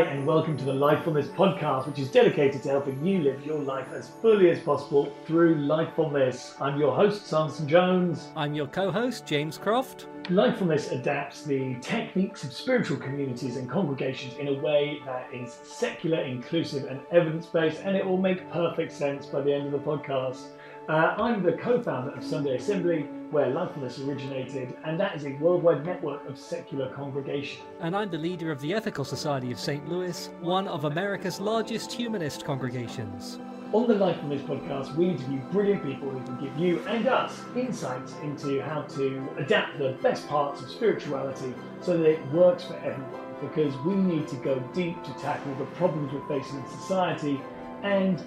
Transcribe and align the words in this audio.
Hi, 0.00 0.06
and 0.06 0.26
welcome 0.26 0.56
to 0.56 0.64
the 0.64 0.72
Lifefulness 0.72 1.28
podcast, 1.28 1.86
which 1.86 1.98
is 1.98 2.10
dedicated 2.10 2.62
to 2.62 2.70
helping 2.70 3.04
you 3.04 3.18
live 3.18 3.44
your 3.44 3.58
life 3.58 3.86
as 3.92 4.08
fully 4.22 4.48
as 4.48 4.58
possible 4.58 5.12
through 5.26 5.56
Lifefulness. 5.56 6.58
I'm 6.58 6.80
your 6.80 6.96
host, 6.96 7.26
Sanderson 7.26 7.68
Jones. 7.68 8.28
I'm 8.34 8.54
your 8.54 8.66
co 8.68 8.90
host, 8.90 9.26
James 9.26 9.58
Croft. 9.58 10.06
Lifefulness 10.30 10.90
adapts 10.90 11.42
the 11.42 11.76
techniques 11.82 12.44
of 12.44 12.54
spiritual 12.54 12.96
communities 12.96 13.58
and 13.58 13.68
congregations 13.68 14.38
in 14.38 14.48
a 14.48 14.54
way 14.62 15.00
that 15.04 15.28
is 15.34 15.52
secular, 15.64 16.22
inclusive, 16.22 16.84
and 16.86 17.00
evidence 17.12 17.44
based, 17.44 17.82
and 17.82 17.94
it 17.94 18.06
will 18.06 18.16
make 18.16 18.50
perfect 18.50 18.92
sense 18.92 19.26
by 19.26 19.42
the 19.42 19.52
end 19.52 19.66
of 19.66 19.72
the 19.72 19.78
podcast. 19.78 20.46
Uh, 20.88 21.14
I'm 21.18 21.42
the 21.42 21.52
co 21.52 21.82
founder 21.82 22.16
of 22.16 22.24
Sunday 22.24 22.56
Assembly, 22.56 23.06
where 23.30 23.46
Lifefulness 23.46 24.04
originated, 24.06 24.76
and 24.84 24.98
that 24.98 25.14
is 25.14 25.24
a 25.24 25.32
worldwide 25.34 25.86
network 25.86 26.28
of 26.28 26.38
secular 26.38 26.92
congregations. 26.92 27.64
And 27.80 27.94
I'm 27.94 28.10
the 28.10 28.18
leader 28.18 28.50
of 28.50 28.60
the 28.60 28.74
Ethical 28.74 29.04
Society 29.04 29.52
of 29.52 29.58
St. 29.58 29.88
Louis, 29.88 30.30
one 30.40 30.66
of 30.66 30.84
America's 30.84 31.40
largest 31.40 31.92
humanist 31.92 32.44
congregations. 32.44 33.38
On 33.72 33.86
the 33.86 33.94
Lifefulness 33.94 34.42
podcast, 34.42 34.96
we 34.96 35.10
interview 35.10 35.38
brilliant 35.52 35.84
people 35.84 36.10
who 36.10 36.20
can 36.24 36.40
give 36.44 36.58
you 36.58 36.80
and 36.88 37.06
us 37.06 37.40
insights 37.54 38.14
into 38.24 38.60
how 38.60 38.82
to 38.82 39.28
adapt 39.38 39.78
the 39.78 39.96
best 40.02 40.26
parts 40.26 40.60
of 40.60 40.68
spirituality 40.68 41.54
so 41.80 41.96
that 41.96 42.06
it 42.06 42.32
works 42.32 42.64
for 42.64 42.74
everyone. 42.78 43.20
Because 43.40 43.76
we 43.86 43.94
need 43.94 44.26
to 44.26 44.36
go 44.36 44.58
deep 44.74 45.02
to 45.04 45.12
tackle 45.14 45.54
the 45.54 45.66
problems 45.76 46.12
we're 46.12 46.26
facing 46.26 46.58
in 46.58 46.66
society 46.68 47.40
and 47.82 48.22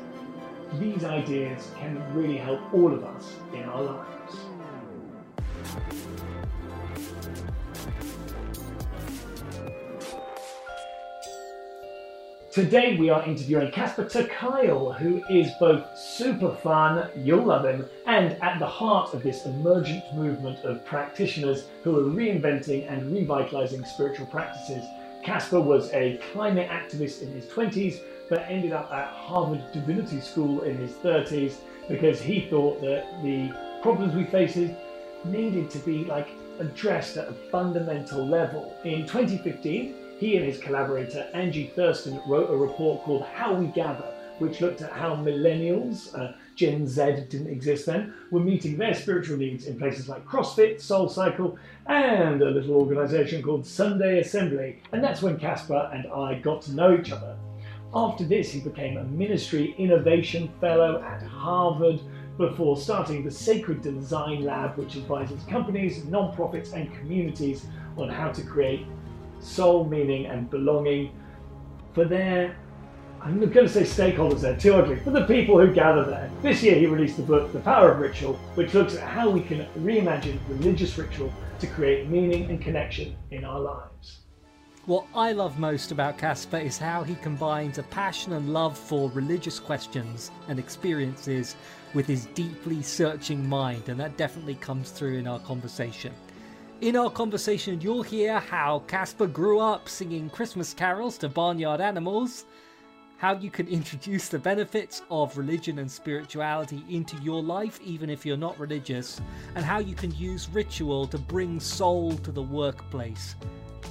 these 0.80 1.04
ideas 1.04 1.70
can 1.78 2.02
really 2.16 2.38
help 2.38 2.62
all 2.74 2.94
of 2.94 3.04
us 3.04 3.36
in 3.54 3.64
our 3.64 3.82
lives. 3.82 4.13
Today 12.54 12.98
we 12.98 13.10
are 13.10 13.26
interviewing 13.26 13.72
Casper 13.72 14.08
ter 14.08 14.26
Kuile, 14.26 14.96
who 14.98 15.24
is 15.28 15.50
both 15.60 15.84
super 15.98 16.54
fun, 16.62 17.10
you'll 17.16 17.46
love 17.46 17.66
him, 17.66 17.84
and 18.06 18.34
at 18.44 18.60
the 18.60 18.68
heart 18.68 19.16
of 19.16 19.24
this 19.24 19.48
emergent 19.48 20.04
movement 20.14 20.64
of 20.64 20.86
practitioners 20.86 21.66
who 21.84 21.98
are 21.98 22.04
reinventing 22.04 22.88
and 22.88 23.12
revitalizing 23.12 23.84
spiritual 23.86 24.28
practices. 24.28 24.86
Casper 25.24 25.60
was 25.60 25.92
a 25.94 26.20
climate 26.32 26.70
activist 26.70 27.24
in 27.24 27.32
his 27.32 27.46
20s 27.46 28.02
but 28.30 28.46
ended 28.48 28.72
up 28.72 28.92
at 28.92 29.08
Harvard 29.08 29.64
Divinity 29.74 30.22
School 30.22 30.62
in 30.62 30.78
his 30.78 30.92
30s 30.92 31.56
because 31.90 32.22
he 32.22 32.48
thought 32.52 32.80
that 32.82 33.06
the 33.24 33.52
problems 33.82 34.14
we 34.14 34.26
face 34.26 34.58
needed 35.26 35.70
to 35.72 35.80
be 35.80 36.06
like 36.06 36.30
addressed 36.60 37.18
at 37.18 37.30
a 37.30 37.34
fundamental 37.52 38.26
level. 38.26 38.78
In 38.84 39.06
2015, 39.08 39.96
he 40.20 40.38
and 40.38 40.46
his 40.46 40.60
collaborator 40.60 41.28
Angie 41.34 41.72
Thurston 41.76 42.22
wrote 42.28 42.50
a 42.50 42.56
report 42.56 43.04
called 43.04 43.24
How 43.24 43.54
We 43.54 43.68
Gather, 43.68 44.14
which 44.40 44.62
looked 44.62 44.82
at 44.82 44.92
how 44.92 45.16
millennials, 45.16 46.18
uh, 46.18 46.34
Gen 46.56 46.88
Z 46.88 47.26
didn't 47.30 47.50
exist 47.50 47.86
then, 47.86 48.14
were 48.32 48.40
meeting 48.40 48.78
their 48.78 48.94
spiritual 48.94 49.38
needs 49.38 49.66
in 49.66 49.78
places 49.78 50.08
like 50.08 50.26
CrossFit, 50.26 50.80
Soul 50.80 51.10
Cycle, 51.10 51.58
and 51.88 52.42
a 52.42 52.50
little 52.50 52.76
organization 52.76 53.42
called 53.42 53.66
Sunday 53.66 54.20
Assembly. 54.20 54.82
And 54.92 55.04
that's 55.04 55.22
when 55.22 55.40
Casper 55.40 55.90
and 55.94 56.08
I 56.08 56.40
got 56.40 56.62
to 56.64 56.74
know 56.74 56.98
each 56.98 57.12
other. 57.12 57.36
After 57.96 58.24
this, 58.24 58.52
he 58.52 58.60
became 58.60 58.98
a 58.98 59.04
Ministry 59.04 59.76
Innovation 59.78 60.52
Fellow 60.60 61.02
at 61.04 61.22
Harvard 61.22 62.00
before 62.38 62.78
starting 62.78 63.24
the 63.24 63.32
Sacred 63.32 63.82
Design 63.82 64.44
Lab, 64.44 64.78
which 64.78 64.96
advises 64.96 65.44
companies, 65.44 66.06
non-profits, 66.06 66.74
and 66.74 66.94
communities 66.96 67.66
on 67.98 68.10
how 68.10 68.32
to 68.32 68.42
create 68.42 68.86
soul 69.40 69.86
meaning 69.86 70.26
and 70.26 70.50
belonging 70.50 71.12
for 71.94 72.06
their 72.06 72.56
I'm 73.22 73.40
going 73.40 73.66
to 73.66 73.70
say 73.70 73.84
stakeholders 73.84 74.42
there, 74.42 74.58
too 74.58 74.74
ugly, 74.74 74.98
for 74.98 75.12
the 75.12 75.26
people 75.26 75.58
who 75.58 75.74
gather 75.74 76.04
there. 76.04 76.30
This 76.42 76.62
year 76.62 76.76
he 76.76 76.88
released 76.88 77.16
the 77.16 77.24
book 77.24 77.54
The 77.54 77.60
Power 77.60 77.94
of 77.94 78.00
Ritual, 78.00 78.34
which 78.56 78.74
looks 78.74 78.96
at 78.96 79.08
how 79.08 79.30
we 79.30 79.40
can 79.40 79.66
reimagine 79.80 80.40
religious 80.50 80.98
ritual 80.98 81.32
to 81.60 81.68
create 81.68 82.10
meaning 82.10 82.50
and 82.50 82.62
connection 82.62 83.16
in 83.32 83.46
our 83.46 83.62
lives. 83.62 84.23
What 84.86 85.06
I 85.16 85.32
love 85.32 85.60
most 85.60 85.94
about 85.94 86.18
Casper 86.18 86.58
is 86.58 86.78
how 86.78 87.04
he 87.04 87.16
combines 87.16 87.78
a 87.78 87.84
passion 87.84 88.34
and 88.34 88.52
love 88.52 88.78
for 88.78 89.10
religious 89.12 89.58
questions 89.58 90.30
and 90.50 90.60
experiences 90.60 91.56
with 91.94 92.06
his 92.06 92.26
deeply 92.26 92.82
searching 92.82 93.48
mind, 93.48 93.88
and 93.88 93.98
that 94.02 94.18
definitely 94.18 94.56
comes 94.56 94.92
through 94.92 95.20
in 95.20 95.26
our 95.26 95.40
conversation. 95.40 96.12
In 96.82 96.98
our 96.98 97.10
conversation, 97.10 97.80
you'll 97.80 98.04
hear 98.04 98.40
how 98.40 98.80
Casper 98.88 99.26
grew 99.26 99.62
up 99.62 99.88
singing 99.88 100.30
Christmas 100.30 100.74
carols 100.74 101.18
to 101.20 101.30
barnyard 101.30 101.80
animals, 101.80 102.44
how 103.16 103.38
you 103.38 103.50
can 103.50 103.70
introduce 103.70 104.28
the 104.28 104.38
benefits 104.38 105.02
of 105.10 105.38
religion 105.38 105.80
and 105.80 105.90
spirituality 105.90 106.84
into 106.90 107.16
your 107.22 107.42
life, 107.42 107.80
even 107.86 108.10
if 108.10 108.26
you're 108.26 108.36
not 108.36 108.60
religious, 108.60 109.22
and 109.56 109.64
how 109.64 109.80
you 109.80 109.96
can 109.96 110.14
use 110.16 110.50
ritual 110.50 111.08
to 111.08 111.18
bring 111.18 111.58
soul 111.62 112.18
to 112.18 112.34
the 112.34 112.44
workplace. 112.44 113.38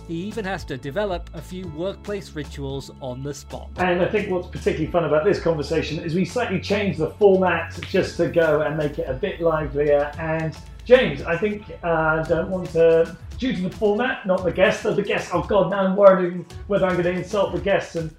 He 0.09 0.15
even 0.15 0.45
has 0.45 0.65
to 0.65 0.77
develop 0.77 1.31
a 1.35 1.41
few 1.41 1.67
workplace 1.69 2.33
rituals 2.33 2.91
on 3.01 3.23
the 3.23 3.33
spot. 3.33 3.71
And 3.77 4.03
I 4.03 4.09
think 4.09 4.31
what's 4.31 4.49
particularly 4.49 4.91
fun 4.91 5.05
about 5.05 5.25
this 5.25 5.41
conversation 5.41 5.99
is 6.01 6.15
we 6.15 6.25
slightly 6.25 6.61
changed 6.61 6.99
the 6.99 7.11
format 7.11 7.79
just 7.83 8.17
to 8.17 8.29
go 8.29 8.63
and 8.63 8.77
make 8.77 8.99
it 8.99 9.09
a 9.09 9.15
bit 9.15 9.41
livelier. 9.41 10.13
And 10.19 10.57
James, 10.85 11.23
I 11.23 11.37
think 11.37 11.65
I 11.85 11.89
uh, 11.89 12.25
don't 12.25 12.51
want 12.51 12.71
to, 12.71 13.17
due 13.39 13.55
to 13.55 13.63
the 13.63 13.71
format, 13.71 14.27
not 14.27 14.45
the 14.45 14.51
guests, 14.51 14.83
the 14.83 15.01
guests, 15.01 15.31
oh 15.33 15.43
God, 15.43 15.71
now 15.71 15.85
I'm 15.85 15.97
worried 15.97 16.45
whether 16.67 16.87
I'm 16.87 16.95
going 16.95 17.05
to 17.05 17.13
insult 17.13 17.55
the 17.55 17.61
guests 17.61 17.95
and 17.95 18.15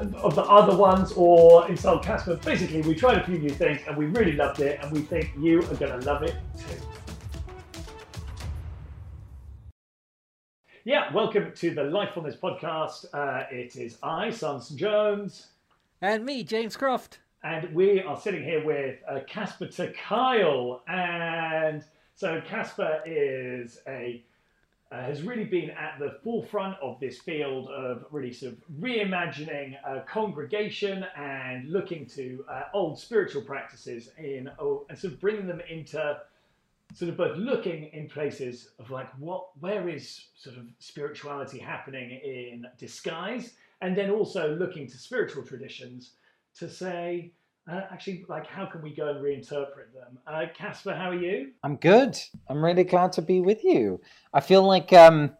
uh, 0.00 0.06
of 0.18 0.34
the 0.34 0.42
other 0.42 0.76
ones 0.76 1.12
or 1.12 1.68
insult 1.68 2.02
Casper. 2.02 2.36
Basically, 2.36 2.82
we 2.82 2.94
tried 2.94 3.18
a 3.18 3.24
few 3.24 3.38
new 3.38 3.50
things 3.50 3.80
and 3.86 3.96
we 3.96 4.06
really 4.06 4.32
loved 4.32 4.60
it, 4.60 4.80
and 4.82 4.90
we 4.92 5.00
think 5.00 5.30
you 5.38 5.60
are 5.60 5.74
going 5.74 5.98
to 5.98 6.06
love 6.06 6.22
it 6.22 6.34
too. 6.58 6.76
Yeah, 10.84 11.12
welcome 11.12 11.52
to 11.56 11.74
the 11.74 11.82
Lifefulness 11.82 12.38
podcast. 12.38 13.04
Uh, 13.12 13.44
it 13.50 13.76
is 13.76 13.98
I, 14.02 14.30
Sanderson 14.30 14.78
Jones. 14.78 15.48
And 16.00 16.24
me, 16.24 16.42
James 16.42 16.74
Croft. 16.74 17.18
And 17.44 17.74
we 17.74 18.00
are 18.00 18.18
sitting 18.18 18.42
here 18.42 18.64
with 18.64 18.96
uh, 19.06 19.20
Casper 19.26 19.66
ter 19.66 19.92
Kuile. 19.92 20.80
And 20.88 21.84
so 22.14 22.40
Casper 22.46 23.02
is 23.04 23.80
a 23.86 24.24
uh, 24.90 25.02
has 25.02 25.22
really 25.22 25.44
been 25.44 25.68
at 25.70 25.98
the 25.98 26.18
forefront 26.24 26.78
of 26.82 26.98
this 26.98 27.18
field 27.18 27.68
of 27.68 28.06
really 28.10 28.32
sort 28.32 28.54
of 28.54 28.58
reimagining 28.80 29.74
a 29.86 30.00
congregation 30.00 31.04
and 31.14 31.70
looking 31.70 32.06
to 32.06 32.42
uh, 32.50 32.62
old 32.72 32.98
spiritual 32.98 33.42
practices 33.42 34.12
in 34.16 34.50
oh, 34.58 34.86
and 34.88 34.98
sort 34.98 35.12
of 35.12 35.20
bringing 35.20 35.46
them 35.46 35.60
into 35.68 36.16
sort 36.94 37.10
of 37.10 37.16
both 37.16 37.36
looking 37.36 37.90
in 37.92 38.08
places 38.08 38.70
of 38.78 38.90
like 38.90 39.08
what 39.18 39.48
where 39.60 39.88
is 39.88 40.26
sort 40.34 40.56
of 40.56 40.64
spirituality 40.78 41.58
happening 41.58 42.10
in 42.10 42.66
disguise? 42.78 43.54
And 43.82 43.96
then 43.96 44.10
also 44.10 44.54
looking 44.56 44.86
to 44.88 44.98
spiritual 44.98 45.42
traditions 45.42 46.12
to 46.58 46.68
say 46.68 47.32
uh, 47.70 47.82
actually 47.92 48.24
like 48.28 48.46
how 48.46 48.66
can 48.66 48.82
we 48.82 48.94
go 48.94 49.08
and 49.10 49.24
reinterpret 49.24 49.92
them? 49.94 50.18
Uh, 50.26 50.46
casper 50.54 50.94
how 50.94 51.10
are 51.10 51.14
you? 51.14 51.52
I'm 51.62 51.76
good. 51.76 52.18
I'm 52.48 52.64
really 52.64 52.84
glad 52.84 53.12
to 53.12 53.22
be 53.22 53.40
with 53.40 53.64
you. 53.64 54.00
I 54.32 54.40
feel 54.40 54.62
like 54.62 54.92
um 54.92 55.32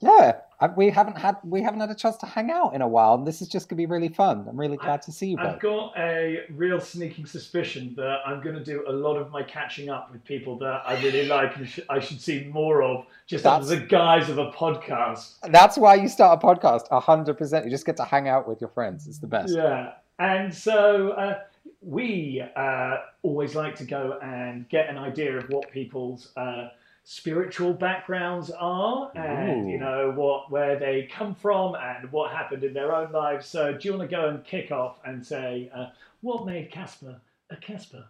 yeah 0.00 0.40
we 0.76 0.90
haven't 0.90 1.18
had 1.18 1.36
we 1.44 1.60
haven't 1.62 1.80
had 1.80 1.90
a 1.90 1.94
chance 1.94 2.16
to 2.18 2.26
hang 2.26 2.50
out 2.50 2.74
in 2.74 2.80
a 2.80 2.88
while, 2.88 3.14
and 3.14 3.26
this 3.26 3.42
is 3.42 3.48
just 3.48 3.68
gonna 3.68 3.76
be 3.76 3.86
really 3.86 4.08
fun. 4.08 4.46
I'm 4.48 4.58
really 4.58 4.76
glad 4.76 5.00
I, 5.00 5.02
to 5.04 5.12
see 5.12 5.28
you. 5.28 5.38
I've 5.38 5.60
got 5.60 5.92
a 5.96 6.44
real 6.50 6.80
sneaking 6.80 7.26
suspicion 7.26 7.94
that 7.96 8.18
I'm 8.26 8.42
going 8.42 8.54
to 8.54 8.64
do 8.64 8.84
a 8.88 8.92
lot 8.92 9.16
of 9.16 9.30
my 9.30 9.42
catching 9.42 9.90
up 9.90 10.10
with 10.10 10.24
people 10.24 10.58
that 10.58 10.82
I 10.86 11.00
really 11.02 11.26
like 11.26 11.56
and 11.56 11.68
sh- 11.68 11.80
I 11.88 12.00
should 12.00 12.20
see 12.20 12.44
more 12.52 12.82
of, 12.82 13.06
just 13.26 13.44
that's, 13.44 13.70
under 13.70 13.80
the 13.80 13.86
guise 13.86 14.28
of 14.30 14.38
a 14.38 14.50
podcast. 14.50 15.34
That's 15.50 15.76
why 15.76 15.96
you 15.96 16.08
start 16.08 16.42
a 16.42 16.46
podcast. 16.46 16.88
hundred 17.02 17.36
percent. 17.36 17.64
You 17.64 17.70
just 17.70 17.86
get 17.86 17.96
to 17.98 18.04
hang 18.04 18.28
out 18.28 18.48
with 18.48 18.60
your 18.60 18.70
friends. 18.70 19.06
It's 19.06 19.18
the 19.18 19.26
best. 19.26 19.54
Yeah, 19.54 19.92
and 20.18 20.54
so. 20.54 21.10
Uh, 21.10 21.38
we 21.80 22.42
uh, 22.56 22.96
always 23.22 23.54
like 23.54 23.76
to 23.76 23.84
go 23.84 24.18
and 24.22 24.68
get 24.68 24.88
an 24.88 24.98
idea 24.98 25.36
of 25.36 25.48
what 25.50 25.70
people's 25.70 26.32
uh, 26.36 26.68
spiritual 27.08 27.72
backgrounds 27.72 28.50
are 28.50 29.12
and 29.14 29.64
Ooh. 29.64 29.70
you 29.70 29.78
know 29.78 30.12
what 30.16 30.50
where 30.50 30.76
they 30.76 31.08
come 31.08 31.36
from 31.36 31.76
and 31.76 32.10
what 32.10 32.32
happened 32.32 32.64
in 32.64 32.74
their 32.74 32.92
own 32.92 33.12
lives 33.12 33.46
so 33.46 33.72
do 33.72 33.86
you 33.86 33.96
want 33.96 34.10
to 34.10 34.16
go 34.16 34.28
and 34.28 34.44
kick 34.44 34.72
off 34.72 34.98
and 35.04 35.24
say 35.24 35.70
uh, 35.72 35.86
what 36.22 36.44
made 36.44 36.68
casper 36.68 37.20
a 37.50 37.56
casper 37.56 38.04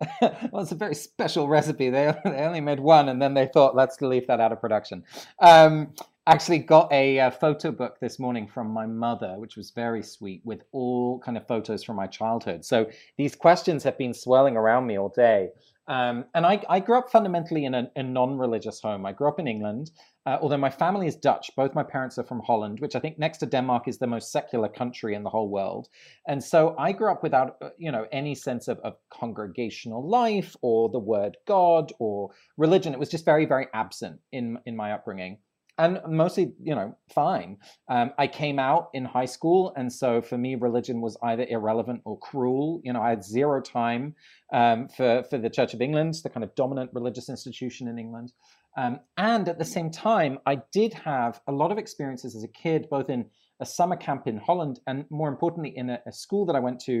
well, 0.20 0.60
it's 0.60 0.72
a 0.72 0.74
very 0.74 0.94
special 0.94 1.46
recipe. 1.48 1.88
They, 1.88 2.12
they 2.24 2.44
only 2.44 2.60
made 2.60 2.80
one, 2.80 3.08
and 3.08 3.22
then 3.22 3.32
they 3.32 3.46
thought, 3.46 3.76
let's 3.76 4.02
leave 4.02 4.26
that 4.26 4.40
out 4.40 4.50
of 4.50 4.60
production. 4.60 5.04
Um, 5.38 5.94
actually, 6.26 6.58
got 6.58 6.92
a, 6.92 7.18
a, 7.18 7.30
photo 7.30 7.70
book 7.70 8.00
this 8.00 8.18
morning 8.18 8.48
from 8.48 8.68
my 8.68 8.86
mother, 8.86 9.36
which 9.38 9.56
was 9.56 9.70
very 9.70 10.02
sweet, 10.02 10.42
with 10.44 10.64
all 10.72 11.20
kind 11.20 11.36
of 11.36 11.46
photos 11.46 11.84
from 11.84 11.94
my 11.94 12.08
childhood. 12.08 12.64
So 12.64 12.90
these 13.16 13.36
questions 13.36 13.84
have 13.84 13.96
been 13.96 14.12
swirling 14.12 14.56
around 14.56 14.86
me 14.86 14.98
all 14.98 15.10
day, 15.10 15.50
Um, 15.86 16.24
and 16.34 16.46
I, 16.46 16.62
I, 16.68 16.80
grew 16.80 16.96
up 16.96 17.10
fundamentally 17.10 17.66
in 17.66 17.74
a, 17.74 17.90
a 17.94 18.02
non-religious 18.02 18.80
home. 18.80 19.04
I 19.04 19.12
grew 19.12 19.28
up 19.28 19.38
in 19.38 19.46
England, 19.46 19.90
uh, 20.24 20.38
although 20.40 20.56
my 20.56 20.70
family 20.70 21.06
is 21.06 21.14
Dutch. 21.14 21.50
Both 21.56 21.74
my 21.74 21.82
parents 21.82 22.18
are 22.18 22.24
from 22.24 22.40
Holland, 22.40 22.80
which 22.80 22.96
I 22.96 23.00
think 23.00 23.18
next 23.18 23.38
to 23.38 23.46
Denmark 23.46 23.86
is 23.86 23.98
the 23.98 24.06
most 24.06 24.32
secular 24.32 24.68
country 24.68 25.14
in 25.14 25.24
the 25.24 25.28
whole 25.28 25.50
world. 25.50 25.88
And 26.26 26.42
so 26.42 26.74
I 26.78 26.92
grew 26.92 27.10
up 27.10 27.22
without, 27.22 27.56
uh, 27.60 27.68
you 27.76 27.92
know, 27.92 28.06
any 28.12 28.34
sense 28.34 28.66
of, 28.66 28.78
of 28.78 28.96
congregational 29.10 30.08
life 30.08 30.56
or 30.62 30.88
the 30.88 30.98
word 30.98 31.36
God 31.46 31.92
or 31.98 32.30
religion. 32.56 32.94
It 32.94 32.98
was 32.98 33.10
just 33.10 33.26
very, 33.26 33.44
very 33.44 33.66
absent 33.74 34.20
in 34.32 34.58
in 34.64 34.76
my 34.76 34.92
upbringing 34.92 35.38
and 35.78 36.00
mostly 36.08 36.52
you 36.62 36.74
know 36.74 36.96
fine. 37.12 37.56
Um, 37.88 38.12
i 38.18 38.26
came 38.26 38.58
out 38.58 38.90
in 38.94 39.04
high 39.04 39.24
school 39.24 39.72
and 39.76 39.92
so 39.92 40.22
for 40.22 40.38
me 40.38 40.54
religion 40.54 41.00
was 41.00 41.16
either 41.22 41.46
irrelevant 41.48 42.00
or 42.04 42.18
cruel. 42.18 42.80
You 42.84 42.92
know 42.92 43.02
i 43.02 43.10
had 43.10 43.24
zero 43.24 43.60
time 43.60 44.14
um, 44.52 44.88
for 44.88 45.24
for 45.28 45.38
the 45.38 45.50
church 45.50 45.74
of 45.74 45.80
england 45.80 46.14
the 46.22 46.30
kind 46.30 46.44
of 46.44 46.54
dominant 46.54 46.90
religious 46.92 47.28
institution 47.28 47.88
in 47.88 47.98
england. 47.98 48.32
Um, 48.76 48.98
and 49.16 49.48
at 49.48 49.58
the 49.58 49.64
same 49.64 49.90
time 49.90 50.38
i 50.46 50.58
did 50.72 50.94
have 50.94 51.40
a 51.46 51.52
lot 51.52 51.70
of 51.72 51.78
experiences 51.78 52.34
as 52.34 52.44
a 52.44 52.48
kid 52.48 52.88
both 52.90 53.08
in 53.08 53.26
a 53.64 53.66
summer 53.78 53.98
camp 54.06 54.22
in 54.32 54.36
Holland, 54.48 54.76
and 54.88 54.98
more 55.20 55.30
importantly, 55.34 55.72
in 55.80 55.86
a, 55.94 55.98
a 56.10 56.12
school 56.12 56.44
that 56.46 56.56
I 56.60 56.62
went 56.68 56.78
to, 56.88 56.96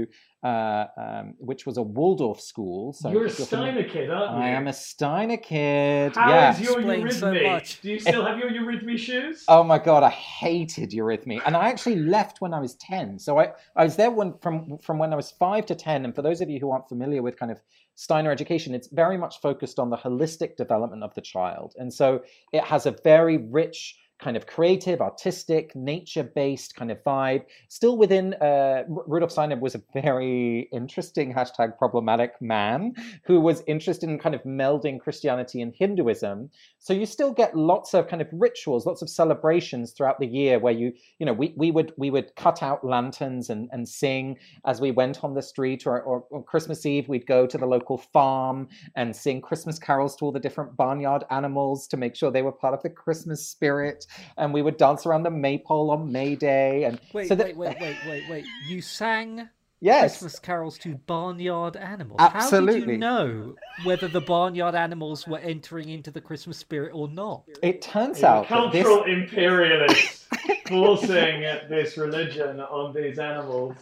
uh, 0.50 0.84
um, 1.04 1.26
which 1.50 1.62
was 1.66 1.76
a 1.76 1.82
Waldorf 1.96 2.40
school. 2.40 2.92
So 3.00 3.10
you're 3.12 3.26
a 3.26 3.30
Steiner 3.30 3.86
kid, 3.94 4.10
aren't 4.10 4.32
you? 4.36 4.44
I 4.46 4.48
am 4.58 4.66
a 4.66 4.72
Steiner 4.72 5.36
kid. 5.36 6.16
How 6.16 6.30
yeah. 6.30 6.52
is 6.52 6.60
your 6.66 6.80
Eurythmy? 6.80 7.12
So 7.12 7.30
Do 7.82 7.90
you 7.94 8.00
still 8.00 8.24
have 8.28 8.38
your 8.42 8.50
Eurythmy 8.58 8.98
shoes? 8.98 9.44
Oh 9.46 9.62
my 9.72 9.78
god, 9.88 10.02
I 10.02 10.10
hated 10.10 10.88
Eurythmy, 10.90 11.38
and 11.46 11.54
I 11.62 11.64
actually 11.72 11.98
left 12.16 12.40
when 12.40 12.52
I 12.58 12.60
was 12.66 12.74
ten. 12.76 13.18
So 13.18 13.30
I, 13.38 13.46
I 13.80 13.84
was 13.88 13.96
there 14.00 14.10
when, 14.10 14.30
from 14.44 14.78
from 14.86 14.96
when 14.98 15.12
I 15.12 15.16
was 15.16 15.30
five 15.32 15.64
to 15.70 15.74
ten. 15.74 15.98
And 16.04 16.14
for 16.16 16.22
those 16.22 16.40
of 16.40 16.48
you 16.48 16.58
who 16.62 16.70
aren't 16.72 16.88
familiar 16.88 17.22
with 17.26 17.34
kind 17.42 17.52
of 17.52 17.60
Steiner 18.06 18.30
education, 18.36 18.74
it's 18.78 18.88
very 18.88 19.18
much 19.24 19.34
focused 19.40 19.78
on 19.78 19.88
the 19.90 20.00
holistic 20.06 20.56
development 20.56 21.02
of 21.02 21.12
the 21.14 21.24
child, 21.34 21.74
and 21.80 21.92
so 22.00 22.22
it 22.52 22.64
has 22.72 22.86
a 22.86 22.94
very 23.12 23.36
rich 23.60 23.78
kind 24.20 24.36
of 24.36 24.46
creative, 24.46 25.00
artistic, 25.00 25.74
nature-based 25.74 26.74
kind 26.76 26.90
of 26.90 27.02
vibe. 27.04 27.44
Still 27.68 27.96
within 27.98 28.34
uh, 28.34 28.84
Rudolf 28.88 29.32
Steiner 29.32 29.58
was 29.58 29.74
a 29.74 29.82
very 29.92 30.68
interesting 30.72 31.34
hashtag 31.34 31.76
problematic 31.76 32.40
man 32.40 32.94
who 33.24 33.40
was 33.40 33.62
interested 33.66 34.08
in 34.08 34.18
kind 34.18 34.34
of 34.34 34.42
melding 34.44 35.00
Christianity 35.00 35.60
and 35.60 35.74
Hinduism. 35.74 36.50
So 36.78 36.92
you 36.92 37.06
still 37.06 37.32
get 37.32 37.56
lots 37.56 37.92
of 37.94 38.08
kind 38.08 38.22
of 38.22 38.28
rituals, 38.32 38.86
lots 38.86 39.02
of 39.02 39.10
celebrations 39.10 39.92
throughout 39.92 40.20
the 40.20 40.26
year 40.26 40.58
where 40.58 40.72
you, 40.72 40.92
you 41.18 41.26
know, 41.26 41.32
we, 41.32 41.52
we 41.56 41.70
would 41.70 41.92
we 41.96 42.10
would 42.10 42.34
cut 42.36 42.62
out 42.62 42.84
lanterns 42.84 43.50
and, 43.50 43.68
and 43.72 43.88
sing 43.88 44.38
as 44.64 44.80
we 44.80 44.90
went 44.90 45.24
on 45.24 45.34
the 45.34 45.42
street 45.42 45.86
or, 45.86 46.00
or, 46.02 46.24
or 46.30 46.42
Christmas 46.44 46.86
Eve 46.86 47.08
we'd 47.08 47.26
go 47.26 47.46
to 47.46 47.58
the 47.58 47.66
local 47.66 47.98
farm 47.98 48.68
and 48.96 49.14
sing 49.14 49.40
Christmas 49.40 49.78
carols 49.78 50.14
to 50.16 50.24
all 50.24 50.32
the 50.32 50.38
different 50.38 50.76
barnyard 50.76 51.24
animals 51.30 51.86
to 51.88 51.96
make 51.96 52.14
sure 52.14 52.30
they 52.30 52.42
were 52.42 52.52
part 52.52 52.74
of 52.74 52.82
the 52.82 52.90
Christmas 52.90 53.46
spirit 53.48 54.03
and 54.36 54.52
we 54.52 54.62
would 54.62 54.76
dance 54.76 55.06
around 55.06 55.22
the 55.22 55.30
maypole 55.30 55.90
on 55.90 56.10
May 56.10 56.36
Day. 56.36 56.84
And 56.84 57.00
wait, 57.12 57.28
so 57.28 57.34
wait, 57.34 57.56
wait, 57.56 57.76
wait, 57.80 57.96
wait, 58.06 58.24
wait. 58.28 58.44
You 58.68 58.80
sang 58.80 59.48
yes. 59.80 60.12
Christmas 60.12 60.38
carols 60.38 60.78
to 60.78 60.94
barnyard 61.06 61.76
animals. 61.76 62.18
Absolutely. 62.20 62.72
How 62.72 62.80
did 62.80 62.88
you 62.90 62.98
know 62.98 63.54
whether 63.84 64.08
the 64.08 64.20
barnyard 64.20 64.74
animals 64.74 65.26
were 65.26 65.38
entering 65.38 65.88
into 65.88 66.10
the 66.10 66.20
Christmas 66.20 66.58
spirit 66.58 66.92
or 66.94 67.08
not? 67.08 67.44
It 67.62 67.82
turns 67.82 68.22
out 68.22 68.46
cultural 68.46 69.04
this... 69.04 69.14
imperialists 69.14 70.28
forcing 70.66 71.40
this 71.68 71.96
religion 71.96 72.60
on 72.60 72.94
these 72.94 73.18
animals. 73.18 73.74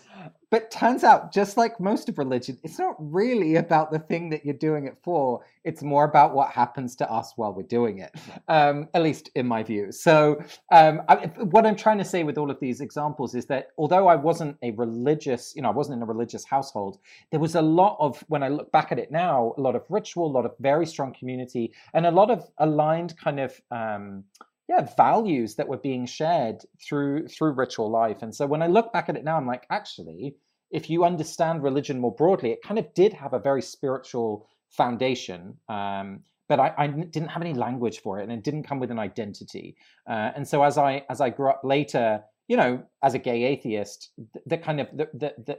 But 0.51 0.71
turns 0.71 1.03
out, 1.03 1.33
just 1.33 1.57
like 1.57 1.81
most 1.81 2.11
of 2.11 2.19
religion, 2.19 2.59
it's 2.63 2.79
not 2.79 2.95
really 2.99 3.57
about 3.57 3.91
the 3.91 3.99
thing 3.99 4.29
that 4.31 4.45
you're 4.45 4.53
doing 4.53 4.87
it 4.87 4.99
for. 5.03 5.41
It's 5.65 5.83
more 5.83 6.05
about 6.05 6.35
what 6.35 6.51
happens 6.51 6.95
to 6.97 7.11
us 7.11 7.33
while 7.37 7.55
we're 7.55 7.63
doing 7.63 8.01
it, 8.01 8.15
um, 8.49 8.87
at 8.93 9.03
least 9.03 9.31
in 9.35 9.47
my 9.47 9.63
view. 9.63 9.91
So, 9.93 10.45
um, 10.71 11.01
I, 11.09 11.27
what 11.39 11.65
I'm 11.65 11.75
trying 11.75 11.97
to 11.99 12.05
say 12.05 12.23
with 12.23 12.37
all 12.37 12.51
of 12.51 12.61
these 12.61 12.83
examples 12.83 13.35
is 13.35 13.47
that 13.47 13.69
although 13.79 14.09
I 14.09 14.17
wasn't 14.17 14.59
a 14.61 14.73
religious, 14.73 15.55
you 15.57 15.63
know, 15.63 15.69
I 15.71 15.73
wasn't 15.73 15.97
in 15.97 16.03
a 16.03 16.07
religious 16.07 16.45
household, 16.45 16.99
there 17.31 17.41
was 17.41 17.55
a 17.55 17.63
lot 17.63 17.97
of, 17.99 18.23
when 18.29 18.43
I 18.43 18.49
look 18.49 18.71
back 18.73 18.93
at 18.93 18.99
it 18.99 19.11
now, 19.11 19.55
a 19.57 19.61
lot 19.61 19.75
of 19.75 19.85
ritual, 19.89 20.27
a 20.27 20.35
lot 20.35 20.45
of 20.45 20.53
very 20.61 20.85
strong 20.85 21.15
community, 21.15 21.73
and 21.95 22.05
a 22.05 22.11
lot 22.11 22.31
of 22.31 22.47
aligned 22.59 23.17
kind 23.17 23.41
of. 23.41 23.59
Um, 23.71 24.25
yeah 24.69 24.87
values 24.97 25.57
that 25.57 25.69
were 25.69 25.77
being 25.77 26.07
shared 26.07 26.63
through 26.81 27.29
through 27.29 27.53
ritual 27.53 27.91
life. 27.91 28.23
And 28.23 28.35
so 28.35 28.47
when 28.47 28.63
i 28.63 28.67
look 28.67 28.93
back 28.93 29.09
at 29.09 29.17
it 29.17 29.25
now 29.25 29.37
i'm 29.37 29.47
like 29.47 29.67
actually 29.71 30.37
if 30.71 30.89
you 30.89 31.05
understand 31.05 31.63
religion 31.63 31.99
more 31.99 32.15
broadly 32.15 32.51
it 32.51 32.63
kind 32.63 32.79
of 32.79 32.93
did 32.95 33.13
have 33.13 33.35
a 33.35 33.39
very 33.39 33.63
spiritual 33.63 34.47
foundation 34.71 35.55
um, 35.69 36.21
but 36.49 36.61
I, 36.61 36.75
I, 36.77 36.87
didn't 36.87 37.29
have 37.29 37.41
any 37.41 37.55
language 37.55 38.01
for 38.01 38.19
it 38.19 38.25
and 38.25 38.33
it 38.33 38.43
didn't 38.43 38.65
come 38.65 38.79
with 38.79 38.91
an 38.91 38.99
identity. 38.99 39.77
Uh, 40.07 40.33
and 40.37 40.47
so 40.47 40.63
as 40.63 40.77
i 40.79 41.05
as 41.09 41.21
i 41.21 41.31
grew 41.31 41.51
up 41.51 41.63
later 41.65 42.23
you 42.49 42.57
know 42.57 42.83
as 43.03 43.15
a 43.15 43.19
gay 43.19 43.45
atheist 43.45 44.11
the, 44.35 44.41
the 44.47 44.59
kind 44.59 44.81
of 44.81 44.89
the, 44.93 45.09
the, 45.15 45.35
the 45.47 45.59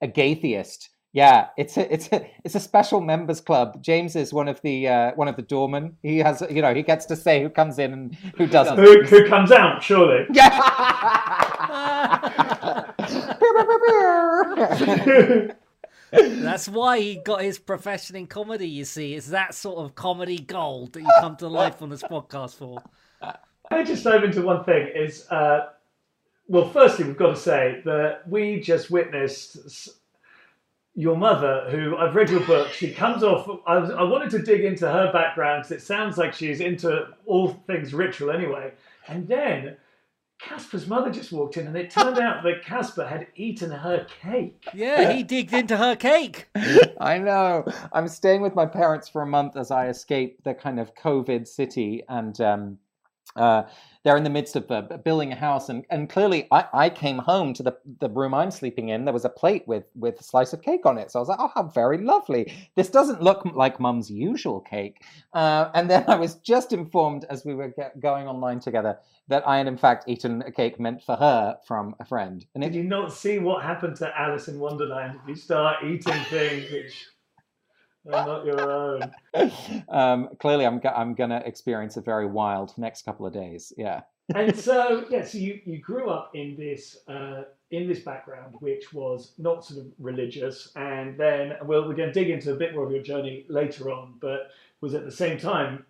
a 0.00 0.06
gay 0.06 0.34
theist 0.34 0.90
yeah, 1.12 1.48
it's 1.58 1.76
a 1.76 1.92
it's 1.92 2.08
a 2.10 2.26
it's 2.42 2.54
a 2.54 2.60
special 2.60 3.02
members 3.02 3.40
club. 3.42 3.82
James 3.82 4.16
is 4.16 4.32
one 4.32 4.48
of 4.48 4.62
the 4.62 4.88
uh, 4.88 5.12
one 5.14 5.28
of 5.28 5.36
the 5.36 5.42
doormen. 5.42 5.96
He 6.02 6.18
has 6.18 6.42
you 6.50 6.62
know 6.62 6.72
he 6.74 6.82
gets 6.82 7.04
to 7.06 7.16
say 7.16 7.42
who 7.42 7.50
comes 7.50 7.78
in 7.78 7.92
and 7.92 8.14
who 8.36 8.46
doesn't. 8.46 8.78
Who, 8.78 9.02
who 9.02 9.28
comes 9.28 9.52
out? 9.52 9.82
Surely. 9.82 10.26
Yeah. 10.32 10.58
That's 16.12 16.68
why 16.68 17.00
he 17.00 17.16
got 17.16 17.42
his 17.42 17.58
profession 17.58 18.16
in 18.16 18.26
comedy. 18.26 18.68
You 18.68 18.84
see, 18.86 19.14
it's 19.14 19.28
that 19.28 19.54
sort 19.54 19.78
of 19.78 19.94
comedy 19.94 20.38
gold 20.38 20.94
that 20.94 21.02
you 21.02 21.10
come 21.20 21.36
to 21.36 21.48
life 21.48 21.82
on 21.82 21.90
this 21.90 22.02
podcast 22.02 22.56
for. 22.56 22.82
I 23.70 23.82
just 23.82 24.04
dive 24.04 24.24
into 24.24 24.42
one 24.42 24.64
thing. 24.64 24.90
Is 24.94 25.26
uh, 25.30 25.68
well, 26.48 26.70
firstly, 26.70 27.04
we've 27.04 27.18
got 27.18 27.34
to 27.34 27.36
say 27.36 27.82
that 27.84 28.28
we 28.28 28.60
just 28.60 28.90
witnessed 28.90 29.90
your 30.94 31.16
mother, 31.16 31.68
who 31.70 31.96
I've 31.96 32.14
read 32.14 32.30
your 32.30 32.44
book, 32.46 32.68
she 32.68 32.92
comes 32.92 33.22
off. 33.22 33.48
I, 33.66 33.78
was, 33.78 33.90
I 33.90 34.02
wanted 34.02 34.30
to 34.30 34.42
dig 34.42 34.64
into 34.64 34.86
her 34.86 35.10
background 35.12 35.62
because 35.62 35.82
it 35.82 35.86
sounds 35.86 36.18
like 36.18 36.34
she's 36.34 36.60
into 36.60 37.08
all 37.24 37.48
things 37.66 37.94
ritual 37.94 38.30
anyway. 38.30 38.72
And 39.08 39.26
then 39.26 39.76
Casper's 40.42 40.86
mother 40.88 41.10
just 41.10 41.32
walked 41.32 41.56
in, 41.56 41.66
and 41.66 41.76
it 41.76 41.90
turned 41.90 42.18
out 42.18 42.42
that 42.42 42.64
Casper 42.64 43.06
had 43.06 43.28
eaten 43.36 43.70
her 43.70 44.06
cake. 44.20 44.64
Yeah, 44.74 45.12
he 45.12 45.22
digged 45.22 45.54
into 45.54 45.76
her 45.76 45.96
cake. 45.96 46.48
I 47.00 47.18
know. 47.18 47.64
I'm 47.92 48.08
staying 48.08 48.42
with 48.42 48.54
my 48.54 48.66
parents 48.66 49.08
for 49.08 49.22
a 49.22 49.26
month 49.26 49.56
as 49.56 49.70
I 49.70 49.88
escape 49.88 50.42
the 50.44 50.52
kind 50.52 50.78
of 50.78 50.94
COVID 50.94 51.46
city, 51.46 52.02
and 52.08 52.38
um, 52.40 52.78
uh, 53.36 53.64
they're 54.04 54.16
in 54.16 54.24
the 54.24 54.30
midst 54.30 54.56
of 54.56 54.70
uh, 54.70 54.82
building 55.04 55.32
a 55.32 55.36
house, 55.36 55.68
and, 55.68 55.84
and 55.90 56.10
clearly 56.10 56.48
I, 56.50 56.64
I 56.72 56.90
came 56.90 57.18
home 57.18 57.54
to 57.54 57.62
the, 57.62 57.76
the 58.00 58.08
room 58.08 58.34
I'm 58.34 58.50
sleeping 58.50 58.88
in. 58.88 59.04
There 59.04 59.14
was 59.14 59.24
a 59.24 59.28
plate 59.28 59.66
with 59.66 59.84
with 59.94 60.18
a 60.20 60.24
slice 60.24 60.52
of 60.52 60.62
cake 60.62 60.86
on 60.86 60.98
it, 60.98 61.10
so 61.10 61.18
I 61.18 61.20
was 61.20 61.28
like, 61.28 61.38
"Oh, 61.40 61.50
how 61.54 61.62
very 61.64 61.98
lovely! 61.98 62.52
This 62.74 62.88
doesn't 62.88 63.22
look 63.22 63.44
like 63.44 63.78
Mum's 63.78 64.10
usual 64.10 64.60
cake." 64.60 65.04
Uh, 65.32 65.70
and 65.74 65.88
then 65.88 66.04
I 66.08 66.16
was 66.16 66.36
just 66.36 66.72
informed 66.72 67.24
as 67.30 67.44
we 67.44 67.54
were 67.54 67.68
get, 67.68 68.00
going 68.00 68.26
online 68.26 68.60
together 68.60 68.98
that 69.28 69.46
I 69.46 69.58
had 69.58 69.66
in 69.66 69.76
fact 69.76 70.08
eaten 70.08 70.42
a 70.42 70.50
cake 70.50 70.80
meant 70.80 71.02
for 71.02 71.16
her 71.16 71.58
from 71.66 71.94
a 72.00 72.04
friend. 72.04 72.44
And 72.54 72.62
Did 72.62 72.74
it, 72.74 72.78
you 72.78 72.84
not 72.84 73.12
see 73.12 73.38
what 73.38 73.62
happened 73.62 73.96
to 73.96 74.20
Alice 74.20 74.48
in 74.48 74.58
Wonderland 74.58 75.18
if 75.22 75.28
you 75.28 75.36
start 75.36 75.84
eating 75.84 76.20
things 76.28 76.70
which 76.70 77.06
not 78.04 78.44
your 78.44 78.70
own. 78.70 79.10
Um, 79.88 80.28
clearly, 80.38 80.66
I'm 80.66 80.80
I'm 80.94 81.14
gonna 81.14 81.42
experience 81.44 81.96
a 81.96 82.00
very 82.00 82.26
wild 82.26 82.76
next 82.76 83.02
couple 83.04 83.26
of 83.26 83.32
days. 83.32 83.72
Yeah. 83.76 84.02
and 84.34 84.56
so 84.56 85.04
yeah, 85.10 85.24
so 85.24 85.38
you, 85.38 85.60
you 85.64 85.78
grew 85.78 86.08
up 86.10 86.30
in 86.34 86.56
this 86.56 86.98
uh, 87.08 87.42
in 87.70 87.88
this 87.88 88.00
background, 88.00 88.54
which 88.60 88.92
was 88.92 89.32
not 89.38 89.64
sort 89.64 89.80
of 89.80 89.86
religious, 89.98 90.72
and 90.76 91.18
then 91.18 91.54
well, 91.64 91.86
we're 91.86 91.94
going 91.94 92.12
to 92.12 92.12
dig 92.12 92.30
into 92.30 92.52
a 92.52 92.56
bit 92.56 92.74
more 92.74 92.84
of 92.84 92.92
your 92.92 93.02
journey 93.02 93.44
later 93.48 93.90
on, 93.90 94.14
but 94.20 94.50
was 94.80 94.94
at 94.94 95.04
the 95.04 95.12
same 95.12 95.38
time 95.38 95.84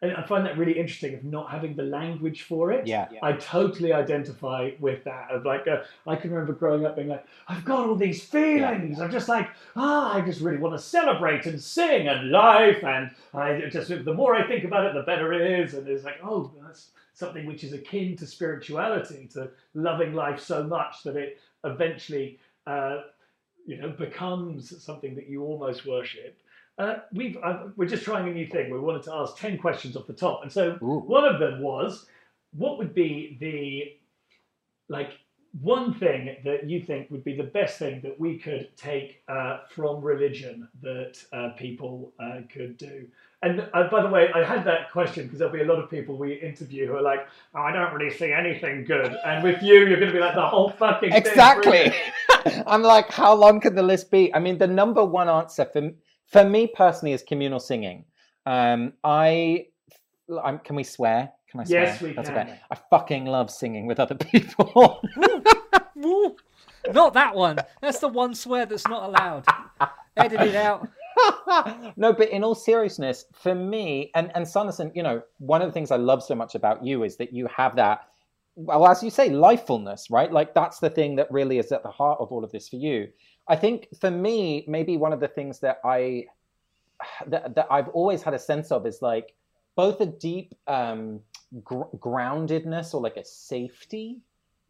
and 0.00 0.12
I 0.12 0.22
find 0.22 0.46
that 0.46 0.56
really 0.56 0.78
interesting 0.78 1.14
of 1.14 1.24
not 1.24 1.50
having 1.50 1.74
the 1.74 1.82
language 1.82 2.42
for 2.42 2.70
it. 2.70 2.86
Yeah, 2.86 3.08
yeah. 3.10 3.18
I 3.22 3.32
totally 3.32 3.92
identify 3.92 4.70
with 4.78 5.02
that. 5.04 5.30
Of 5.30 5.44
like, 5.44 5.66
uh, 5.66 5.82
I 6.06 6.14
can 6.14 6.30
remember 6.30 6.52
growing 6.52 6.86
up 6.86 6.94
being 6.94 7.08
like, 7.08 7.26
I've 7.48 7.64
got 7.64 7.88
all 7.88 7.96
these 7.96 8.22
feelings. 8.22 8.98
Yeah. 8.98 9.04
I'm 9.04 9.10
just 9.10 9.28
like, 9.28 9.48
ah, 9.74 10.14
I 10.14 10.20
just 10.20 10.40
really 10.40 10.58
want 10.58 10.76
to 10.76 10.82
celebrate 10.82 11.46
and 11.46 11.60
sing 11.60 12.06
and 12.06 12.30
life, 12.30 12.84
and 12.84 13.10
I 13.34 13.62
just 13.70 13.88
the 13.88 14.14
more 14.14 14.36
I 14.36 14.46
think 14.46 14.64
about 14.64 14.86
it, 14.86 14.94
the 14.94 15.02
better 15.02 15.32
it 15.32 15.60
is. 15.60 15.74
And 15.74 15.88
it's 15.88 16.04
like, 16.04 16.20
oh, 16.22 16.52
that's 16.62 16.90
something 17.12 17.46
which 17.46 17.64
is 17.64 17.72
akin 17.72 18.16
to 18.16 18.26
spirituality, 18.26 19.28
to 19.32 19.50
loving 19.74 20.14
life 20.14 20.38
so 20.38 20.62
much 20.62 21.02
that 21.02 21.16
it 21.16 21.40
eventually, 21.64 22.38
uh, 22.68 22.98
you 23.66 23.76
know, 23.76 23.88
becomes 23.88 24.80
something 24.80 25.16
that 25.16 25.28
you 25.28 25.42
almost 25.42 25.84
worship. 25.84 26.38
Uh, 26.78 26.96
we've 27.12 27.36
uh, 27.42 27.64
we're 27.76 27.88
just 27.88 28.04
trying 28.04 28.28
a 28.28 28.32
new 28.32 28.46
thing. 28.46 28.70
We 28.70 28.78
wanted 28.78 29.02
to 29.04 29.14
ask 29.14 29.36
ten 29.36 29.58
questions 29.58 29.96
off 29.96 30.06
the 30.06 30.12
top, 30.12 30.42
and 30.42 30.52
so 30.52 30.78
Ooh. 30.82 31.02
one 31.06 31.24
of 31.24 31.40
them 31.40 31.60
was, 31.60 32.06
what 32.52 32.78
would 32.78 32.94
be 32.94 33.36
the 33.40 33.96
like 34.88 35.12
one 35.62 35.94
thing 35.94 36.36
that 36.44 36.68
you 36.68 36.80
think 36.82 37.10
would 37.10 37.24
be 37.24 37.34
the 37.34 37.42
best 37.42 37.78
thing 37.78 38.00
that 38.02 38.18
we 38.20 38.38
could 38.38 38.68
take 38.76 39.22
uh, 39.28 39.60
from 39.70 40.02
religion 40.02 40.68
that 40.82 41.18
uh, 41.32 41.50
people 41.56 42.12
uh, 42.20 42.40
could 42.52 42.76
do. 42.76 43.06
And 43.42 43.66
uh, 43.72 43.88
by 43.88 44.02
the 44.02 44.08
way, 44.08 44.30
I 44.34 44.44
had 44.44 44.64
that 44.64 44.90
question 44.90 45.24
because 45.24 45.38
there'll 45.38 45.54
be 45.54 45.62
a 45.62 45.64
lot 45.64 45.82
of 45.82 45.88
people 45.88 46.16
we 46.16 46.34
interview 46.34 46.86
who 46.86 46.96
are 46.96 47.02
like, 47.02 47.26
oh, 47.54 47.60
I 47.60 47.72
don't 47.72 47.94
really 47.94 48.14
see 48.14 48.32
anything 48.32 48.84
good. 48.84 49.16
And 49.24 49.42
with 49.42 49.62
you, 49.62 49.86
you're 49.86 49.98
going 49.98 50.12
to 50.12 50.12
be 50.12 50.20
like, 50.20 50.34
the 50.34 50.46
whole 50.46 50.70
fucking 50.70 51.12
Exactly. 51.12 51.94
I'm 52.66 52.82
like, 52.82 53.10
how 53.10 53.34
long 53.34 53.60
can 53.60 53.74
the 53.74 53.82
list 53.82 54.10
be? 54.10 54.34
I 54.34 54.40
mean, 54.40 54.58
the 54.58 54.66
number 54.66 55.04
one 55.04 55.28
answer 55.28 55.64
for, 55.64 55.92
for 56.28 56.44
me 56.44 56.66
personally 56.66 57.12
is 57.12 57.22
communal 57.22 57.60
singing. 57.60 58.04
Um, 58.46 58.92
I, 59.02 59.66
I'm, 60.42 60.58
can 60.60 60.76
we 60.76 60.84
swear? 60.84 61.32
Can 61.50 61.60
I 61.60 61.64
swear? 61.64 61.82
Yes, 61.84 62.00
we 62.00 62.12
That's 62.12 62.28
can. 62.28 62.48
okay. 62.48 62.60
I 62.70 62.76
fucking 62.90 63.24
love 63.24 63.50
singing 63.50 63.86
with 63.86 63.98
other 63.98 64.14
people. 64.32 65.02
Woo. 65.96 66.36
Not 66.92 67.14
that 67.14 67.34
one. 67.34 67.58
That's 67.82 67.98
the 67.98 68.08
one 68.08 68.34
swear 68.34 68.64
that's 68.64 68.86
not 68.86 69.02
allowed. 69.02 69.44
Edit 70.16 70.40
it 70.40 70.54
out. 70.54 70.88
no, 71.96 72.12
but 72.12 72.30
in 72.30 72.44
all 72.44 72.54
seriousness, 72.54 73.24
for 73.34 73.54
me, 73.54 74.10
and 74.14 74.30
and 74.34 74.46
Sanderson, 74.46 74.92
you 74.94 75.02
know, 75.02 75.20
one 75.38 75.60
of 75.60 75.68
the 75.68 75.72
things 75.72 75.90
I 75.90 75.96
love 75.96 76.22
so 76.22 76.34
much 76.34 76.54
about 76.54 76.84
you 76.84 77.02
is 77.02 77.16
that 77.16 77.32
you 77.32 77.46
have 77.48 77.76
that, 77.76 78.08
well, 78.54 78.86
as 78.86 79.02
you 79.02 79.10
say, 79.10 79.28
lifefulness, 79.28 80.10
right? 80.10 80.32
Like 80.32 80.54
that's 80.54 80.78
the 80.78 80.88
thing 80.88 81.16
that 81.16 81.30
really 81.30 81.58
is 81.58 81.72
at 81.72 81.82
the 81.82 81.90
heart 81.90 82.18
of 82.20 82.30
all 82.32 82.44
of 82.44 82.52
this 82.52 82.68
for 82.68 82.76
you. 82.76 83.08
I 83.48 83.56
think 83.56 83.88
for 84.00 84.10
me, 84.10 84.64
maybe 84.68 84.96
one 84.96 85.12
of 85.12 85.20
the 85.20 85.28
things 85.28 85.60
that 85.60 85.80
I 85.84 86.26
that, 87.26 87.54
that 87.54 87.66
I've 87.70 87.88
always 87.88 88.22
had 88.22 88.34
a 88.34 88.38
sense 88.38 88.70
of 88.70 88.86
is 88.86 89.02
like 89.02 89.34
both 89.76 90.00
a 90.00 90.06
deep 90.06 90.54
um, 90.66 91.20
gr- 91.62 91.84
groundedness 91.98 92.94
or 92.94 93.00
like 93.00 93.16
a 93.16 93.24
safety, 93.24 94.20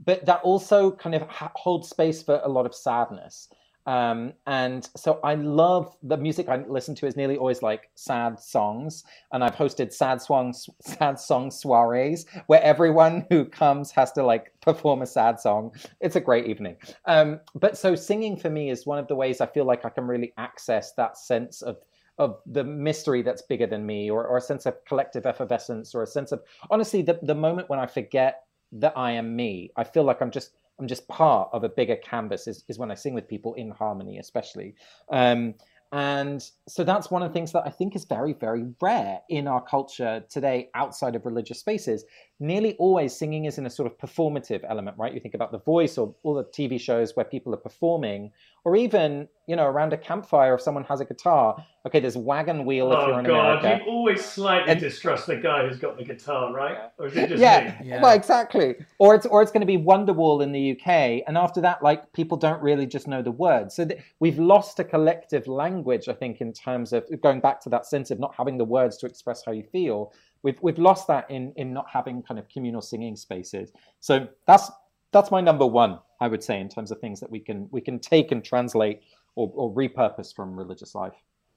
but 0.05 0.25
that 0.27 0.41
also 0.43 0.91
kind 0.91 1.15
of 1.15 1.23
ha- 1.23 1.53
holds 1.55 1.89
space 1.89 2.23
for 2.23 2.41
a 2.45 2.49
lot 2.49 2.67
of 2.67 2.75
sadness. 2.75 3.49
Um, 3.87 4.35
and 4.47 4.89
so 4.97 5.19
I 5.25 5.35
love 5.35 5.97
the 6.03 6.19
music 6.19 6.49
I 6.49 6.57
listen 6.69 6.95
to 6.97 7.07
is 7.07 7.17
nearly 7.17 7.39
always 7.39 7.63
like 7.63 7.91
sad 7.95 8.39
songs, 8.39 9.05
and 9.33 9.43
I've 9.43 9.55
hosted 9.55 9.93
sad 9.93 10.21
songs, 10.21 10.69
sad 10.81 11.19
song 11.19 11.51
soirees 11.51 12.27
where 12.49 12.63
everyone 12.63 13.27
who 13.31 13.47
comes 13.47 13.91
has 13.93 14.13
to 14.13 14.23
like 14.23 14.53
perform 14.61 15.01
a 15.03 15.07
sad 15.07 15.41
song. 15.41 15.73
It's 16.01 16.17
a 16.17 16.21
great 16.21 16.47
evening. 16.47 16.77
Um, 17.07 17.41
but 17.55 17.79
so 17.79 17.95
singing 17.95 18.37
for 18.37 18.51
me 18.51 18.69
is 18.71 18.85
one 18.85 18.99
of 18.99 19.09
the 19.09 19.15
ways 19.15 19.41
I 19.41 19.47
feel 19.47 19.65
like 19.65 19.85
I 19.87 19.91
can 19.91 20.07
really 20.07 20.33
access 20.37 20.93
that 20.93 21.17
sense 21.17 21.63
of 21.63 21.79
of 22.19 22.41
the 22.47 22.65
mystery 22.65 23.23
that's 23.23 23.43
bigger 23.43 23.67
than 23.67 23.87
me, 23.87 24.11
or, 24.11 24.27
or 24.27 24.39
a 24.39 24.41
sense 24.41 24.67
of 24.67 24.85
collective 24.85 25.25
effervescence, 25.25 25.95
or 25.95 26.03
a 26.03 26.07
sense 26.07 26.33
of 26.33 26.43
honestly 26.71 27.01
the 27.01 27.19
the 27.23 27.35
moment 27.35 27.71
when 27.71 27.79
I 27.79 27.87
forget 27.87 28.43
that 28.73 28.93
I 28.97 29.13
am 29.13 29.35
me. 29.35 29.71
I 29.77 29.85
feel 29.85 30.05
like 30.05 30.21
I'm 30.21 30.31
just 30.31 30.51
I'm 30.79 30.87
just 30.87 31.09
part 31.09 31.51
of 31.53 31.65
a 31.65 31.69
bigger 31.69 31.97
canvas 31.97 32.47
is, 32.47 32.65
is 32.69 32.79
when 32.79 32.91
I 32.91 32.95
sing 32.95 33.15
with 33.15 33.29
people 33.29 33.55
in 33.55 33.71
harmony, 33.71 34.19
especially. 34.19 34.75
Um, 35.11 35.55
and 35.91 36.45
so 36.69 36.85
that's 36.85 37.11
one 37.11 37.23
of 37.23 37.31
the 37.31 37.33
things 37.33 37.53
that 37.53 37.63
I 37.65 37.71
think 37.71 37.97
is 37.97 38.05
very, 38.05 38.35
very 38.35 38.67
rare 38.81 39.21
in 39.31 39.49
our 39.49 39.63
culture 39.63 40.23
today 40.29 40.69
outside 40.75 41.17
of 41.17 41.25
religious 41.25 41.61
spaces. 41.61 42.05
Nearly 42.40 42.76
always 42.76 43.16
singing 43.16 43.47
is 43.47 43.59
in 43.59 43.66
a 43.66 43.71
sort 43.71 43.90
of 43.90 43.99
performative 43.99 44.64
element, 44.68 44.97
right? 44.97 45.12
You 45.12 45.18
think 45.18 45.35
about 45.35 45.50
The 45.50 45.59
Voice 45.59 45.99
or 45.99 46.14
all 46.23 46.35
the 46.35 46.45
TV 46.45 46.78
shows 46.80 47.16
where 47.16 47.25
people 47.25 47.52
are 47.52 47.57
performing, 47.59 48.30
or 48.64 48.76
even, 48.76 49.26
you 49.49 49.57
know, 49.57 49.64
around 49.66 49.92
a 49.92 49.97
campfire 49.97 50.54
if 50.54 50.61
someone 50.61 50.85
has 50.85 51.00
a 51.00 51.04
guitar. 51.04 51.57
Okay, 51.87 51.99
there's 51.99 52.16
wagon 52.16 52.64
wheel 52.64 52.92
if 52.92 52.99
oh 52.99 53.07
you're 53.09 53.18
in 53.21 53.25
God, 53.25 53.59
America. 53.61 53.85
you 53.85 53.90
always 53.90 54.25
slightly 54.25 54.71
And- 54.73 54.80
distrust 54.80 55.26
the 55.26 55.37
guy 55.37 55.66
who's 55.66 55.78
got 55.78 55.97
the 55.97 56.04
guitar, 56.04 56.52
right? 56.52 56.76
Or 56.99 57.07
is 57.07 57.16
it 57.16 57.28
just 57.30 57.40
yeah, 57.40 57.76
me? 57.80 57.88
Yeah. 57.88 58.02
well, 58.02 58.14
exactly. 58.14 58.76
Or 59.00 59.14
it's 59.16 59.26
or 59.26 59.42
it's 59.42 59.50
going 59.50 59.62
to 59.62 59.66
be 59.66 59.78
Wonderwall 59.78 60.40
in 60.42 60.52
the 60.52 60.73
UK, 60.73 61.23
and 61.26 61.37
after 61.37 61.61
that, 61.62 61.83
like 61.83 62.12
people 62.12 62.37
don't 62.37 62.62
really 62.62 62.87
just 62.87 63.09
know 63.09 63.23
the 63.23 63.33
words. 63.33 63.75
So 63.75 63.85
th- 63.85 64.00
we've 64.21 64.38
lost 64.38 64.78
a 64.78 64.85
collective 64.85 65.49
language, 65.49 66.09
I 66.09 66.12
think, 66.12 66.40
in 66.40 66.52
terms 66.52 66.92
of 66.92 67.04
going 67.21 67.40
back 67.40 67.61
to 67.62 67.68
that 67.71 67.87
sense 67.87 68.11
of 68.12 68.21
not 68.21 68.35
having 68.37 68.59
the 68.59 68.64
words 68.64 68.97
to 68.99 69.07
express 69.07 69.45
how 69.45 69.50
you 69.52 69.64
feel. 69.64 70.12
We've 70.42 70.59
we've 70.62 70.78
lost 70.78 71.07
that 71.09 71.30
in 71.30 71.52
in 71.57 71.73
not 71.73 71.87
having 71.90 72.23
kind 72.23 72.38
of 72.38 72.49
communal 72.49 72.83
singing 72.83 73.16
spaces. 73.16 73.73
So 74.00 74.28
that's 74.47 74.71
that's 75.12 75.30
my 75.30 75.40
number 75.40 75.66
one, 75.66 75.99
I 76.21 76.28
would 76.28 76.42
say, 76.42 76.61
in 76.61 76.68
terms 76.68 76.90
of 76.90 77.00
things 77.00 77.21
that 77.21 77.30
we 77.30 77.40
can 77.40 77.68
we 77.71 77.80
can 77.80 77.99
take 77.99 78.33
and 78.33 78.45
translate 78.45 79.02
or, 79.35 79.50
or 79.54 79.73
repurpose 79.73 80.35
from 80.35 80.57
religious 80.57 80.95
life. 80.95 81.14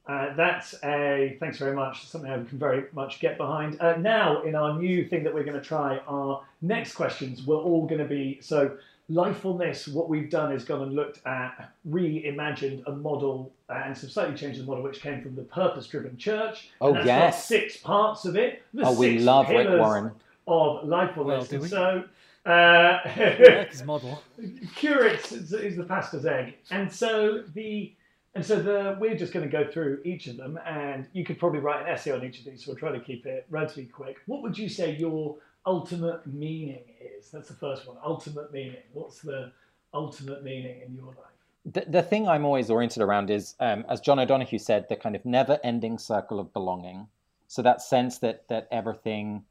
Uh, 0.08 0.34
that's 0.36 0.74
a 0.84 1.38
thanks 1.40 1.58
very 1.58 1.76
much. 1.76 2.08
Something 2.08 2.32
I 2.32 2.36
can 2.36 2.58
very 2.58 2.86
much 2.94 3.20
get 3.20 3.38
behind. 3.38 3.80
Uh, 3.80 3.98
now, 3.98 4.42
in 4.42 4.56
our 4.56 4.78
new 4.78 5.06
thing 5.06 5.24
that 5.24 5.34
we're 5.34 5.44
going 5.44 5.60
to 5.60 5.66
try, 5.66 6.00
our 6.08 6.44
next 6.62 6.96
questions 6.96 7.46
were 7.46 7.58
all 7.58 7.86
going 7.86 8.00
to 8.00 8.08
be 8.08 8.40
so 8.42 8.78
lifefulness. 9.12 9.88
What 9.92 10.10
we've 10.10 10.30
done 10.30 10.52
is 10.54 10.64
gone 10.64 10.82
and 10.84 10.94
looked 10.94 11.26
at 11.26 11.72
reimagined 11.90 12.84
a 12.88 12.92
model 12.92 13.52
and 13.70 13.98
slightly 13.98 14.36
changed 14.36 14.60
the 14.60 14.64
model, 14.66 14.84
which 14.84 15.02
came 15.02 15.22
from 15.22 15.36
the 15.36 15.44
purpose-driven 15.44 16.18
church. 16.18 16.70
Oh, 16.80 16.88
and 16.88 16.96
that's 16.98 17.06
got 17.06 17.20
yes. 17.20 17.46
six 17.46 17.78
parts 17.78 18.26
of 18.26 18.36
it. 18.36 18.62
The 18.74 18.84
Oh, 18.86 18.98
we 18.98 19.14
six 19.14 19.24
love 19.24 19.50
Rick 19.50 19.70
Warren. 19.70 20.12
of 20.48 20.86
lifefulness. 20.86 21.26
Well, 21.26 21.44
do 21.46 21.56
And 21.56 21.64
we? 21.64 21.68
so. 21.68 22.04
Uh, 22.44 23.00
Like 23.06 23.72
his 23.72 23.84
model. 23.84 24.22
curates 24.76 25.32
is, 25.32 25.54
is 25.54 25.76
the 25.78 25.84
pastor's 25.84 26.26
egg, 26.26 26.56
and 26.72 26.92
so 26.92 27.44
the 27.54 27.94
and 28.34 28.44
so 28.44 28.60
the 28.60 28.98
we're 29.00 29.16
just 29.16 29.32
going 29.32 29.48
to 29.48 29.52
go 29.52 29.70
through 29.70 30.00
each 30.04 30.26
of 30.26 30.38
them, 30.38 30.58
and 30.66 31.06
you 31.14 31.24
could 31.24 31.38
probably 31.38 31.60
write 31.60 31.84
an 31.84 31.90
essay 31.94 32.12
on 32.12 32.24
each 32.26 32.40
of 32.40 32.46
these. 32.46 32.66
So 32.66 32.72
we'll 32.72 32.80
try 32.80 32.92
to 32.92 33.00
keep 33.00 33.28
it 33.28 33.46
relatively 33.52 33.86
quick. 33.86 34.18
What 34.26 34.42
would 34.42 34.58
you 34.58 34.70
say 34.70 34.96
your 34.96 35.36
ultimate 35.66 36.26
meaning 36.28 36.84
is? 37.00 37.32
That's 37.32 37.50
the 37.50 37.56
first 37.56 37.88
one. 37.88 37.98
Ultimate 38.04 38.52
meaning. 38.52 38.84
What's 38.94 39.20
the 39.22 39.52
ultimate 39.94 40.44
meaning 40.44 40.82
in 40.86 40.96
your 40.96 41.08
life? 41.08 41.32
the, 41.66 41.86
the 41.88 42.02
thing 42.02 42.28
I'm 42.28 42.46
always 42.46 42.70
oriented 42.70 43.02
around 43.04 43.30
is, 43.30 43.56
um, 43.60 43.86
as 43.90 44.02
John 44.02 44.20
O'Donohue 44.20 44.58
said, 44.58 44.88
the 44.90 44.96
kind 44.96 45.16
of 45.16 45.24
never-ending 45.26 45.98
circle 46.00 46.40
of 46.40 46.52
belonging. 46.54 47.08
So 47.48 47.62
that 47.62 47.82
sense 47.82 48.18
that 48.20 48.48
that 48.48 48.68
everything 48.72 49.44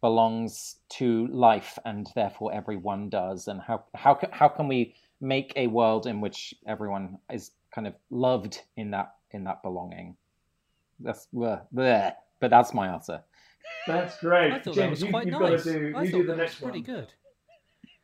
belongs 0.00 0.76
to 0.90 1.26
life, 1.28 1.78
and 1.84 2.08
therefore 2.14 2.54
everyone 2.54 3.08
does. 3.08 3.48
And 3.48 3.60
how 3.60 3.84
how 3.94 4.18
how 4.30 4.48
can 4.48 4.68
we 4.68 4.94
make 5.20 5.52
a 5.56 5.66
world 5.66 6.06
in 6.06 6.20
which 6.20 6.54
everyone 6.66 7.18
is 7.30 7.50
kind 7.74 7.86
of 7.86 7.94
loved 8.10 8.62
in 8.76 8.90
that 8.92 9.16
in 9.32 9.44
that 9.44 9.62
belonging? 9.62 10.16
That's 11.00 11.26
bleh, 11.34 11.60
bleh, 11.74 12.14
but 12.40 12.50
that's 12.50 12.72
my 12.72 12.88
answer. 12.88 13.22
That's 13.86 14.18
great, 14.18 14.52
I 14.52 14.58
thought 14.58 14.74
that 14.74 14.80
James. 14.82 14.90
was 14.90 15.02
You, 15.02 15.10
quite 15.10 15.26
you've 15.26 15.40
nice. 15.40 15.64
got 15.64 15.72
to 15.72 15.78
do. 15.78 15.96
I 15.96 16.04
thought 16.04 16.10
do 16.12 16.22
the 16.26 16.32
that 16.32 16.36
next 16.38 16.60
was 16.60 16.70
pretty 16.70 16.90
one. 16.90 17.06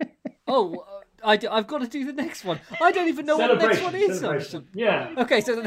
good. 0.01 0.11
oh, 0.49 0.77
uh, 0.79 1.01
I, 1.25 1.39
have 1.57 1.67
got 1.67 1.79
to 1.83 1.89
do 1.89 2.05
the 2.05 2.13
next 2.13 2.45
one. 2.45 2.61
I 2.81 2.91
don't 2.93 3.09
even 3.09 3.27
know 3.27 3.37
what 3.37 3.59
the 3.59 3.67
next 3.67 3.83
one 3.83 3.95
is. 3.95 4.21
celebration. 4.21 4.69
Yeah. 4.75 5.15
Okay, 5.19 5.41
so 5.41 5.57
the, 5.57 5.63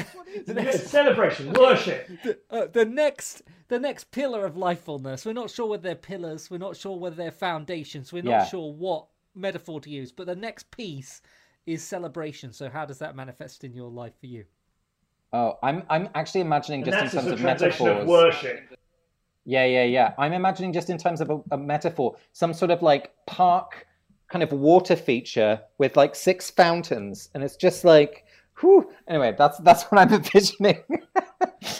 the 0.46 0.54
Yeah, 0.54 0.64
next 0.64 0.88
celebration, 0.88 1.54
worship. 1.54 2.08
the, 2.24 2.40
uh, 2.50 2.68
the 2.72 2.86
next 2.86 3.44
the 3.68 3.80
next 3.80 4.12
pillar 4.12 4.46
of 4.46 4.54
lifefulness 4.56 5.26
we're 5.26 5.34
not 5.34 5.50
sure 5.50 5.66
whether 5.68 5.82
they're 5.82 5.96
pillars 5.96 6.52
we're 6.52 6.60
not 6.60 6.78
sure 6.78 7.00
whether 7.00 7.16
they're 7.16 7.32
foundations 7.32 8.14
we're 8.14 8.22
not 8.22 8.30
Yeah. 8.30 8.46
sure 8.46 8.72
what 8.72 9.08
metaphor 9.34 9.82
to 9.82 9.90
use 9.90 10.12
but 10.12 10.28
the 10.28 10.36
next 10.36 10.70
piece 10.70 11.22
is 11.66 11.82
celebration 11.84 12.54
so 12.54 12.70
how 12.70 12.86
does 12.86 13.00
that 13.00 13.16
manifest 13.16 13.64
in 13.64 13.74
your 13.74 13.90
life 13.90 14.14
for 14.20 14.28
you 14.28 14.46
Oh, 15.34 15.58
I'm 15.64 15.82
I'm 15.90 16.10
actually 16.14 16.42
imagining 16.42 16.84
And 16.84 16.92
just 16.92 17.16
in 17.16 17.22
terms 17.22 17.32
of 17.34 17.40
translation 17.40 17.86
metaphors. 17.88 18.04
of 18.04 18.08
worship. 18.08 18.75
Yeah, 19.46 19.66
yeah, 19.66 19.84
yeah. 19.84 20.14
I'm 20.18 20.34
imagining 20.34 20.74
just 20.74 20.90
in 20.90 20.98
terms 20.98 21.22
of 21.22 21.30
a, 21.30 21.40
a 21.52 21.58
metaphor, 21.58 22.16
some 22.34 22.54
sort 22.54 22.72
of 22.72 22.82
like 22.82 23.12
park 23.28 23.86
kind 24.28 24.42
of 24.44 24.52
water 24.52 24.96
feature 24.96 25.62
with 25.78 25.96
like 25.96 26.16
six 26.16 26.50
fountains, 26.50 27.30
and 27.36 27.44
it's 27.44 27.56
just 27.56 27.86
like, 27.86 28.26
whew. 28.60 28.92
Anyway, 29.08 29.36
that's 29.38 29.60
that's 29.60 29.84
what 29.86 30.00
I'm 30.02 30.12
envisioning. 30.14 30.80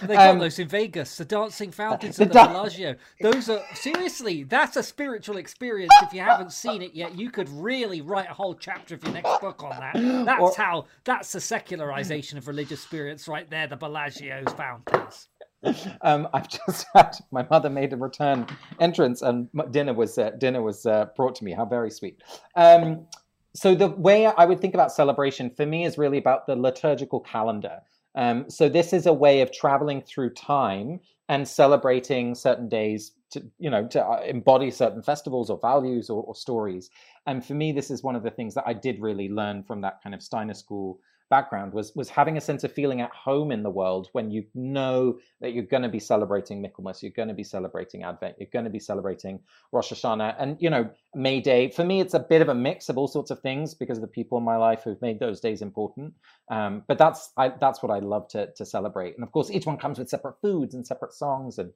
they 0.02 0.16
got 0.16 0.30
Um, 0.32 0.40
those 0.40 0.60
in 0.60 0.68
vegas 0.68 1.16
the 1.18 1.26
dancing 1.26 1.72
fountains 1.84 2.18
the 2.18 2.26
the 2.26 2.34
da- 2.34 2.48
bellagio 2.48 2.96
those 3.22 3.50
are 3.50 3.62
seriously 3.74 4.44
that's 4.44 4.76
a 4.78 4.84
spiritual 4.84 5.38
experience 5.38 5.92
if 6.02 6.14
you 6.14 6.22
haven't 6.22 6.52
seen 6.52 6.82
it 6.82 6.94
yet 6.94 7.16
you 7.16 7.30
could 7.30 7.48
really 7.50 8.02
write 8.02 8.30
a 8.30 8.34
whole 8.34 8.54
chapter 8.56 8.96
of 8.96 9.04
your 9.04 9.14
next 9.14 9.40
book 9.42 9.64
on 9.64 9.70
that 9.80 9.94
that's 10.26 10.42
Or- 10.42 10.54
how 10.58 10.86
that's 11.04 11.32
the 11.32 11.40
secularization 11.42 12.38
of 12.38 12.48
religious 12.48 12.82
spirits 12.82 13.28
right 13.28 13.50
there 13.50 13.68
the 13.68 13.78
bellagio's 13.78 14.52
fountains 14.54 15.30
um, 16.02 16.28
I've 16.34 16.48
just 16.48 16.86
had 16.94 17.18
my 17.32 17.46
mother 17.50 17.70
made 17.70 17.94
a 17.94 17.98
return 17.98 18.46
entrance, 18.80 19.22
and 19.22 19.50
dinner 19.72 19.94
was 19.94 20.18
uh, 20.18 20.32
dinner 20.32 20.62
was 20.62 20.86
uh, 20.86 21.08
brought 21.16 21.36
to 21.36 21.44
me. 21.44 21.52
How 21.52 21.66
very 21.66 21.92
sweet. 21.92 22.22
Um, 22.56 23.08
so 23.54 23.74
the 23.74 23.88
way 23.88 24.26
I 24.26 24.46
would 24.46 24.60
think 24.60 24.74
about 24.74 24.92
celebration 24.92 25.50
for 25.50 25.66
me 25.66 25.86
is 25.86 25.98
really 25.98 26.18
about 26.18 26.46
the 26.46 26.56
liturgical 26.56 27.22
calendar. 27.22 27.80
Um, 28.16 28.50
so 28.50 28.70
this 28.70 28.94
is 28.94 29.06
a 29.06 29.14
way 29.14 29.42
of 29.42 29.52
traveling 29.52 30.02
through 30.02 30.32
time 30.32 31.00
and 31.30 31.48
celebrating 31.48 32.36
certain 32.36 32.70
days 32.70 33.12
to 33.32 33.44
you 33.58 33.70
know 33.70 33.88
to 33.88 34.04
uh, 34.04 34.22
embody 34.26 34.72
certain 34.72 35.02
festivals 35.02 35.50
or 35.50 35.60
values 35.60 36.10
or, 36.10 36.24
or 36.24 36.36
stories. 36.36 36.90
And 37.28 37.44
for 37.44 37.54
me, 37.54 37.72
this 37.72 37.90
is 37.90 38.04
one 38.04 38.16
of 38.16 38.24
the 38.24 38.30
things 38.30 38.54
that 38.56 38.66
I 38.68 38.74
did 38.74 39.02
really 39.02 39.30
learn 39.30 39.64
from 39.64 39.82
that 39.82 40.02
kind 40.04 40.14
of 40.14 40.22
Steiner 40.22 40.54
school 40.54 41.00
background 41.30 41.74
was 41.74 41.96
was 41.96 42.10
having 42.10 42.38
a 42.38 42.42
sense 42.42 42.64
of 42.64 42.72
feeling 42.72 43.02
at 43.02 43.12
home 43.12 43.52
in 43.52 43.64
the 43.64 43.70
world 43.70 44.10
when 44.12 44.30
you 44.32 44.46
know 44.54 45.18
that 45.42 45.54
you're 45.54 45.64
going 45.64 45.84
to 45.84 45.90
be 45.90 46.00
celebrating 46.00 46.62
Michaelmas, 46.62 47.02
you're 47.02 47.12
going 47.12 47.28
to 47.28 47.34
be 47.34 47.44
celebrating 47.44 48.04
Advent, 48.04 48.36
you're 48.40 48.50
going 48.52 48.66
to 48.66 48.72
be 48.72 48.80
celebrating 48.80 49.40
Rosh 49.72 49.92
Hashanah, 49.92 50.36
and 50.40 50.58
you 50.60 50.70
know 50.70 50.90
May 51.16 51.42
Day. 51.42 51.70
For 51.70 51.84
me, 51.84 52.00
it's 52.02 52.14
a 52.14 52.20
bit 52.20 52.42
of 52.42 52.50
a 52.50 52.56
mix 52.56 52.90
of 52.90 52.98
all 52.98 53.08
sorts 53.08 53.32
of 53.32 53.40
things 53.40 53.74
because 53.74 53.98
of 53.98 54.02
the 54.02 54.08
people 54.08 54.38
in 54.38 54.44
my 54.44 54.58
life 54.58 54.84
who've 54.84 55.02
made 55.02 55.20
those 55.20 55.40
days 55.40 55.62
important. 55.62 56.14
Um, 56.50 56.84
but 56.88 56.98
that's 56.98 57.32
I, 57.38 57.50
that's 57.50 57.82
what 57.82 57.92
I 57.92 58.00
love 58.00 58.28
to 58.30 58.52
to 58.54 58.66
celebrate, 58.66 59.16
and 59.16 59.24
of 59.24 59.32
course, 59.32 59.50
each 59.50 59.66
one 59.66 59.78
comes 59.78 60.00
with 60.00 60.10
separate 60.10 60.40
foods 60.42 60.76
and 60.76 60.86
separate 60.86 61.14
songs 61.14 61.58
and 61.58 61.72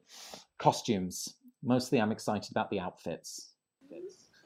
costumes. 0.58 1.34
Mostly, 1.62 2.00
I'm 2.00 2.12
excited 2.12 2.50
about 2.50 2.70
the 2.70 2.80
outfits. 2.80 3.50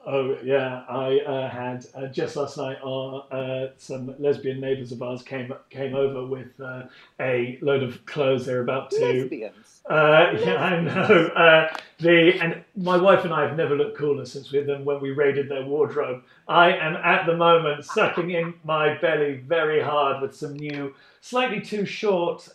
Oh 0.07 0.37
yeah, 0.45 0.85
I 0.89 1.19
uh, 1.21 1.49
had 1.49 1.87
uh, 1.95 2.07
just 2.07 2.37
last 2.37 2.59
night. 2.59 2.79
Our 2.85 3.25
uh, 3.31 3.67
some 3.79 4.15
lesbian 4.19 4.61
neighbours 4.61 4.93
of 4.93 5.03
ours 5.03 5.23
came 5.23 5.53
came 5.71 5.95
over 5.95 6.27
with 6.27 6.61
uh, 6.61 6.85
a 7.21 7.59
load 7.63 7.83
of 7.83 8.05
clothes. 8.05 8.45
They're 8.45 8.63
about 8.63 8.91
to. 8.93 9.01
Lesbians. 9.01 9.81
Uh, 9.89 10.37
yeah, 10.45 10.57
I 10.57 10.81
know. 10.81 11.27
Uh, 11.29 11.77
the 12.01 12.39
and 12.41 12.63
my 12.77 12.99
wife 12.99 13.25
and 13.25 13.33
I 13.33 13.47
have 13.47 13.57
never 13.57 13.77
looked 13.77 13.97
cooler 13.97 14.27
since 14.27 14.53
we 14.53 14.61
them 14.61 14.85
when 14.85 15.01
we 15.01 15.13
raided 15.13 15.49
their 15.49 15.65
wardrobe. 15.65 16.23
I 16.49 16.73
am 16.73 16.97
at 16.97 17.25
the 17.25 17.37
moment 17.37 17.85
sucking 17.87 18.31
in 18.31 18.55
my 18.63 18.99
belly 18.99 19.37
very 19.47 19.81
hard 19.81 20.21
with 20.21 20.37
some 20.37 20.55
new, 20.55 20.95
slightly 21.23 21.63
too 21.63 21.87
short 21.87 22.47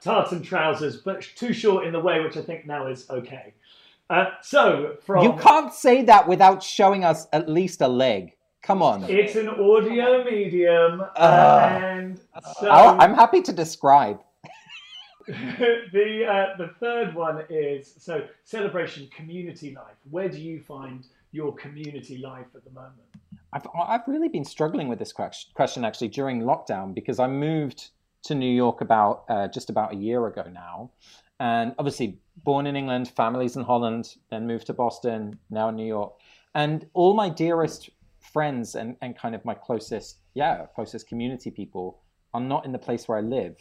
tartan 0.00 0.42
trousers, 0.42 0.98
but 0.98 1.22
too 1.34 1.52
short 1.52 1.84
in 1.84 1.92
the 1.92 2.00
way 2.00 2.20
which 2.20 2.36
I 2.36 2.42
think 2.42 2.66
now 2.66 2.86
is 2.86 3.10
okay. 3.10 3.54
Uh, 4.10 4.26
so, 4.42 4.96
from 5.04 5.24
You 5.24 5.32
can't 5.34 5.72
say 5.72 6.02
that 6.04 6.28
without 6.28 6.62
showing 6.62 7.04
us 7.04 7.26
at 7.32 7.48
least 7.48 7.80
a 7.80 7.88
leg. 7.88 8.36
Come 8.62 8.80
on. 8.82 9.02
it's 9.04 9.34
an 9.34 9.48
audio 9.48 10.22
medium, 10.24 11.02
Ah. 11.16 11.68
and 11.78 12.20
so 12.60 12.68
I'll- 12.68 13.00
I'm 13.00 13.14
happy 13.14 13.42
to 13.42 13.52
describe. 13.52 14.20
the 15.26 16.26
uh, 16.28 16.56
the 16.58 16.68
third 16.80 17.14
one 17.14 17.44
is 17.48 17.94
so 17.98 18.24
celebration 18.44 19.08
community 19.16 19.74
life. 19.74 19.94
Where 20.10 20.28
do 20.28 20.40
you 20.40 20.60
find 20.60 21.06
your 21.32 21.54
community 21.54 22.18
life 22.18 22.46
at 22.54 22.64
the 22.64 22.70
moment? 22.70 23.02
I've, 23.52 23.66
I've 23.74 24.06
really 24.06 24.28
been 24.28 24.44
struggling 24.44 24.88
with 24.88 24.98
this 24.98 25.12
question 25.12 25.84
actually 25.84 26.08
during 26.08 26.42
lockdown 26.42 26.94
because 26.94 27.18
I 27.18 27.26
moved 27.26 27.90
to 28.24 28.34
New 28.34 28.50
York 28.50 28.80
about 28.80 29.24
uh, 29.28 29.48
just 29.48 29.70
about 29.70 29.92
a 29.92 29.96
year 29.96 30.26
ago 30.26 30.44
now. 30.52 30.90
And 31.40 31.74
obviously, 31.78 32.18
born 32.44 32.66
in 32.66 32.76
England, 32.76 33.08
families 33.08 33.56
in 33.56 33.62
Holland, 33.62 34.16
then 34.30 34.46
moved 34.46 34.66
to 34.66 34.72
Boston, 34.72 35.38
now 35.50 35.68
in 35.68 35.76
New 35.76 35.86
York. 35.86 36.12
And 36.54 36.86
all 36.94 37.14
my 37.14 37.28
dearest 37.28 37.90
friends 38.20 38.74
and, 38.74 38.96
and 39.00 39.16
kind 39.16 39.34
of 39.34 39.44
my 39.44 39.54
closest, 39.54 40.18
yeah, 40.34 40.66
closest 40.74 41.08
community 41.08 41.50
people 41.50 42.00
are 42.34 42.40
not 42.40 42.64
in 42.64 42.72
the 42.72 42.78
place 42.78 43.08
where 43.08 43.18
I 43.18 43.20
live. 43.20 43.56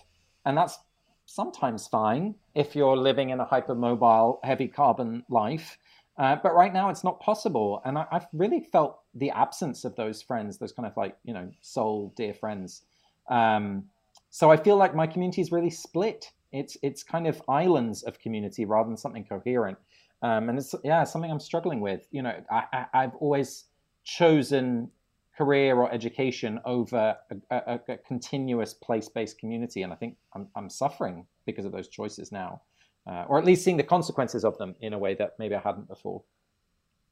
And 0.45 0.57
that's 0.57 0.79
sometimes 1.25 1.87
fine 1.87 2.35
if 2.55 2.75
you're 2.75 2.97
living 2.97 3.29
in 3.29 3.39
a 3.39 3.45
hypermobile, 3.45 4.39
heavy 4.43 4.67
carbon 4.67 5.23
life. 5.29 5.77
Uh, 6.17 6.35
but 6.41 6.53
right 6.53 6.73
now 6.73 6.89
it's 6.89 7.03
not 7.03 7.19
possible. 7.19 7.81
And 7.85 7.97
I, 7.97 8.05
I've 8.11 8.27
really 8.33 8.59
felt 8.59 8.99
the 9.15 9.31
absence 9.31 9.85
of 9.85 9.95
those 9.95 10.21
friends, 10.21 10.57
those 10.57 10.71
kind 10.71 10.85
of 10.85 10.95
like, 10.97 11.17
you 11.23 11.33
know, 11.33 11.49
soul 11.61 12.13
dear 12.15 12.33
friends. 12.33 12.83
Um, 13.29 13.85
so 14.29 14.51
I 14.51 14.57
feel 14.57 14.77
like 14.77 14.95
my 14.95 15.07
community 15.07 15.41
is 15.41 15.51
really 15.51 15.69
split. 15.69 16.31
It's 16.51 16.77
it's 16.81 17.03
kind 17.03 17.27
of 17.27 17.41
islands 17.48 18.03
of 18.03 18.20
community 18.20 18.65
rather 18.65 18.88
than 18.88 18.98
something 18.98 19.24
coherent. 19.24 19.77
Um, 20.22 20.50
and 20.50 20.58
it's 20.58 20.75
yeah, 20.84 21.03
something 21.03 21.31
I'm 21.31 21.39
struggling 21.39 21.81
with. 21.81 22.08
You 22.12 22.22
know, 22.24 22.34
I, 22.51 22.63
I, 22.74 22.86
I've 22.93 23.15
always 23.15 23.65
chosen 24.03 24.89
career 25.38 25.75
or 25.77 25.91
education 25.91 26.60
over 26.65 27.17
a, 27.50 27.55
a, 27.55 27.79
a 27.88 27.98
continuous 27.98 28.74
place-based 28.74 29.39
community, 29.39 29.81
and 29.81 29.91
I 29.91 29.96
think 29.96 30.17
I'm, 30.36 30.48
I'm 30.55 30.70
suffering 30.70 31.25
because 31.46 31.65
of 31.65 31.72
those 31.72 31.88
choices 31.88 32.31
now, 32.31 32.62
uh, 33.08 33.25
or 33.27 33.39
at 33.39 33.46
least 33.46 33.63
seeing 33.63 33.77
the 33.77 33.84
consequences 33.84 34.43
of 34.43 34.58
them 34.58 34.75
in 34.81 34.93
a 34.93 35.00
way 35.00 35.15
that 35.15 35.36
maybe 35.39 35.55
I 35.55 35.62
hadn't 35.62 35.88
before. 35.88 36.22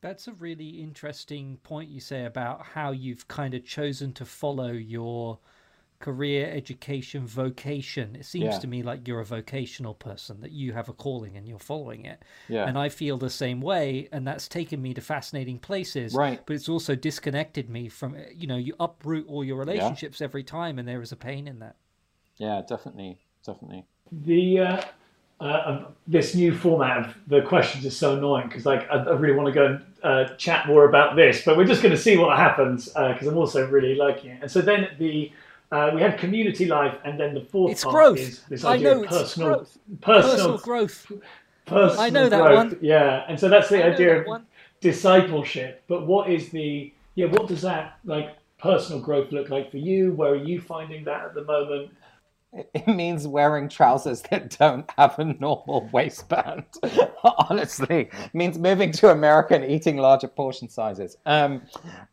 That's 0.01 0.27
a 0.27 0.34
really 0.34 0.69
interesting 0.81 1.58
point 1.63 1.89
you 1.89 2.00
say 2.00 2.25
about 2.25 2.65
how 2.65 2.91
you've 2.91 3.27
kind 3.27 3.53
of 3.53 3.65
chosen 3.65 4.13
to 4.13 4.25
follow 4.25 4.72
your 4.72 5.39
career, 6.00 6.50
education, 6.53 7.27
vocation. 7.27 8.15
It 8.15 8.25
seems 8.25 8.56
Yeah. 8.56 8.60
to 8.60 8.68
me 8.68 8.84
like 8.84 9.08
you're 9.08 9.20
a 9.20 9.25
vocational 9.25 9.94
person, 9.94 10.39
that 10.41 10.51
you 10.51 10.72
have 10.74 10.88
a 10.89 10.94
calling 10.94 11.36
and 11.36 11.48
you're 11.48 11.60
following 11.60 12.06
it. 12.06 12.24
Yeah, 12.48 12.65
And 12.65 12.77
I 12.77 12.89
feel 12.89 13.18
the 13.18 13.29
same 13.29 13.59
way, 13.62 14.07
and 14.12 14.25
that's 14.25 14.48
taken 14.48 14.81
me 14.81 14.94
to 14.94 15.01
fascinating 15.01 15.59
places. 15.59 16.14
Right. 16.16 16.40
But 16.46 16.55
it's 16.55 16.70
also 16.70 16.96
disconnected 16.96 17.70
me 17.70 17.90
from, 17.90 18.16
you 18.33 18.48
know, 18.48 18.55
you 18.57 18.75
uproot 18.79 19.27
all 19.27 19.44
your 19.44 19.57
relationships 19.57 20.22
every 20.22 20.44
time, 20.44 20.79
and 20.79 20.88
there 20.88 21.01
is 21.01 21.12
a 21.12 21.18
pain 21.18 21.48
in 21.48 21.59
that. 21.59 21.75
yeah, 22.38 22.62
definitely, 22.68 23.20
definitely. 23.46 23.85
The 24.12 24.59
uh, 24.59 24.81
uh, 25.42 25.62
um, 25.66 25.85
this 26.07 26.33
new 26.35 26.55
format 26.55 26.98
of 27.05 27.16
the 27.27 27.42
questions 27.42 27.85
is 27.85 27.96
so 27.98 28.16
annoying 28.18 28.48
because 28.48 28.66
like 28.66 28.90
I, 28.90 28.96
I 28.96 29.12
really 29.16 29.35
want 29.35 29.48
to 29.48 29.53
go 29.53 29.66
and 29.66 29.85
uh, 30.03 30.33
chat 30.35 30.66
more 30.68 30.88
about 30.88 31.16
this, 31.18 31.44
but 31.44 31.57
we're 31.57 31.66
just 31.66 31.81
going 31.83 31.94
to 31.96 32.01
see 32.01 32.18
what 32.18 32.38
happens 32.38 32.85
because 32.88 33.27
I'm 33.27 33.38
also 33.38 33.68
really 33.70 33.96
liking 33.96 34.31
it. 34.31 34.42
And 34.42 34.50
so 34.51 34.62
then 34.62 34.88
the 34.98 35.31
uh, 35.72 35.92
we 35.94 36.01
had 36.01 36.18
community 36.18 36.66
life, 36.66 36.98
and 37.05 37.20
then 37.20 37.34
the 37.34 37.42
fourth 37.42 37.72
It's 37.72 37.84
part 37.84 37.94
growth. 37.96 38.20
is 38.20 38.42
this 38.50 38.64
I 38.64 38.74
idea 38.74 38.96
know 38.96 39.03
of 39.03 39.10
personal 39.10 39.50
growth. 39.50 39.77
personal 40.01 40.32
Personal 40.36 40.58
growth. 40.58 41.12
personal 41.66 42.00
I 42.01 42.10
know 42.10 42.29
that 42.29 42.42
growth. 42.42 42.55
one. 42.72 42.77
Yeah, 42.82 43.25
and 43.27 43.40
so 43.40 43.50
that's 43.50 43.70
the 43.70 43.84
I 43.86 43.92
idea 43.94 44.22
of 44.22 44.27
one. 44.27 44.46
discipleship. 44.82 45.84
But 45.88 46.08
what 46.08 46.29
is 46.29 46.50
the 46.50 46.92
yeah? 47.16 47.27
What 47.27 47.48
does 47.48 47.62
that 47.62 48.00
like 48.05 48.36
personal 48.58 49.00
growth 49.01 49.32
look 49.32 49.50
like 49.50 49.70
for 49.72 49.77
you? 49.77 50.14
Where 50.14 50.32
are 50.32 50.36
you 50.36 50.60
finding 50.60 51.03
that 51.05 51.25
at 51.25 51.34
the 51.36 51.44
moment? 51.44 51.92
It 52.51 52.88
means 52.88 53.27
wearing 53.27 53.70
trousers 53.70 54.24
that 54.24 54.57
don't 54.57 54.90
have 54.98 55.20
a 55.20 55.25
normal 55.25 55.88
waistband. 55.94 56.66
Honestly, 57.50 58.09
it 58.12 58.33
means 58.33 58.57
moving 58.57 58.92
to 58.94 59.12
America 59.12 59.53
and 59.53 59.64
eating 59.64 59.98
larger 59.98 60.27
portion 60.27 60.68
sizes. 60.68 61.18
Um, 61.27 61.62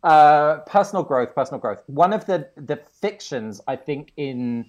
uh, 0.02 0.58
personal 0.66 1.02
growth, 1.04 1.34
personal 1.34 1.60
growth. 1.60 1.82
One 1.86 2.12
of 2.12 2.26
the 2.26 2.50
the 2.56 2.76
fictions 2.76 3.62
I 3.66 3.76
think 3.76 4.12
in 4.16 4.66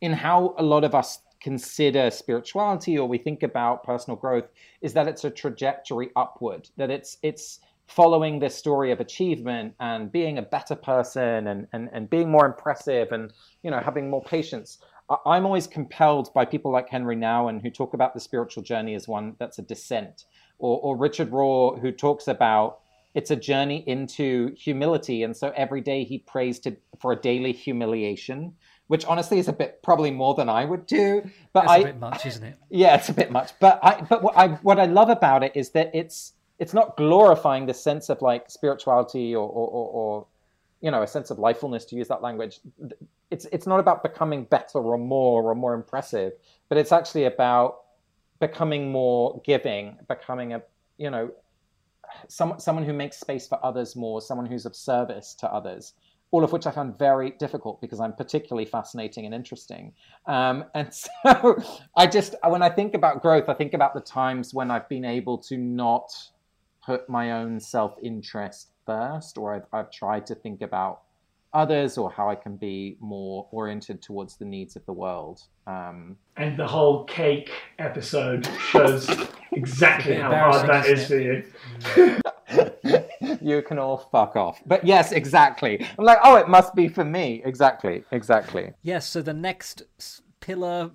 in 0.00 0.12
how 0.12 0.54
a 0.56 0.62
lot 0.62 0.84
of 0.84 0.94
us 0.94 1.20
consider 1.40 2.10
spirituality 2.10 2.98
or 2.98 3.08
we 3.08 3.18
think 3.18 3.42
about 3.42 3.84
personal 3.84 4.16
growth 4.16 4.48
is 4.82 4.92
that 4.92 5.08
it's 5.08 5.24
a 5.24 5.30
trajectory 5.30 6.10
upward. 6.14 6.68
That 6.76 6.90
it's 6.90 7.18
it's 7.22 7.60
following 7.88 8.38
this 8.38 8.54
story 8.54 8.92
of 8.92 9.00
achievement 9.00 9.74
and 9.80 10.12
being 10.12 10.36
a 10.36 10.42
better 10.42 10.74
person 10.74 11.46
and, 11.46 11.66
and, 11.72 11.88
and 11.92 12.10
being 12.10 12.30
more 12.30 12.44
impressive 12.44 13.12
and 13.12 13.32
you 13.62 13.70
know 13.70 13.80
having 13.80 14.10
more 14.10 14.22
patience 14.22 14.78
I'm 15.24 15.46
always 15.46 15.66
compelled 15.66 16.32
by 16.34 16.44
people 16.44 16.70
like 16.70 16.88
Henri 16.90 17.16
Nouwen 17.16 17.62
who 17.62 17.70
talk 17.70 17.94
about 17.94 18.14
the 18.14 18.20
spiritual 18.20 18.62
journey 18.62 18.94
as 18.94 19.08
one 19.08 19.36
that's 19.38 19.58
a 19.58 19.62
descent, 19.62 20.24
or, 20.58 20.78
or 20.80 20.96
Richard 20.96 21.30
Rohr 21.30 21.80
who 21.80 21.92
talks 21.92 22.28
about 22.28 22.80
it's 23.14 23.30
a 23.30 23.36
journey 23.36 23.82
into 23.86 24.54
humility, 24.54 25.22
and 25.22 25.36
so 25.36 25.52
every 25.56 25.80
day 25.80 26.04
he 26.04 26.18
prays 26.18 26.58
to 26.60 26.76
for 27.00 27.12
a 27.12 27.16
daily 27.16 27.52
humiliation, 27.52 28.54
which 28.88 29.04
honestly 29.06 29.38
is 29.38 29.48
a 29.48 29.52
bit 29.52 29.82
probably 29.82 30.10
more 30.10 30.34
than 30.34 30.48
I 30.48 30.64
would 30.64 30.86
do. 30.86 31.22
But 31.52 31.62
That's 31.62 31.72
I 31.72 31.76
a 31.78 31.84
bit 31.84 31.98
much, 31.98 32.26
isn't 32.26 32.44
it? 32.44 32.58
yeah, 32.70 32.94
it's 32.96 33.08
a 33.08 33.14
bit 33.14 33.30
much. 33.30 33.52
But 33.60 33.80
I 33.82 34.02
but 34.02 34.22
what 34.22 34.36
I 34.36 34.48
what 34.62 34.78
I 34.78 34.84
love 34.84 35.08
about 35.08 35.42
it 35.42 35.52
is 35.54 35.70
that 35.70 35.90
it's 35.94 36.34
it's 36.58 36.74
not 36.74 36.96
glorifying 36.96 37.66
the 37.66 37.74
sense 37.74 38.10
of 38.10 38.20
like 38.20 38.50
spirituality 38.50 39.34
or 39.34 39.48
or, 39.48 39.68
or, 39.68 39.88
or 39.90 40.26
you 40.80 40.90
know 40.90 41.02
a 41.02 41.06
sense 41.06 41.30
of 41.30 41.38
lifefulness 41.38 41.86
to 41.88 41.96
use 41.96 42.08
that 42.08 42.22
language. 42.22 42.60
It's 43.30 43.46
it's 43.52 43.66
not 43.66 43.80
about 43.80 44.02
becoming 44.02 44.44
better 44.44 44.78
or 44.78 44.98
more 44.98 45.50
or 45.50 45.54
more 45.54 45.74
impressive, 45.74 46.32
but 46.68 46.78
it's 46.78 46.92
actually 46.92 47.24
about 47.24 47.80
becoming 48.40 48.92
more 48.92 49.40
giving, 49.44 49.98
becoming 50.08 50.54
a 50.54 50.62
you 50.96 51.10
know 51.10 51.30
some, 52.28 52.58
someone 52.58 52.84
who 52.84 52.92
makes 52.92 53.18
space 53.18 53.46
for 53.46 53.64
others 53.64 53.96
more, 53.96 54.20
someone 54.20 54.46
who's 54.46 54.66
of 54.66 54.74
service 54.74 55.34
to 55.34 55.52
others. 55.52 55.94
All 56.30 56.44
of 56.44 56.52
which 56.52 56.66
I 56.66 56.70
found 56.70 56.98
very 56.98 57.30
difficult 57.30 57.80
because 57.80 58.00
I'm 58.00 58.12
particularly 58.12 58.66
fascinating 58.66 59.24
and 59.24 59.34
interesting. 59.34 59.92
Um, 60.26 60.66
and 60.74 60.92
so 60.94 61.62
I 61.96 62.06
just, 62.06 62.34
when 62.46 62.62
I 62.62 62.68
think 62.68 62.94
about 62.94 63.22
growth, 63.22 63.48
I 63.48 63.54
think 63.54 63.72
about 63.72 63.94
the 63.94 64.00
times 64.00 64.52
when 64.52 64.70
I've 64.70 64.88
been 64.88 65.06
able 65.06 65.38
to 65.38 65.56
not 65.56 66.12
put 66.84 67.08
my 67.08 67.32
own 67.32 67.60
self 67.60 67.96
interest 68.02 68.72
first, 68.88 69.36
or 69.36 69.54
I've, 69.54 69.66
I've 69.70 69.90
tried 69.90 70.24
to 70.28 70.34
think 70.34 70.62
about 70.62 71.02
others 71.52 71.98
or 71.98 72.10
how 72.10 72.30
I 72.30 72.34
can 72.34 72.56
be 72.56 72.96
more 73.00 73.46
oriented 73.50 74.00
towards 74.00 74.36
the 74.36 74.46
needs 74.46 74.76
of 74.76 74.86
the 74.86 74.94
world. 74.94 75.42
Um, 75.66 76.16
And 76.38 76.58
the 76.58 76.66
whole 76.66 77.04
cake 77.04 77.50
episode 77.78 78.48
shows 78.70 79.10
exactly 79.52 80.14
It's 80.14 80.24
a 80.24 80.28
bit 80.28 80.38
how 80.38 80.52
hard 80.52 80.68
that 80.68 80.86
is 80.86 81.06
for 81.06 81.18
you. 81.18 81.44
you 83.42 83.60
can 83.62 83.78
all 83.78 83.98
fuck 83.98 84.36
off. 84.36 84.62
But 84.64 84.84
yes, 84.86 85.12
exactly. 85.12 85.84
I'm 85.98 86.04
like, 86.04 86.18
oh, 86.24 86.36
it 86.36 86.48
must 86.48 86.74
be 86.74 86.88
for 86.88 87.04
me. 87.04 87.42
Exactly, 87.44 88.04
exactly. 88.10 88.72
Yes, 88.82 89.06
so 89.06 89.20
the 89.20 89.34
next 89.34 89.82
pillar, 90.40 90.92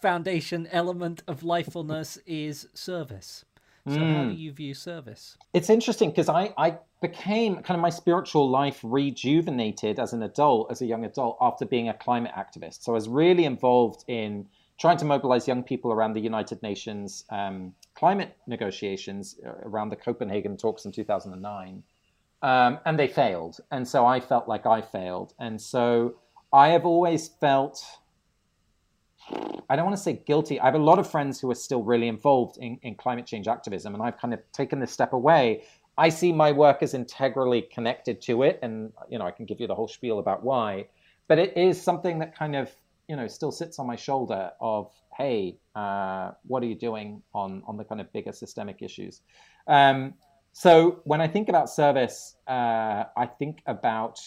foundation, 0.00 0.66
element 0.72 1.22
of 1.28 1.42
lifefulness 1.42 2.18
is 2.26 2.66
service. 2.74 3.44
So, 3.88 3.98
how 3.98 4.24
do 4.24 4.34
you 4.34 4.52
view 4.52 4.74
service? 4.74 5.36
It's 5.52 5.70
interesting 5.70 6.10
because 6.10 6.28
I, 6.28 6.52
I 6.56 6.78
became 7.00 7.56
kind 7.56 7.76
of 7.76 7.80
my 7.80 7.90
spiritual 7.90 8.48
life 8.50 8.78
rejuvenated 8.82 9.98
as 9.98 10.12
an 10.12 10.22
adult, 10.22 10.70
as 10.70 10.82
a 10.82 10.86
young 10.86 11.04
adult, 11.04 11.38
after 11.40 11.64
being 11.64 11.88
a 11.88 11.94
climate 11.94 12.32
activist. 12.36 12.82
So 12.82 12.92
I 12.92 12.94
was 12.94 13.08
really 13.08 13.44
involved 13.44 14.04
in 14.06 14.46
trying 14.78 14.98
to 14.98 15.04
mobilize 15.04 15.48
young 15.48 15.62
people 15.62 15.92
around 15.92 16.14
the 16.14 16.20
United 16.20 16.62
Nations 16.62 17.24
um, 17.30 17.74
climate 17.94 18.36
negotiations 18.46 19.38
uh, 19.44 19.50
around 19.62 19.90
the 19.90 19.96
Copenhagen 19.96 20.56
talks 20.56 20.84
in 20.84 20.92
2009. 20.92 21.82
Um, 22.42 22.78
and 22.86 22.98
they 22.98 23.08
failed. 23.08 23.58
And 23.70 23.86
so 23.86 24.06
I 24.06 24.20
felt 24.20 24.48
like 24.48 24.64
I 24.66 24.80
failed. 24.80 25.34
And 25.38 25.60
so 25.60 26.16
I 26.52 26.68
have 26.68 26.86
always 26.86 27.28
felt, 27.28 27.84
I 29.68 29.76
don't 29.76 29.84
want 29.84 29.96
to 29.96 30.02
say 30.02 30.22
guilty. 30.26 30.58
I 30.58 30.64
have 30.64 30.74
a 30.74 30.78
lot 30.78 30.98
of 30.98 31.10
friends 31.10 31.40
who 31.40 31.50
are 31.50 31.54
still 31.54 31.82
really 31.82 32.08
involved 32.08 32.56
in, 32.58 32.78
in 32.82 32.94
climate 32.94 33.26
change 33.26 33.46
activism, 33.46 33.94
and 33.94 34.02
I've 34.02 34.18
kind 34.18 34.32
of 34.32 34.40
taken 34.52 34.80
this 34.80 34.90
step 34.90 35.12
away. 35.12 35.64
I 36.00 36.08
see 36.08 36.32
my 36.32 36.50
work 36.50 36.82
as 36.82 36.94
integrally 36.94 37.60
connected 37.60 38.22
to 38.22 38.42
it, 38.42 38.58
and 38.62 38.92
you 39.10 39.18
know 39.18 39.26
I 39.26 39.32
can 39.32 39.44
give 39.44 39.60
you 39.60 39.66
the 39.66 39.74
whole 39.74 39.88
spiel 39.88 40.18
about 40.18 40.42
why. 40.42 40.86
But 41.28 41.38
it 41.38 41.56
is 41.56 41.80
something 41.80 42.18
that 42.20 42.34
kind 42.34 42.56
of 42.56 42.70
you 43.06 43.16
know 43.16 43.26
still 43.26 43.52
sits 43.52 43.78
on 43.78 43.86
my 43.86 43.96
shoulder 43.96 44.50
of 44.60 44.90
hey, 45.18 45.58
uh, 45.74 46.30
what 46.46 46.62
are 46.62 46.66
you 46.66 46.74
doing 46.74 47.22
on 47.34 47.62
on 47.66 47.76
the 47.76 47.84
kind 47.84 48.00
of 48.00 48.10
bigger 48.14 48.32
systemic 48.32 48.80
issues? 48.80 49.20
Um, 49.66 50.14
so 50.52 51.00
when 51.04 51.20
I 51.20 51.28
think 51.28 51.50
about 51.50 51.68
service, 51.68 52.36
uh, 52.48 53.04
I 53.24 53.26
think 53.38 53.62
about 53.66 54.18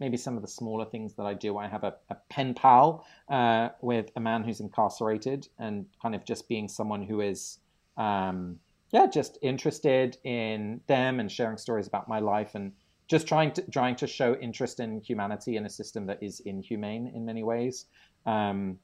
maybe 0.00 0.16
some 0.16 0.34
of 0.36 0.42
the 0.42 0.48
smaller 0.48 0.84
things 0.84 1.14
that 1.14 1.26
I 1.26 1.34
do. 1.34 1.56
I 1.56 1.68
have 1.68 1.84
a, 1.84 1.94
a 2.10 2.16
pen 2.30 2.54
pal 2.54 3.06
uh, 3.28 3.68
with 3.80 4.10
a 4.16 4.20
man 4.20 4.42
who's 4.42 4.58
incarcerated, 4.58 5.46
and 5.60 5.86
kind 6.02 6.16
of 6.16 6.24
just 6.24 6.48
being 6.48 6.66
someone 6.66 7.02
who 7.04 7.20
is, 7.20 7.60
um, 7.96 8.58
yeah, 8.92 9.06
just 9.06 9.38
interested 9.42 10.18
in 10.22 10.80
them 10.86 11.18
and 11.18 11.32
sharing 11.32 11.56
stories 11.56 11.86
about 11.86 12.08
my 12.08 12.18
life 12.18 12.54
and 12.54 12.72
just 13.08 13.26
trying 13.26 13.52
to 13.52 13.62
trying 13.70 13.96
to 13.96 14.06
show 14.06 14.34
interest 14.36 14.80
in 14.80 15.00
humanity 15.00 15.56
in 15.56 15.66
a 15.66 15.70
system 15.70 16.06
that 16.06 16.22
is 16.22 16.40
inhumane 16.40 17.10
in 17.14 17.24
many 17.24 17.42
ways. 17.42 17.86
Um, 18.26 18.78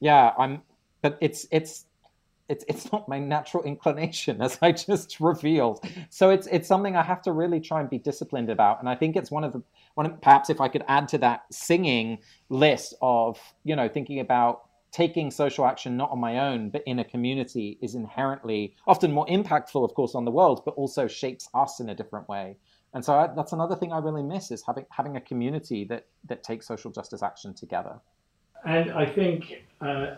yeah, 0.00 0.32
I'm, 0.36 0.62
but 1.00 1.16
it's 1.20 1.46
it's 1.50 1.86
it's 2.48 2.64
it's 2.68 2.92
not 2.92 3.08
my 3.08 3.18
natural 3.18 3.62
inclination 3.62 4.42
as 4.42 4.58
i 4.60 4.70
just 4.70 5.18
revealed 5.18 5.82
so 6.10 6.28
it's 6.28 6.46
it's 6.48 6.68
something 6.68 6.94
i 6.94 7.02
have 7.02 7.22
to 7.22 7.32
really 7.32 7.58
try 7.58 7.80
and 7.80 7.88
be 7.88 7.98
disciplined 7.98 8.50
about 8.50 8.80
and 8.80 8.88
i 8.88 8.94
think 8.94 9.16
it's 9.16 9.30
one 9.30 9.44
of 9.44 9.52
the 9.54 9.62
one 9.94 10.06
of, 10.06 10.20
perhaps 10.20 10.50
if 10.50 10.60
i 10.60 10.68
could 10.68 10.84
add 10.86 11.08
to 11.08 11.16
that 11.16 11.44
singing 11.50 12.18
list 12.50 12.94
of 13.00 13.38
you 13.64 13.74
know 13.74 13.88
thinking 13.88 14.20
about 14.20 14.64
taking 14.94 15.28
social 15.28 15.66
action 15.66 15.96
not 15.96 16.10
on 16.12 16.20
my 16.20 16.38
own 16.38 16.70
but 16.70 16.82
in 16.86 17.00
a 17.00 17.04
community 17.04 17.76
is 17.82 17.96
inherently 17.96 18.76
often 18.86 19.10
more 19.10 19.26
impactful 19.26 19.84
of 19.84 19.92
course 19.94 20.14
on 20.14 20.24
the 20.24 20.30
world 20.30 20.62
but 20.64 20.70
also 20.74 21.08
shapes 21.08 21.48
us 21.52 21.80
in 21.80 21.88
a 21.88 21.94
different 21.94 22.28
way. 22.28 22.56
And 22.92 23.04
so 23.04 23.12
I, 23.12 23.26
that's 23.34 23.52
another 23.52 23.74
thing 23.74 23.92
i 23.92 23.98
really 23.98 24.22
miss 24.22 24.52
is 24.52 24.62
having 24.64 24.86
having 24.90 25.16
a 25.16 25.20
community 25.20 25.84
that 25.86 26.06
that 26.28 26.44
takes 26.44 26.68
social 26.68 26.92
justice 26.92 27.22
action 27.24 27.52
together. 27.52 27.96
And 28.64 28.92
i 28.92 29.04
think 29.04 29.64
uh, 29.80 30.14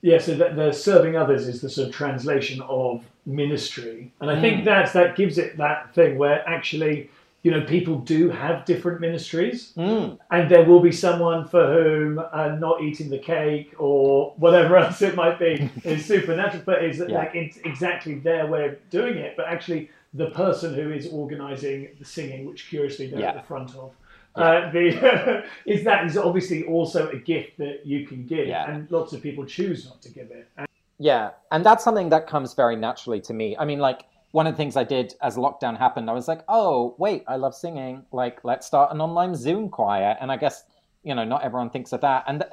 yeah, 0.00 0.18
so 0.18 0.34
the, 0.34 0.50
the, 0.50 0.72
serving 0.72 1.16
others 1.16 1.48
is 1.48 1.60
the 1.60 1.68
sort 1.68 1.88
of 1.88 1.94
translation 1.94 2.60
of 2.62 3.04
ministry, 3.26 4.12
and 4.20 4.30
I 4.30 4.36
mm. 4.36 4.40
think 4.40 4.64
that's 4.64 4.92
that 4.92 5.16
gives 5.16 5.38
it 5.38 5.56
that 5.56 5.92
thing 5.92 6.18
where 6.18 6.48
actually, 6.48 7.10
you 7.42 7.52
know, 7.52 7.64
people 7.64 7.98
do 7.98 8.30
have 8.30 8.64
different 8.64 9.00
ministries, 9.00 9.72
mm. 9.76 10.18
and 10.30 10.50
there 10.50 10.64
will 10.64 10.80
be 10.80 10.90
someone 10.90 11.46
for 11.46 11.72
whom 11.72 12.18
uh, 12.18 12.48
not 12.56 12.82
eating 12.82 13.10
the 13.10 13.18
cake 13.18 13.74
or 13.78 14.34
whatever 14.36 14.76
else 14.82 15.00
it 15.02 15.14
might 15.14 15.38
be 15.38 15.70
is 15.84 16.04
supernatural, 16.04 16.62
but 16.66 16.84
is 16.84 16.98
yeah. 16.98 17.16
like 17.16 17.34
it's 17.34 17.58
exactly 17.58 18.16
their 18.16 18.46
way 18.46 18.66
of 18.66 18.90
doing 18.90 19.16
it. 19.16 19.34
But 19.36 19.46
actually, 19.46 19.88
the 20.14 20.30
person 20.30 20.74
who 20.74 20.90
is 20.90 21.08
organising 21.08 21.88
the 21.98 22.04
singing, 22.04 22.46
which 22.46 22.68
curiously 22.68 23.08
they're 23.08 23.20
yeah. 23.20 23.30
at 23.30 23.36
the 23.36 23.46
front 23.46 23.74
of. 23.76 23.92
Uh, 24.34 24.70
the, 24.70 25.44
is 25.66 25.84
that 25.84 26.06
is 26.06 26.16
obviously 26.16 26.64
also 26.64 27.08
a 27.10 27.16
gift 27.16 27.56
that 27.58 27.84
you 27.84 28.06
can 28.06 28.26
give, 28.26 28.48
yeah. 28.48 28.70
and 28.70 28.90
lots 28.90 29.12
of 29.12 29.22
people 29.22 29.44
choose 29.44 29.86
not 29.86 30.02
to 30.02 30.10
give 30.10 30.30
it. 30.30 30.48
And- 30.56 30.68
yeah, 30.98 31.30
and 31.52 31.64
that's 31.64 31.84
something 31.84 32.08
that 32.08 32.26
comes 32.26 32.54
very 32.54 32.74
naturally 32.74 33.20
to 33.22 33.32
me. 33.32 33.56
I 33.56 33.64
mean, 33.64 33.78
like 33.78 34.02
one 34.32 34.46
of 34.46 34.52
the 34.52 34.56
things 34.56 34.76
I 34.76 34.84
did 34.84 35.14
as 35.22 35.36
lockdown 35.36 35.78
happened, 35.78 36.10
I 36.10 36.12
was 36.12 36.28
like, 36.28 36.42
oh 36.48 36.94
wait, 36.98 37.24
I 37.26 37.36
love 37.36 37.54
singing. 37.54 38.04
Like, 38.12 38.40
let's 38.44 38.66
start 38.66 38.92
an 38.92 39.00
online 39.00 39.34
Zoom 39.34 39.68
choir. 39.68 40.16
And 40.20 40.30
I 40.30 40.36
guess 40.36 40.64
you 41.04 41.14
know, 41.14 41.24
not 41.24 41.42
everyone 41.42 41.70
thinks 41.70 41.92
of 41.92 42.00
that. 42.02 42.24
And 42.26 42.44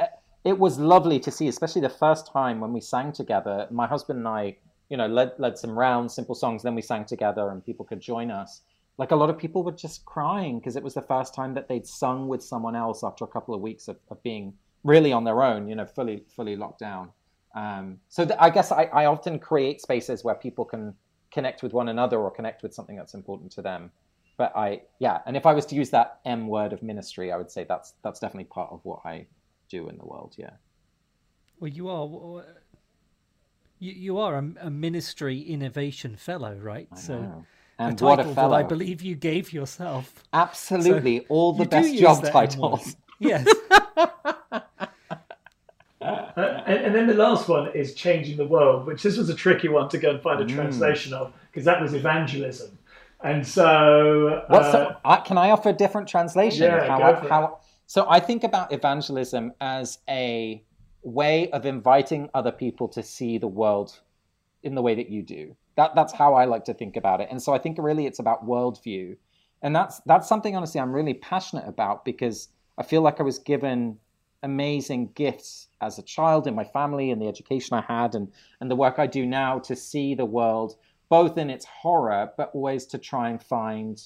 it 0.43 0.57
was 0.57 0.77
lovely 0.79 1.19
to 1.19 1.31
see, 1.31 1.47
especially 1.47 1.81
the 1.81 1.89
first 1.89 2.31
time 2.31 2.59
when 2.59 2.71
we 2.71 2.79
sang 2.79 3.11
together. 3.11 3.67
My 3.71 3.87
husband 3.87 4.19
and 4.19 4.27
I, 4.27 4.55
you 4.89 4.97
know, 4.97 5.07
led 5.07 5.33
led 5.37 5.57
some 5.57 5.77
rounds, 5.77 6.13
simple 6.13 6.35
songs. 6.35 6.63
Then 6.63 6.75
we 6.75 6.81
sang 6.81 7.05
together, 7.05 7.49
and 7.49 7.65
people 7.65 7.85
could 7.85 7.99
join 7.99 8.31
us 8.31 8.61
like 8.97 9.11
a 9.11 9.15
lot 9.15 9.29
of 9.29 9.37
people 9.37 9.63
were 9.63 9.71
just 9.71 10.05
crying 10.05 10.59
because 10.59 10.75
it 10.75 10.83
was 10.83 10.93
the 10.93 11.01
first 11.01 11.33
time 11.33 11.53
that 11.53 11.67
they'd 11.67 11.85
sung 11.85 12.27
with 12.27 12.41
someone 12.41 12.75
else 12.75 13.03
after 13.03 13.25
a 13.25 13.27
couple 13.27 13.53
of 13.53 13.61
weeks 13.61 13.87
of, 13.87 13.97
of 14.09 14.21
being 14.23 14.53
really 14.83 15.11
on 15.11 15.23
their 15.23 15.43
own, 15.43 15.67
you 15.67 15.75
know, 15.75 15.85
fully 15.85 16.23
fully 16.35 16.55
locked 16.55 16.79
down. 16.79 17.09
Um, 17.55 17.99
so 18.09 18.25
th- 18.25 18.37
I 18.39 18.49
guess 18.49 18.71
I, 18.71 18.83
I 18.85 19.05
often 19.05 19.39
create 19.39 19.81
spaces 19.81 20.23
where 20.23 20.35
people 20.35 20.65
can 20.65 20.93
connect 21.35 21.61
with 21.61 21.73
one 21.73 21.89
another 21.89 22.17
or 22.17 22.31
connect 22.31 22.63
with 22.63 22.73
something 22.73 22.95
that's 22.95 23.13
important 23.13 23.51
to 23.51 23.61
them. 23.61 23.91
But 24.37 24.53
I, 24.55 24.81
yeah, 24.99 25.19
and 25.25 25.35
if 25.37 25.45
I 25.45 25.53
was 25.53 25.65
to 25.67 25.75
use 25.75 25.89
that 25.91 26.19
M 26.25 26.47
word 26.47 26.71
of 26.73 26.81
ministry, 26.81 27.31
I 27.31 27.37
would 27.37 27.51
say 27.51 27.65
that's 27.67 27.93
that's 28.03 28.19
definitely 28.19 28.45
part 28.45 28.71
of 28.71 28.79
what 28.83 29.01
I 29.05 29.27
do 29.69 29.89
in 29.89 29.97
the 29.97 30.05
world. 30.05 30.33
Yeah. 30.37 30.51
Well, 31.59 31.69
you 31.69 31.89
are 31.89 32.45
you, 33.79 33.91
you 33.91 34.17
are 34.17 34.35
a, 34.35 34.67
a 34.67 34.69
ministry 34.69 35.39
innovation 35.41 36.15
fellow, 36.15 36.55
right? 36.55 36.87
so 36.97 37.45
and 37.77 38.01
a 38.01 38.05
what 38.05 38.19
a 38.19 38.23
fellow! 38.23 38.57
That 38.57 38.65
I 38.65 38.67
believe 38.75 39.01
you 39.01 39.15
gave 39.15 39.51
yourself. 39.51 40.23
Absolutely, 40.33 41.19
so 41.19 41.25
all 41.29 41.53
the 41.53 41.65
best 41.65 41.95
job 41.97 42.23
titles. 42.31 42.95
Yes. 43.19 43.47
uh, 46.37 46.63
and, 46.65 46.85
and, 46.85 46.95
then 46.95 47.07
the 47.07 47.13
last 47.13 47.47
one 47.47 47.71
is 47.73 47.93
changing 47.93 48.37
the 48.37 48.45
world, 48.45 48.85
which 48.85 49.03
this 49.03 49.17
was 49.17 49.29
a 49.29 49.35
tricky 49.35 49.69
one 49.69 49.87
to 49.89 49.97
go 49.97 50.11
and 50.11 50.21
find 50.21 50.41
a 50.41 50.45
mm. 50.45 50.53
translation 50.53 51.13
of 51.13 51.33
because 51.51 51.65
that 51.65 51.81
was 51.81 51.93
evangelism. 51.93 52.77
And 53.23 53.47
so, 53.47 54.43
uh, 54.49 54.71
so 54.71 54.95
uh, 55.05 55.21
can 55.21 55.37
I 55.37 55.51
offer 55.51 55.69
a 55.69 55.73
different 55.73 56.07
translation? 56.07 56.63
Yeah, 56.63 56.87
how, 56.87 57.01
I, 57.01 57.27
how, 57.27 57.59
so 57.87 58.05
I 58.09 58.19
think 58.19 58.43
about 58.43 58.73
evangelism 58.73 59.53
as 59.61 59.99
a 60.09 60.61
way 61.03 61.49
of 61.51 61.65
inviting 61.65 62.29
other 62.33 62.51
people 62.51 62.87
to 62.89 63.01
see 63.01 63.37
the 63.37 63.47
world 63.47 63.99
in 64.63 64.75
the 64.75 64.81
way 64.81 64.95
that 64.95 65.09
you 65.09 65.23
do. 65.23 65.55
That 65.75 65.95
that's 65.95 66.11
how 66.13 66.33
I 66.33 66.45
like 66.45 66.65
to 66.65 66.73
think 66.73 66.97
about 66.97 67.21
it. 67.21 67.29
And 67.31 67.41
so 67.41 67.53
I 67.53 67.59
think 67.59 67.77
really 67.79 68.05
it's 68.05 68.19
about 68.19 68.45
worldview, 68.45 69.15
and 69.61 69.75
that's 69.75 69.99
that's 70.05 70.27
something 70.27 70.55
honestly 70.55 70.81
I'm 70.81 70.91
really 70.91 71.13
passionate 71.13 71.67
about 71.67 72.03
because 72.03 72.49
I 72.77 72.83
feel 72.83 73.01
like 73.01 73.19
I 73.19 73.23
was 73.23 73.39
given 73.39 73.97
amazing 74.43 75.11
gifts 75.15 75.67
as 75.81 75.97
a 75.99 76.03
child 76.03 76.47
in 76.47 76.55
my 76.55 76.63
family 76.63 77.11
and 77.11 77.21
the 77.21 77.27
education 77.27 77.77
I 77.77 77.81
had 77.81 78.15
and 78.15 78.31
and 78.59 78.69
the 78.71 78.75
work 78.75 78.99
I 78.99 79.07
do 79.07 79.25
now 79.25 79.59
to 79.59 79.75
see 79.75 80.15
the 80.15 80.25
world 80.25 80.75
both 81.09 81.37
in 81.37 81.49
its 81.49 81.65
horror 81.65 82.31
but 82.37 82.51
always 82.53 82.85
to 82.87 82.97
try 82.97 83.29
and 83.29 83.41
find 83.41 84.01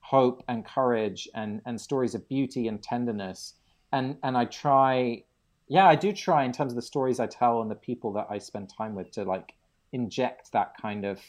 hope 0.00 0.42
and 0.48 0.64
courage 0.64 1.28
and 1.34 1.60
and 1.64 1.80
stories 1.80 2.14
of 2.14 2.28
beauty 2.28 2.68
and 2.68 2.82
tenderness. 2.82 3.54
And 3.92 4.16
and 4.22 4.36
I 4.36 4.44
try 4.46 5.24
yeah 5.68 5.86
I 5.86 5.94
do 5.94 6.12
try 6.12 6.44
in 6.44 6.52
terms 6.52 6.72
of 6.72 6.76
the 6.76 6.82
stories 6.82 7.20
I 7.20 7.26
tell 7.26 7.62
and 7.62 7.70
the 7.70 7.76
people 7.76 8.12
that 8.14 8.26
I 8.30 8.38
spend 8.38 8.68
time 8.68 8.94
with 8.94 9.10
to 9.12 9.24
like 9.24 9.54
inject 9.92 10.52
that 10.52 10.76
kind 10.80 11.04
of 11.04 11.20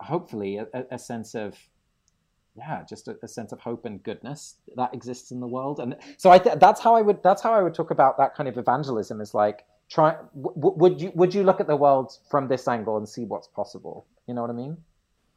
hopefully 0.00 0.58
a, 0.58 0.66
a 0.90 0.98
sense 0.98 1.34
of 1.34 1.56
yeah 2.56 2.82
just 2.88 3.08
a, 3.08 3.16
a, 3.22 3.28
sense 3.28 3.52
of 3.52 3.60
hope 3.60 3.84
and 3.84 4.02
goodness 4.02 4.56
that 4.76 4.92
exists 4.94 5.30
in 5.30 5.40
the 5.40 5.46
world 5.46 5.80
and 5.80 5.96
so 6.16 6.30
i 6.30 6.38
th- 6.38 6.58
that's 6.58 6.80
how 6.80 6.94
i 6.94 7.02
would 7.02 7.22
that's 7.22 7.42
how 7.42 7.52
i 7.52 7.62
would 7.62 7.74
talk 7.74 7.90
about 7.90 8.16
that 8.16 8.34
kind 8.34 8.48
of 8.48 8.56
evangelism 8.56 9.20
is 9.20 9.34
like 9.34 9.64
try 9.90 10.12
w- 10.40 10.76
would 10.76 11.00
you 11.00 11.12
would 11.14 11.34
you 11.34 11.42
look 11.42 11.60
at 11.60 11.66
the 11.66 11.76
world 11.76 12.18
from 12.30 12.48
this 12.48 12.68
angle 12.68 12.96
and 12.96 13.08
see 13.08 13.24
what's 13.24 13.48
possible 13.48 14.06
you 14.26 14.34
know 14.34 14.40
what 14.40 14.50
i 14.50 14.54
mean 14.54 14.76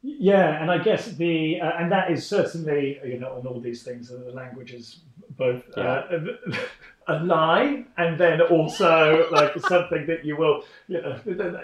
yeah 0.03 0.61
and 0.61 0.71
i 0.71 0.77
guess 0.77 1.07
the 1.13 1.59
uh, 1.59 1.71
and 1.79 1.91
that 1.91 2.11
is 2.11 2.25
certainly 2.25 2.99
you 3.03 3.19
know 3.19 3.33
on 3.33 3.47
all 3.47 3.59
these 3.59 3.83
things 3.83 4.09
the 4.09 4.31
language 4.31 4.71
is 4.71 4.99
both 5.31 5.63
yeah. 5.75 6.03
uh, 6.11 6.55
a 7.09 7.23
lie 7.23 7.85
and 7.97 8.19
then 8.19 8.41
also 8.41 9.27
like 9.31 9.57
something 9.67 10.05
that 10.05 10.25
you 10.25 10.35
will 10.35 10.63
you 10.87 11.01
know 11.01 11.19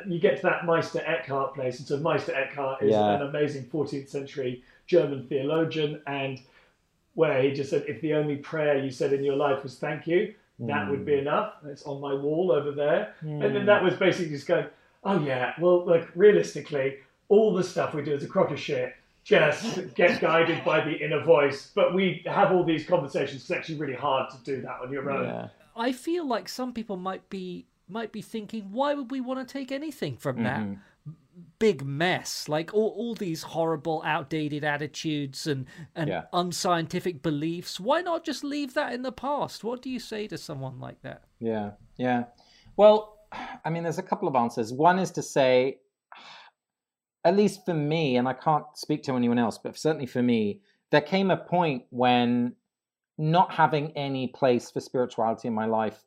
you 0.07 0.19
get 0.19 0.37
to 0.37 0.43
that 0.43 0.65
Meister 0.65 1.03
Eckhart 1.05 1.53
place 1.53 1.79
and 1.79 1.87
so 1.87 1.97
Meister 1.97 2.33
Eckhart 2.33 2.81
is 2.81 2.91
yeah. 2.91 3.15
an 3.15 3.23
amazing 3.23 3.65
14th 3.65 4.09
century 4.09 4.63
German 4.87 5.27
theologian 5.27 6.01
and 6.07 6.41
where 7.15 7.41
he 7.41 7.51
just 7.51 7.69
said 7.69 7.85
if 7.87 8.01
the 8.01 8.13
only 8.13 8.37
prayer 8.37 8.83
you 8.83 8.91
said 8.91 9.13
in 9.13 9.23
your 9.23 9.35
life 9.35 9.63
was 9.63 9.77
thank 9.77 10.07
you 10.07 10.33
that 10.59 10.87
mm. 10.87 10.91
would 10.91 11.05
be 11.05 11.13
hmm. 11.13 11.19
enough 11.19 11.53
it's 11.65 11.83
on 11.83 11.99
my 11.99 12.13
wall 12.13 12.51
over 12.51 12.71
there 12.71 13.15
mm. 13.23 13.43
and 13.43 13.55
then 13.55 13.65
that 13.65 13.83
was 13.83 13.95
basically 13.95 14.29
just 14.29 14.47
going 14.47 14.65
oh 15.03 15.19
yeah 15.23 15.53
well 15.59 15.85
like 15.85 16.07
realistically 16.15 16.97
all 17.29 17.53
the 17.53 17.63
stuff 17.63 17.93
we 17.93 18.03
do 18.03 18.13
is 18.13 18.23
a 18.23 18.27
crock 18.27 18.51
of 18.51 18.59
shit 18.59 18.95
just 19.23 19.95
get 19.95 20.19
guided 20.21 20.63
by 20.63 20.83
the 20.83 20.93
inner 20.93 21.23
voice. 21.23 21.71
But 21.73 21.93
we 21.93 22.23
have 22.25 22.51
all 22.51 22.63
these 22.63 22.85
conversations. 22.85 23.41
It's 23.41 23.51
actually 23.51 23.77
really 23.77 23.95
hard 23.95 24.29
to 24.31 24.37
do 24.43 24.61
that 24.61 24.79
on 24.83 24.91
your 24.91 25.09
own. 25.09 25.25
Yeah. 25.25 25.47
I 25.75 25.91
feel 25.91 26.27
like 26.27 26.49
some 26.49 26.73
people 26.73 26.97
might 26.97 27.29
be 27.29 27.65
might 27.89 28.11
be 28.11 28.21
thinking, 28.21 28.71
why 28.71 28.93
would 28.93 29.11
we 29.11 29.21
want 29.21 29.45
to 29.45 29.51
take 29.51 29.71
anything 29.71 30.17
from 30.17 30.37
mm-hmm. 30.37 30.71
that? 30.71 30.79
Big 31.59 31.83
mess. 31.85 32.47
Like 32.49 32.73
all, 32.73 32.89
all 32.97 33.15
these 33.15 33.43
horrible, 33.43 34.01
outdated 34.05 34.63
attitudes 34.63 35.47
and, 35.47 35.65
and 35.95 36.09
Yeah. 36.09 36.23
unscientific 36.33 37.21
beliefs. 37.21 37.79
Why 37.79 38.01
not 38.01 38.23
just 38.25 38.43
leave 38.43 38.73
that 38.73 38.93
in 38.93 39.01
the 39.01 39.11
past? 39.11 39.63
What 39.63 39.81
do 39.81 39.89
you 39.89 39.99
say 39.99 40.27
to 40.27 40.37
someone 40.37 40.79
like 40.79 41.01
that? 41.01 41.23
Yeah, 41.39 41.71
yeah. 41.97 42.25
Well, 42.77 43.19
I 43.65 43.69
mean, 43.69 43.83
there's 43.83 43.97
a 43.97 44.03
couple 44.03 44.27
of 44.27 44.35
answers. 44.35 44.71
One 44.73 44.99
is 44.99 45.11
to 45.11 45.21
say, 45.23 45.79
at 47.23 47.35
least 47.35 47.65
for 47.65 47.73
me, 47.73 48.17
and 48.17 48.27
I 48.27 48.33
can't 48.33 48.65
speak 48.75 49.03
to 49.03 49.15
anyone 49.15 49.39
else, 49.39 49.57
but 49.57 49.77
certainly 49.77 50.05
for 50.05 50.21
me, 50.21 50.61
there 50.91 51.01
came 51.01 51.31
a 51.31 51.37
point 51.37 51.83
when 51.89 52.55
not 53.17 53.51
having 53.51 53.91
any 53.95 54.27
place 54.27 54.69
for 54.71 54.79
spirituality 54.79 55.47
in 55.47 55.53
my 55.53 55.65
life 55.65 56.03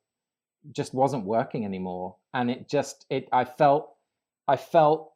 just 0.72 0.92
wasn't 0.94 1.24
working 1.24 1.64
anymore, 1.64 2.16
and 2.34 2.50
it 2.50 2.68
just 2.68 3.06
it 3.10 3.28
I 3.32 3.44
felt 3.44 3.94
I 4.48 4.56
felt 4.56 5.12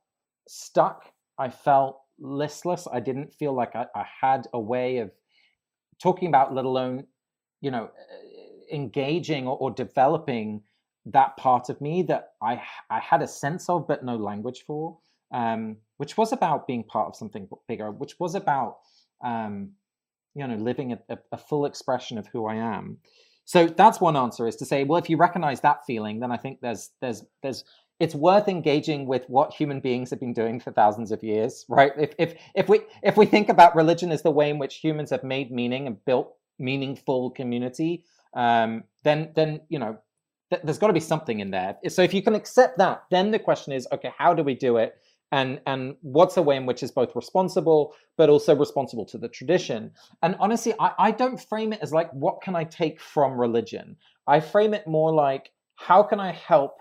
stuck. 0.51 1.13
I 1.39 1.49
felt 1.49 2.01
listless. 2.19 2.87
I 2.93 3.01
didn't 3.01 3.33
feel 3.33 3.55
like 3.55 3.75
I, 3.75 3.87
I 3.95 4.05
had 4.21 4.47
a 4.53 4.61
way 4.61 4.99
of 4.99 5.11
talking 6.03 6.29
about, 6.29 6.55
let 6.55 6.65
alone 6.65 7.07
you 7.61 7.71
know, 7.71 7.91
engaging 8.73 9.47
or, 9.47 9.57
or 9.59 9.71
developing 9.71 10.63
that 11.07 11.37
part 11.37 11.69
of 11.69 11.81
me 11.81 12.03
that 12.03 12.33
I 12.43 12.63
I 12.91 13.01
had 13.01 13.23
a 13.23 13.29
sense 13.29 13.69
of 13.69 13.87
but 13.89 14.05
no 14.05 14.17
language 14.17 14.65
for, 14.67 14.99
um, 15.33 15.77
which 15.97 16.17
was 16.17 16.33
about 16.33 16.67
being 16.67 16.85
part 16.85 17.09
of 17.09 17.17
something 17.17 17.49
bigger, 17.69 17.91
which 17.91 18.19
was 18.19 18.35
about 18.35 18.79
um, 19.25 19.73
you 20.35 20.47
know 20.47 20.57
living 20.57 20.93
a, 20.93 21.19
a 21.33 21.39
full 21.39 21.67
expression 21.67 22.19
of 22.19 22.27
who 22.29 22.47
I 22.47 22.57
am. 22.57 22.99
So 23.45 23.67
that's 23.67 24.01
one 24.01 24.17
answer 24.17 24.47
is 24.47 24.57
to 24.57 24.65
say, 24.65 24.85
well, 24.85 24.99
if 24.99 25.11
you 25.11 25.17
recognize 25.17 25.61
that 25.63 25.85
feeling, 25.87 26.21
then 26.21 26.31
I 26.31 26.37
think 26.37 26.61
there's 26.61 26.91
there's 27.01 27.25
there's 27.43 27.65
it's 28.01 28.15
worth 28.15 28.49
engaging 28.49 29.07
with 29.07 29.29
what 29.29 29.53
human 29.53 29.79
beings 29.79 30.09
have 30.11 30.19
been 30.19 30.33
doing 30.33 30.59
for 30.59 30.73
thousands 30.73 31.13
of 31.13 31.23
years, 31.23 31.67
right? 31.69 31.93
If 31.99 32.15
if 32.19 32.35
if 32.55 32.69
we 32.69 32.81
if 33.03 33.17
we 33.19 33.27
think 33.27 33.51
about 33.51 33.77
religion 33.77 34.11
as 34.11 34.23
the 34.23 34.31
way 34.31 34.49
in 34.49 34.59
which 34.59 34.77
humans 34.77 35.11
have 35.11 35.23
made 35.23 35.53
meaning 35.53 35.87
and 35.87 36.03
built 36.07 36.35
meaningful 36.59 37.31
community, 37.31 38.05
um, 38.35 38.85
then 39.05 39.31
then 39.37 39.61
you 39.69 39.79
know 39.79 39.99
th- 40.51 40.63
there's 40.65 40.79
got 40.79 40.87
to 40.87 40.95
be 40.95 41.01
something 41.01 41.41
in 41.41 41.51
there. 41.51 41.77
So 41.89 42.01
if 42.03 42.15
you 42.15 42.23
can 42.23 42.35
accept 42.35 42.79
that, 42.79 43.05
then 43.11 43.31
the 43.31 43.39
question 43.39 43.75
is, 43.75 43.87
okay, 43.93 44.13
how 44.17 44.33
do 44.33 44.43
we 44.43 44.55
do 44.55 44.79
it? 44.79 44.95
And 45.31 45.61
and 45.67 45.95
what's 46.01 46.39
a 46.39 46.43
way 46.43 46.57
in 46.57 46.65
which 46.65 46.83
is 46.83 46.91
both 46.91 47.15
responsible 47.15 47.95
but 48.17 48.31
also 48.31 48.57
responsible 48.57 49.05
to 49.07 49.19
the 49.19 49.29
tradition? 49.29 49.93
And 50.23 50.37
honestly, 50.41 50.73
I, 50.81 50.93
I 50.99 51.11
don't 51.11 51.39
frame 51.39 51.75
it 51.75 51.81
as 51.83 51.93
like 51.93 52.11
what 52.13 52.41
can 52.41 52.57
I 52.57 52.65
take 52.65 52.99
from 52.99 53.39
religion. 53.39 53.97
I 54.27 54.41
frame 54.41 54.73
it 54.73 54.87
more 54.87 55.13
like 55.13 55.53
how 55.77 56.03
can 56.03 56.19
I 56.19 56.33
help 56.33 56.79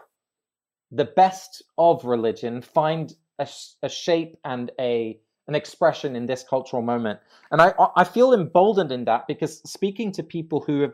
the 0.91 1.05
best 1.05 1.63
of 1.77 2.03
religion 2.05 2.61
find 2.61 3.13
a, 3.39 3.47
a 3.83 3.89
shape 3.89 4.37
and 4.43 4.71
a 4.79 5.19
an 5.47 5.55
expression 5.55 6.15
in 6.15 6.27
this 6.27 6.43
cultural 6.47 6.81
moment. 6.81 7.19
And 7.51 7.61
I 7.61 7.73
I 7.95 8.03
feel 8.03 8.33
emboldened 8.33 8.91
in 8.91 9.05
that 9.05 9.27
because 9.27 9.61
speaking 9.69 10.11
to 10.13 10.23
people 10.23 10.61
who 10.61 10.81
have 10.81 10.93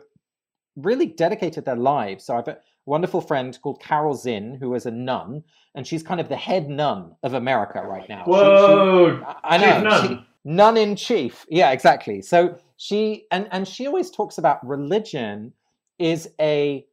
really 0.76 1.06
dedicated 1.06 1.64
their 1.64 1.76
lives. 1.76 2.24
So 2.24 2.34
I 2.34 2.36
have 2.36 2.48
a 2.48 2.58
wonderful 2.84 3.20
friend 3.20 3.58
called 3.62 3.80
Carol 3.80 4.14
Zinn, 4.14 4.56
who 4.60 4.74
is 4.74 4.86
a 4.86 4.90
nun, 4.90 5.42
and 5.74 5.86
she's 5.86 6.02
kind 6.02 6.20
of 6.20 6.28
the 6.28 6.36
head 6.36 6.68
nun 6.68 7.14
of 7.22 7.32
America 7.34 7.82
right 7.82 8.08
now. 8.08 8.24
She- 8.24 8.32
she- 8.32 8.38
Whoa! 8.38 9.34
I 9.44 9.56
know. 9.58 9.80
nun. 9.80 10.08
She, 10.08 10.26
nun 10.44 10.76
in 10.76 10.96
chief. 10.96 11.46
Yeah, 11.50 11.70
exactly. 11.72 12.22
So 12.22 12.56
she 12.76 13.26
and 13.30 13.48
and 13.50 13.66
she 13.66 13.86
always 13.86 14.10
talks 14.10 14.38
about 14.38 14.66
religion 14.66 15.52
is 15.98 16.28
a 16.40 16.86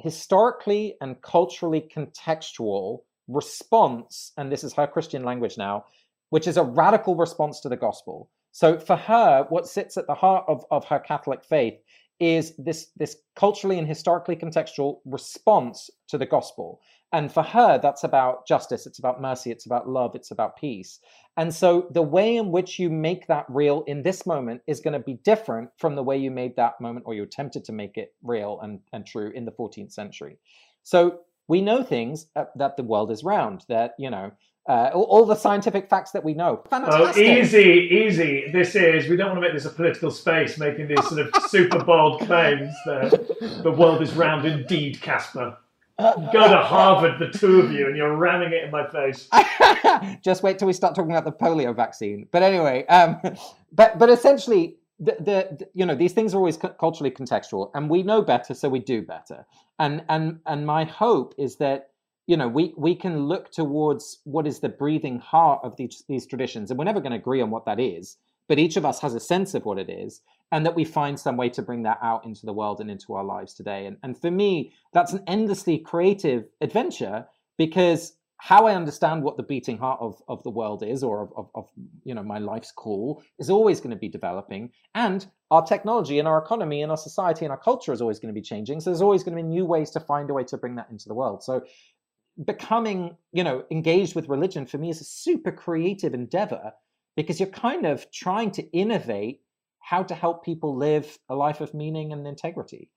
historically 0.00 0.96
and 1.00 1.20
culturally 1.22 1.80
contextual 1.94 3.00
response, 3.28 4.32
and 4.36 4.50
this 4.50 4.64
is 4.64 4.72
her 4.74 4.86
Christian 4.86 5.24
language 5.24 5.56
now, 5.56 5.84
which 6.30 6.46
is 6.46 6.56
a 6.56 6.64
radical 6.64 7.14
response 7.14 7.60
to 7.60 7.68
the 7.68 7.76
gospel. 7.76 8.30
So 8.52 8.78
for 8.78 8.96
her, 8.96 9.46
what 9.48 9.68
sits 9.68 9.96
at 9.96 10.06
the 10.06 10.14
heart 10.14 10.44
of, 10.48 10.64
of 10.70 10.84
her 10.86 10.98
Catholic 10.98 11.44
faith 11.44 11.74
is 12.18 12.54
this, 12.56 12.90
this 12.96 13.16
culturally 13.36 13.78
and 13.78 13.86
historically 13.86 14.36
contextual 14.36 14.98
response 15.04 15.88
to 16.08 16.18
the 16.18 16.26
gospel. 16.26 16.80
And 17.12 17.32
for 17.32 17.42
her, 17.42 17.78
that's 17.78 18.04
about 18.04 18.46
justice, 18.46 18.86
it's 18.86 18.98
about 18.98 19.20
mercy, 19.20 19.50
it's 19.50 19.66
about 19.66 19.88
love, 19.88 20.14
it's 20.14 20.30
about 20.30 20.56
peace. 20.56 21.00
And 21.36 21.54
so 21.54 21.86
the 21.90 22.02
way 22.02 22.36
in 22.36 22.50
which 22.50 22.78
you 22.78 22.90
make 22.90 23.26
that 23.28 23.46
real 23.48 23.82
in 23.86 24.02
this 24.02 24.26
moment 24.26 24.62
is 24.66 24.80
going 24.80 24.92
to 24.92 24.98
be 24.98 25.14
different 25.14 25.70
from 25.78 25.94
the 25.94 26.02
way 26.02 26.16
you 26.16 26.30
made 26.30 26.56
that 26.56 26.80
moment 26.80 27.06
or 27.06 27.14
you 27.14 27.22
attempted 27.22 27.64
to 27.64 27.72
make 27.72 27.96
it 27.96 28.14
real 28.22 28.60
and, 28.62 28.80
and 28.92 29.06
true 29.06 29.32
in 29.34 29.44
the 29.44 29.52
14th 29.52 29.92
century. 29.92 30.38
So 30.82 31.20
we 31.48 31.60
know 31.60 31.82
things 31.82 32.26
uh, 32.36 32.44
that 32.56 32.76
the 32.76 32.82
world 32.82 33.10
is 33.10 33.24
round, 33.24 33.64
that, 33.68 33.94
you 33.98 34.10
know, 34.10 34.32
uh, 34.68 34.90
all, 34.92 35.04
all 35.04 35.26
the 35.26 35.34
scientific 35.34 35.88
facts 35.88 36.10
that 36.12 36.22
we 36.22 36.34
know. 36.34 36.62
Fantastic. 36.68 37.26
Oh, 37.26 37.40
easy, 37.40 37.88
easy. 37.90 38.50
This 38.52 38.74
is, 38.74 39.08
we 39.08 39.16
don't 39.16 39.28
want 39.28 39.38
to 39.38 39.40
make 39.40 39.54
this 39.54 39.64
a 39.64 39.70
political 39.70 40.10
space 40.10 40.58
making 40.58 40.88
these 40.88 41.08
sort 41.08 41.20
of 41.20 41.42
super 41.48 41.82
bold 41.82 42.20
claims 42.20 42.72
that 42.86 43.62
the 43.62 43.72
world 43.72 44.02
is 44.02 44.12
round 44.12 44.46
indeed, 44.46 45.00
Casper. 45.00 45.56
Go 46.32 46.48
to 46.48 46.56
Harvard, 46.62 47.18
the 47.18 47.36
two 47.38 47.60
of 47.60 47.72
you, 47.72 47.86
and 47.86 47.96
you're 47.96 48.16
ramming 48.16 48.52
it 48.52 48.64
in 48.64 48.70
my 48.70 48.86
face. 48.88 49.28
Just 50.22 50.42
wait 50.42 50.58
till 50.58 50.66
we 50.66 50.72
start 50.72 50.94
talking 50.94 51.10
about 51.12 51.24
the 51.24 51.32
polio 51.32 51.74
vaccine. 51.74 52.26
But 52.30 52.42
anyway, 52.42 52.86
um, 52.86 53.20
but 53.72 53.98
but 53.98 54.08
essentially, 54.10 54.76
the, 54.98 55.16
the, 55.18 55.56
the- 55.58 55.68
you 55.74 55.84
know 55.86 55.94
these 55.94 56.12
things 56.12 56.34
are 56.34 56.38
always 56.38 56.56
culturally 56.78 57.10
contextual, 57.10 57.70
and 57.74 57.90
we 57.90 58.02
know 58.02 58.22
better, 58.22 58.54
so 58.54 58.68
we 58.68 58.78
do 58.80 59.02
better. 59.02 59.46
And 59.78 60.02
and 60.08 60.40
and 60.46 60.66
my 60.66 60.84
hope 60.84 61.34
is 61.38 61.56
that 61.56 61.90
you 62.26 62.36
know 62.36 62.48
we 62.48 62.72
we 62.76 62.94
can 62.94 63.26
look 63.26 63.50
towards 63.52 64.20
what 64.24 64.46
is 64.46 64.60
the 64.60 64.68
breathing 64.68 65.18
heart 65.18 65.60
of 65.62 65.76
these 65.76 66.04
these 66.08 66.26
traditions, 66.26 66.70
and 66.70 66.78
we're 66.78 66.84
never 66.84 67.00
going 67.00 67.12
to 67.12 67.18
agree 67.18 67.40
on 67.40 67.50
what 67.50 67.64
that 67.66 67.80
is. 67.80 68.16
But 68.48 68.58
each 68.58 68.76
of 68.76 68.84
us 68.84 69.00
has 69.00 69.14
a 69.14 69.20
sense 69.20 69.54
of 69.54 69.64
what 69.64 69.78
it 69.78 69.88
is, 69.88 70.22
and 70.52 70.66
that 70.66 70.74
we 70.74 70.84
find 70.84 71.18
some 71.18 71.36
way 71.36 71.48
to 71.50 71.62
bring 71.62 71.82
that 71.84 71.98
out 72.02 72.24
into 72.24 72.46
the 72.46 72.52
world 72.52 72.80
and 72.80 72.90
into 72.90 73.14
our 73.14 73.24
lives 73.24 73.54
today. 73.54 73.86
And 73.86 73.96
and 74.02 74.20
for 74.20 74.30
me, 74.30 74.72
that's 74.92 75.12
an 75.12 75.22
endlessly 75.26 75.78
creative 75.78 76.44
adventure 76.60 77.26
because 77.56 78.14
how 78.42 78.66
I 78.66 78.74
understand 78.74 79.22
what 79.22 79.36
the 79.36 79.42
beating 79.42 79.76
heart 79.76 79.98
of, 80.00 80.22
of 80.26 80.42
the 80.44 80.50
world 80.50 80.82
is, 80.82 81.02
or 81.04 81.22
of, 81.22 81.32
of, 81.36 81.50
of 81.54 81.68
you 82.04 82.14
know 82.14 82.22
my 82.22 82.38
life's 82.38 82.72
call, 82.72 83.22
is 83.38 83.50
always 83.50 83.80
going 83.80 83.90
to 83.90 83.96
be 83.96 84.08
developing, 84.08 84.70
and 84.94 85.26
our 85.50 85.62
technology 85.62 86.18
and 86.18 86.26
our 86.26 86.38
economy 86.38 86.82
and 86.82 86.90
our 86.90 86.96
society 86.96 87.44
and 87.44 87.52
our 87.52 87.58
culture 87.58 87.92
is 87.92 88.00
always 88.00 88.18
going 88.18 88.32
to 88.32 88.40
be 88.40 88.42
changing. 88.42 88.80
So 88.80 88.88
there's 88.88 89.02
always 89.02 89.22
going 89.22 89.36
to 89.36 89.42
be 89.42 89.48
new 89.48 89.66
ways 89.66 89.90
to 89.90 90.00
find 90.00 90.30
a 90.30 90.32
way 90.32 90.44
to 90.44 90.56
bring 90.56 90.76
that 90.76 90.88
into 90.90 91.06
the 91.06 91.14
world. 91.14 91.42
So 91.44 91.64
becoming 92.46 93.14
you 93.32 93.44
know 93.44 93.64
engaged 93.70 94.14
with 94.14 94.28
religion 94.30 94.64
for 94.64 94.78
me 94.78 94.88
is 94.88 95.02
a 95.02 95.04
super 95.04 95.52
creative 95.52 96.14
endeavor 96.14 96.72
because 97.16 97.38
you're 97.38 97.48
kind 97.50 97.84
of 97.84 98.10
trying 98.10 98.50
to 98.52 98.62
innovate 98.72 99.42
how 99.80 100.02
to 100.02 100.14
help 100.14 100.44
people 100.44 100.76
live 100.76 101.18
a 101.28 101.34
life 101.34 101.60
of 101.60 101.74
meaning 101.74 102.12
and 102.12 102.26
integrity, 102.26 102.88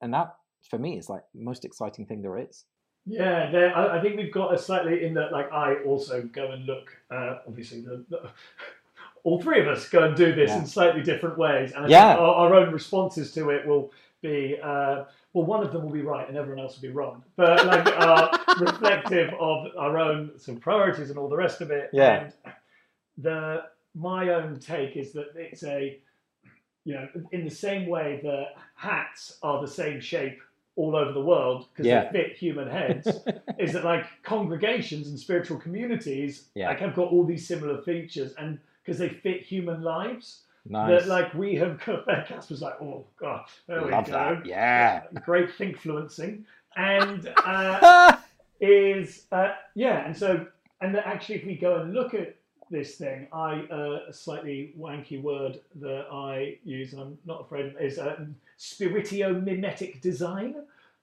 and 0.00 0.14
that 0.14 0.34
for 0.68 0.78
me 0.78 0.98
is 0.98 1.08
like 1.08 1.22
the 1.34 1.42
most 1.42 1.64
exciting 1.64 2.06
thing 2.06 2.22
there 2.22 2.38
is. 2.38 2.64
Yeah, 3.06 3.50
there, 3.50 3.76
I, 3.76 3.98
I 3.98 4.02
think 4.02 4.16
we've 4.16 4.32
got 4.32 4.54
a 4.54 4.58
slightly 4.58 5.04
in 5.04 5.14
that. 5.14 5.32
Like, 5.32 5.50
I 5.52 5.76
also 5.84 6.22
go 6.22 6.50
and 6.52 6.66
look. 6.66 6.96
Uh, 7.10 7.38
obviously, 7.48 7.80
the, 7.80 8.04
the, 8.10 8.30
all 9.24 9.40
three 9.40 9.60
of 9.60 9.68
us 9.68 9.88
go 9.88 10.04
and 10.04 10.16
do 10.16 10.34
this 10.34 10.50
Yeah. 10.50 10.58
in 10.60 10.66
slightly 10.66 11.02
different 11.02 11.38
ways, 11.38 11.72
and 11.72 11.88
Yeah. 11.88 12.16
our, 12.16 12.34
our 12.34 12.54
own 12.54 12.72
responses 12.72 13.32
to 13.34 13.50
it 13.50 13.66
will 13.66 13.90
be. 14.20 14.58
Uh, 14.62 15.04
well, 15.32 15.46
one 15.46 15.64
of 15.64 15.72
them 15.72 15.82
will 15.82 15.92
be 15.92 16.02
right, 16.02 16.28
and 16.28 16.36
everyone 16.36 16.62
else 16.62 16.74
will 16.76 16.82
be 16.88 16.94
wrong. 16.94 17.22
But 17.36 17.64
like, 17.66 17.86
uh, 17.86 18.36
reflective 18.60 19.32
of 19.40 19.68
our 19.78 19.96
own 19.96 20.38
sort 20.38 20.58
of 20.58 20.62
priorities 20.62 21.08
and 21.08 21.18
all 21.18 21.28
the 21.28 21.36
rest 21.36 21.60
of 21.60 21.70
it. 21.70 21.88
Yeah. 21.92 22.24
And 22.24 22.54
the 23.16 23.62
my 23.94 24.28
own 24.30 24.58
take 24.58 24.96
is 24.96 25.12
that 25.12 25.28
it's 25.34 25.62
a, 25.64 25.98
you 26.84 26.94
know, 26.94 27.08
in 27.32 27.44
the 27.44 27.50
same 27.50 27.88
way 27.88 28.20
that 28.22 28.54
hats 28.74 29.38
are 29.42 29.60
the 29.60 29.68
same 29.68 30.00
shape 30.00 30.40
all 30.76 30.96
over 30.96 31.12
the 31.12 31.20
world 31.20 31.66
because 31.72 31.86
Yeah. 31.86 32.10
they 32.10 32.22
fit 32.22 32.36
human 32.38 32.68
heads 32.68 33.06
is 33.58 33.72
that 33.74 33.84
like 33.84 34.06
congregations 34.22 35.08
and 35.08 35.18
spiritual 35.18 35.58
communities 35.58 36.48
Yeah. 36.54 36.68
like 36.68 36.78
have 36.80 36.94
got 36.94 37.08
all 37.12 37.24
these 37.24 37.46
similar 37.46 37.82
features 37.82 38.32
and 38.38 38.58
because 38.82 38.98
they 38.98 39.08
fit 39.10 39.42
human 39.42 39.82
lives 39.82 40.42
Nice. 40.66 41.02
that 41.02 41.08
like 41.08 41.34
we 41.34 41.54
have 41.56 41.84
got 41.84 42.06
Casper's 42.26 42.62
like 42.62 42.80
oh 42.80 43.04
god 43.18 43.44
there 43.66 43.82
we 43.84 43.90
Love 43.90 44.06
go 44.06 44.12
that. 44.12 44.46
Yeah. 44.46 45.02
great 45.24 45.50
thinkfluencing 45.50 46.44
and 46.76 47.30
uh, 47.44 48.16
is 48.60 49.26
uh, 49.32 49.52
yeah 49.74 50.04
and 50.06 50.16
so 50.16 50.46
and 50.80 50.94
that 50.94 51.06
actually 51.06 51.34
if 51.36 51.44
we 51.46 51.56
go 51.56 51.76
and 51.80 51.92
look 51.92 52.14
at 52.14 52.36
this 52.70 52.94
thing 52.96 53.26
i 53.32 53.60
uh, 53.70 53.98
a 54.08 54.12
slightly 54.12 54.72
wanky 54.78 55.20
word 55.20 55.60
that 55.76 56.06
i 56.12 56.56
use 56.64 56.92
and 56.92 57.02
i'm 57.02 57.18
not 57.26 57.40
afraid 57.42 57.66
of 57.66 57.80
is 57.80 57.98
uh, 57.98 58.16
spiritiomimetic 58.58 60.00
design 60.00 60.54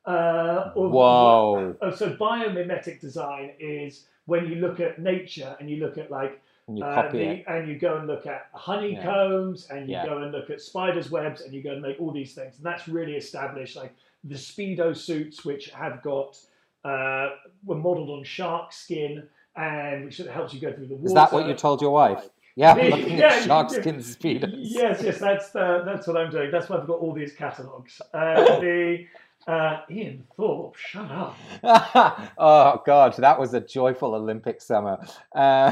uh, 0.05 0.71
or 0.75 0.87
Whoa. 0.89 1.75
Oh, 1.81 1.91
so 1.93 2.11
biomimetic 2.15 3.01
design 3.01 3.51
is 3.59 4.05
when 4.25 4.47
you 4.47 4.55
look 4.55 4.79
at 4.79 4.99
nature 4.99 5.55
and 5.59 5.69
you 5.69 5.77
look 5.77 5.97
at 5.97 6.09
like 6.09 6.41
And 6.69 6.77
you 6.77 6.83
uh, 6.85 6.95
copy 6.95 7.17
the- 7.17 7.29
it. 7.29 7.43
and 7.47 7.67
you 7.67 7.77
go 7.77 7.97
and 7.97 8.07
look 8.07 8.25
at 8.25 8.47
honeycombs 8.53 9.67
and 9.69 9.87
you 9.89 9.95
Yeah. 9.95 10.05
go 10.05 10.17
and 10.19 10.31
look 10.31 10.49
at 10.49 10.61
spiders' 10.61 11.11
webs 11.11 11.41
and 11.41 11.53
you 11.53 11.61
go 11.61 11.71
and 11.71 11.81
make 11.81 11.99
all 11.99 12.11
these 12.11 12.33
things. 12.33 12.55
And 12.55 12.65
that's 12.65 12.87
really 12.87 13.15
established. 13.17 13.75
Like 13.75 13.93
the 14.23 14.35
speedo 14.35 14.95
suits, 14.95 15.43
which 15.43 15.69
have 15.71 16.01
got 16.01 16.37
uh, 16.85 17.31
were 17.65 17.75
modelled 17.75 18.09
on 18.09 18.23
shark 18.23 18.71
skin 18.71 19.27
and 19.57 20.05
which 20.05 20.17
helps 20.17 20.53
you 20.53 20.61
go 20.61 20.71
through 20.71 20.87
the 20.87 20.95
water. 20.95 21.07
Is 21.07 21.13
that 21.13 21.33
what 21.33 21.47
you 21.47 21.53
told 21.53 21.81
your 21.81 21.91
wife? 21.91 22.29
Yeah, 22.55 22.73
looking 22.73 23.17
yeah, 23.19 23.33
at 23.33 23.43
shark 23.43 23.69
skin 23.69 24.01
speeders. 24.01 24.51
Yes, 24.55 25.01
yes, 25.03 25.19
that's 25.19 25.55
uh, 25.55 25.83
that's 25.85 26.07
what 26.07 26.17
I'm 26.17 26.31
doing. 26.31 26.49
That's 26.51 26.69
why 26.69 26.77
I've 26.77 26.87
got 26.87 26.99
all 26.99 27.13
these 27.13 27.33
catalogues. 27.33 28.01
Uh, 28.13 28.59
the 28.59 29.05
uh, 29.47 29.81
Ian 29.89 30.25
Thorpe, 30.35 30.75
shut 30.75 31.09
up. 31.11 31.37
oh 32.37 32.81
god, 32.85 33.15
that 33.17 33.39
was 33.39 33.53
a 33.53 33.61
joyful 33.61 34.15
Olympic 34.15 34.61
summer. 34.61 34.97
Uh, 35.35 35.71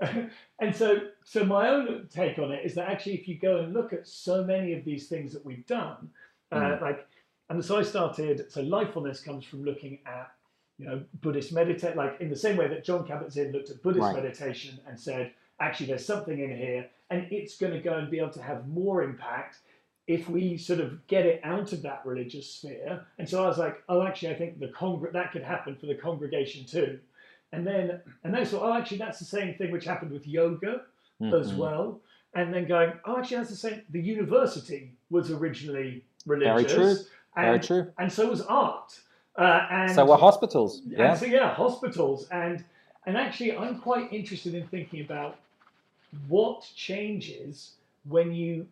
and 0.60 0.74
so, 0.74 1.00
so 1.24 1.44
my 1.44 1.68
own 1.68 2.06
take 2.10 2.38
on 2.38 2.52
it 2.52 2.64
is 2.64 2.74
that 2.74 2.88
actually, 2.88 3.14
if 3.14 3.26
you 3.26 3.38
go 3.38 3.58
and 3.58 3.72
look 3.74 3.92
at 3.92 4.06
so 4.06 4.44
many 4.44 4.74
of 4.74 4.84
these 4.84 5.08
things 5.08 5.32
that 5.32 5.44
we've 5.44 5.66
done, 5.66 6.10
uh, 6.52 6.56
Mm. 6.56 6.80
like, 6.80 7.06
and 7.50 7.64
so 7.64 7.78
I 7.78 7.82
started. 7.82 8.50
So 8.50 8.62
mindfulness 8.62 9.20
comes 9.20 9.44
from 9.44 9.64
looking 9.64 9.98
at, 10.06 10.30
you 10.78 10.86
know, 10.86 11.02
Buddhist 11.20 11.52
meditate, 11.52 11.96
like 11.96 12.20
in 12.20 12.30
the 12.30 12.36
same 12.36 12.56
way 12.56 12.68
that 12.68 12.84
Jon 12.84 13.06
Kabat-Zinn 13.06 13.52
looked 13.52 13.70
at 13.70 13.82
Buddhist 13.82 14.04
Right. 14.04 14.16
meditation 14.16 14.78
and 14.86 14.98
said, 14.98 15.32
actually, 15.60 15.86
there's 15.86 16.06
something 16.06 16.38
in 16.38 16.56
here, 16.56 16.88
and 17.10 17.26
it's 17.30 17.56
going 17.56 17.72
to 17.72 17.80
go 17.80 17.94
and 17.94 18.10
be 18.10 18.18
able 18.18 18.30
to 18.30 18.42
have 18.42 18.68
more 18.68 19.02
impact 19.02 19.58
if 20.06 20.28
we 20.28 20.56
sort 20.56 20.80
of 20.80 21.06
get 21.06 21.26
it 21.26 21.40
out 21.44 21.72
of 21.72 21.82
that 21.82 22.00
religious 22.06 22.48
sphere. 22.50 23.04
And 23.18 23.28
so 23.28 23.44
I 23.44 23.48
was 23.48 23.58
like, 23.58 23.82
oh, 23.88 24.02
actually, 24.02 24.30
I 24.30 24.34
think 24.36 24.58
the 24.58 24.68
congr- 24.68 25.12
that 25.12 25.32
could 25.32 25.42
happen 25.42 25.76
for 25.76 25.86
the 25.86 25.94
congregation 25.94 26.64
too. 26.64 26.98
And 27.52 27.66
then, 27.66 28.00
and 28.24 28.32
then 28.32 28.42
I 28.42 28.44
thought, 28.44 28.62
oh, 28.62 28.72
actually, 28.72 28.98
that's 28.98 29.18
the 29.18 29.24
same 29.24 29.54
thing 29.54 29.70
which 29.70 29.84
happened 29.84 30.12
with 30.12 30.26
yoga 30.26 30.82
as 31.20 31.52
mhm. 31.52 31.56
well. 31.56 32.00
And 32.34 32.54
then 32.54 32.66
going, 32.66 32.92
oh, 33.04 33.18
actually, 33.18 33.38
that's 33.38 33.50
the 33.50 33.56
same. 33.56 33.82
The 33.90 34.00
university 34.00 34.92
was 35.10 35.30
originally 35.30 36.04
religious. 36.26 36.72
Very 36.72 36.94
true. 36.94 37.04
And, 37.36 37.46
Very 37.46 37.60
true. 37.60 37.92
And 37.98 38.12
so 38.12 38.30
was 38.30 38.42
art. 38.42 38.98
Uh, 39.38 39.66
and 39.70 39.94
So 39.94 40.04
were 40.04 40.16
hospitals. 40.16 40.82
Yeah. 40.86 41.14
so 41.14 41.26
yeah, 41.26 41.54
hospitals 41.54 42.28
and 42.30 42.64
and 43.06 43.16
actually 43.16 43.56
I'm 43.56 43.78
quite 43.78 44.12
interested 44.12 44.54
in 44.54 44.66
thinking 44.68 45.00
about 45.00 45.38
what 46.28 46.68
changes 46.74 47.72
when 48.08 48.34
you 48.34 48.66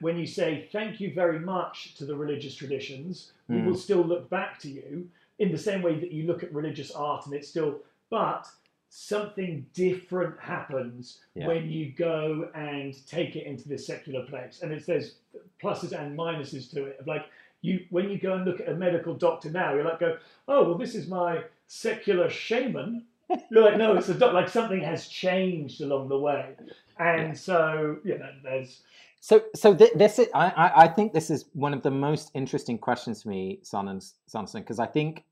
when 0.00 0.16
you 0.18 0.26
say 0.26 0.68
thank 0.70 1.00
you 1.00 1.12
very 1.14 1.38
much 1.40 1.94
to 1.96 2.04
the 2.04 2.14
religious 2.14 2.54
traditions, 2.54 3.32
we 3.48 3.56
Hmm. 3.58 3.66
will 3.66 3.74
still 3.76 4.02
look 4.02 4.28
back 4.30 4.58
to 4.60 4.68
you 4.68 5.08
in 5.38 5.50
the 5.50 5.58
same 5.58 5.82
way 5.82 5.98
that 5.98 6.12
you 6.12 6.22
look 6.26 6.42
at 6.44 6.52
religious 6.54 6.90
art 6.92 7.26
and 7.26 7.34
it's 7.34 7.48
still 7.48 7.80
but 8.10 8.46
something 8.90 9.66
different 9.74 10.38
happens 10.38 11.18
Yeah. 11.34 11.48
when 11.48 11.68
you 11.68 11.90
go 11.90 12.48
and 12.54 12.94
take 13.08 13.34
it 13.34 13.44
into 13.44 13.68
this 13.68 13.84
secular 13.84 14.24
place. 14.24 14.60
And 14.62 14.70
it's 14.72 14.86
there's 14.86 15.16
pluses 15.60 15.92
and 15.98 16.16
minuses 16.16 16.70
to 16.72 16.84
it. 16.84 17.00
Of 17.00 17.06
like 17.08 17.26
you 17.64 17.86
when 17.90 18.10
you 18.10 18.18
go 18.18 18.34
and 18.34 18.44
look 18.44 18.60
at 18.60 18.68
a 18.68 18.74
medical 18.74 19.14
doctor 19.14 19.50
now, 19.50 19.74
you're 19.74 19.84
like 19.84 20.00
go, 20.00 20.18
oh 20.48 20.64
well 20.64 20.78
this 20.78 20.94
is 20.94 21.08
my 21.08 21.42
secular 21.66 22.28
shaman. 22.28 23.04
You're 23.50 23.64
like, 23.64 23.78
no, 23.78 23.96
it's 23.96 24.10
a 24.10 24.14
doc 24.14 24.34
like 24.34 24.50
something 24.50 24.82
has 24.82 25.08
changed 25.08 25.80
along 25.80 26.08
the 26.08 26.18
way. 26.18 26.54
And 26.98 27.36
so, 27.36 27.96
you 28.04 28.18
know, 28.18 28.30
there's 28.42 28.82
So, 29.20 29.42
so 29.54 29.74
th- 29.74 29.94
this 29.94 30.18
is, 30.18 30.28
I, 30.34 30.72
I, 30.76 30.88
think 30.88 31.14
this 31.14 31.30
is 31.30 31.46
one 31.54 31.72
of 31.72 31.82
the 31.82 31.90
most 31.90 32.30
interesting 32.34 32.76
questions 32.76 33.22
for 33.22 33.30
me, 33.30 33.60
Son 33.62 33.88
and 33.88 34.04
Sanson, 34.26 34.60
because 34.60 34.78
I 34.78 34.86
think 34.86 35.24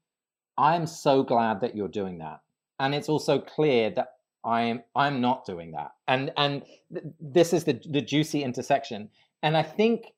I'm 0.57 0.87
so 0.87 1.23
glad 1.23 1.61
that 1.61 1.77
you're 1.77 1.89
doing 1.89 2.19
that, 2.19 2.41
and 2.81 2.95
it's 2.95 3.11
also 3.11 3.39
clear 3.39 3.91
that 3.91 4.09
I 4.43 4.63
am 4.63 4.83
I'm 4.97 5.21
not 5.21 5.45
doing 5.45 5.73
that, 5.73 5.93
and 6.09 6.33
and 6.37 6.63
th- 6.93 7.05
this 7.21 7.53
is 7.53 7.65
the 7.65 7.75
the 7.91 8.01
juicy 8.01 8.43
intersection, 8.43 9.11
and 9.43 9.57
I 9.57 9.63
think 9.63 10.13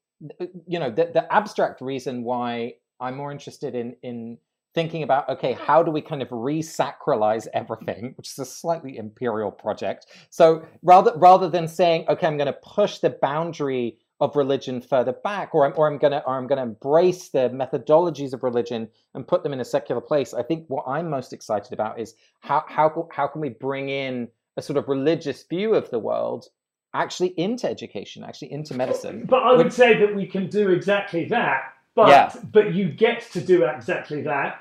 you 0.67 0.79
know 0.79 0.91
the 0.91 1.11
the 1.13 1.33
abstract 1.33 1.81
reason 1.81 2.25
why 2.25 2.75
I'm 3.01 3.17
more 3.17 3.33
interested 3.33 3.75
in 3.75 3.97
in 4.03 4.39
thinking 4.75 5.03
about 5.03 5.29
okay 5.29 5.53
how 5.53 5.83
do 5.83 5.91
we 5.91 6.01
kind 6.01 6.21
of 6.21 6.29
re-sacralize 6.31 7.47
everything 7.55 8.13
which 8.17 8.31
is 8.31 8.39
a 8.39 8.45
slightly 8.45 8.97
imperial 8.97 9.51
project. 9.51 10.07
So 10.31 10.67
rather 10.83 11.13
rather 11.17 11.49
than 11.49 11.69
saying 11.69 12.07
okay 12.09 12.27
i'm 12.27 12.37
going 12.37 12.47
to 12.47 12.59
push 12.63 12.99
the 12.99 13.11
boundary 13.11 13.99
of 14.21 14.37
religion 14.37 14.81
further 14.81 15.13
back 15.13 15.55
or 15.55 15.67
i'm 15.67 15.73
or 15.77 15.91
i'm 15.91 15.99
going 15.99 16.13
to 16.13 16.25
or 16.25 16.37
i'm 16.37 16.47
going 16.47 16.57
to 16.57 16.63
embrace 16.63 17.29
the 17.29 17.51
methodologies 17.51 18.33
of 18.33 18.43
religion 18.43 18.89
and 19.15 19.27
put 19.27 19.43
them 19.43 19.53
in 19.53 19.61
a 19.61 19.65
secular 19.65 20.01
place 20.01 20.33
i 20.35 20.43
think 20.43 20.65
what 20.69 20.85
i'm 20.87 21.11
most 21.11 21.33
excited 21.33 21.73
about 21.73 21.99
is 21.99 22.15
how 22.41 22.65
how 22.69 23.09
how 23.13 23.27
can 23.27 23.41
we 23.41 23.49
bring 23.49 23.89
in 23.89 24.29
a 24.57 24.63
sort 24.63 24.77
of 24.77 24.89
religious 24.89 25.43
view 25.43 25.75
of 25.75 25.91
the 25.91 25.99
world 25.99 26.49
actually 26.95 27.35
into 27.37 27.69
education 27.69 28.23
actually 28.25 28.51
into 28.53 28.73
medicine 28.75 29.27
But 29.29 29.43
I 29.43 29.53
would 29.53 29.67
Which- 29.67 29.73
say 29.75 29.99
that 29.99 30.15
we 30.15 30.27
can 30.27 30.49
do 30.49 30.71
exactly 30.71 31.25
that. 31.27 31.73
But 31.97 32.09
Yeah. 32.09 32.33
but 32.53 32.73
you 32.75 32.89
get 32.89 33.21
to 33.33 33.41
do 33.41 33.65
exactly 33.65 34.23
that 34.23 34.61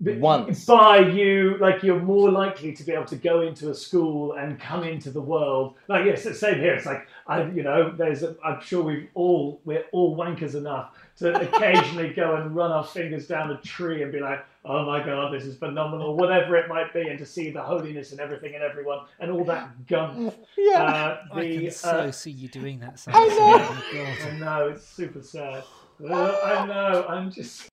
Once. 0.00 0.64
by 0.64 0.98
you 0.98 1.56
like 1.58 1.82
you're 1.82 2.00
more 2.00 2.30
likely 2.30 2.72
to 2.72 2.82
be 2.84 2.92
able 2.92 3.04
to 3.04 3.16
go 3.16 3.42
into 3.42 3.68
a 3.70 3.74
school 3.74 4.32
and 4.32 4.58
come 4.58 4.82
into 4.84 5.10
the 5.10 5.20
world. 5.20 5.74
Like 5.88 6.06
yes, 6.06 6.24
it's 6.24 6.40
the 6.40 6.46
same 6.46 6.58
here. 6.60 6.74
It's 6.74 6.86
like 6.86 7.06
I 7.26 7.42
you 7.44 7.62
know 7.62 7.90
there's 7.90 8.22
a, 8.22 8.34
I'm 8.44 8.60
sure 8.62 8.82
we've 8.82 9.08
all 9.14 9.60
we're 9.66 9.84
all 9.92 10.16
wankers 10.16 10.54
enough 10.54 10.94
to 11.20 11.40
occasionally 11.40 12.12
go 12.12 12.36
and 12.36 12.54
run 12.54 12.72
our 12.72 12.84
fingers 12.84 13.26
down 13.26 13.50
a 13.50 13.60
tree 13.60 14.02
and 14.02 14.10
be 14.10 14.20
like, 14.20 14.44
oh 14.64 14.84
my 14.84 15.04
god, 15.04 15.32
this 15.32 15.44
is 15.44 15.56
phenomenal, 15.56 16.16
whatever 16.16 16.56
it 16.56 16.68
might 16.68 16.92
be, 16.92 17.02
and 17.02 17.18
to 17.18 17.26
see 17.26 17.50
the 17.50 17.62
holiness 17.62 18.12
and 18.12 18.20
everything 18.20 18.54
and 18.54 18.64
everyone 18.64 19.00
and 19.20 19.30
all 19.30 19.44
that 19.44 19.86
gum. 19.86 20.32
yeah 20.58 20.82
Uh, 20.82 21.18
I 21.32 21.40
can 21.42 21.70
so 21.70 21.88
uh, 21.90 22.12
see 22.12 22.30
you 22.30 22.48
doing 22.48 22.80
that. 22.80 22.98
Sometimes. 22.98 23.32
I 23.32 23.36
know. 23.36 23.68
Oh, 23.70 24.26
I 24.26 24.38
know 24.38 24.68
it's 24.68 24.86
super 24.86 25.22
sad. 25.22 25.62
Uh, 26.02 26.36
I 26.44 26.66
know. 26.66 27.06
I'm 27.08 27.30
just. 27.30 27.68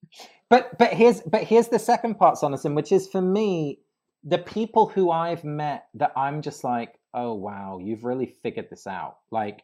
But 0.50 0.78
but 0.78 0.94
here's 0.94 1.22
but 1.22 1.44
here's 1.44 1.68
the 1.70 1.80
second 1.80 2.16
part, 2.16 2.38
Sanderson, 2.38 2.76
which 2.76 2.92
is 2.92 3.08
for 3.08 3.22
me, 3.22 3.80
the 4.24 4.38
people 4.38 4.88
who 4.88 5.12
I've 5.12 5.44
met 5.44 5.88
that 5.96 6.12
I'm 6.16 6.42
just 6.42 6.64
like, 6.64 7.00
oh 7.14 7.34
wow, 7.34 7.80
you've 7.82 8.04
really 8.04 8.36
figured 8.44 8.70
this 8.70 8.88
out. 8.88 9.18
Like 9.32 9.64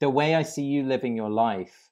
the 0.00 0.10
way 0.10 0.34
I 0.34 0.42
see 0.42 0.62
you 0.62 0.82
living 0.84 1.16
your 1.16 1.30
life, 1.30 1.89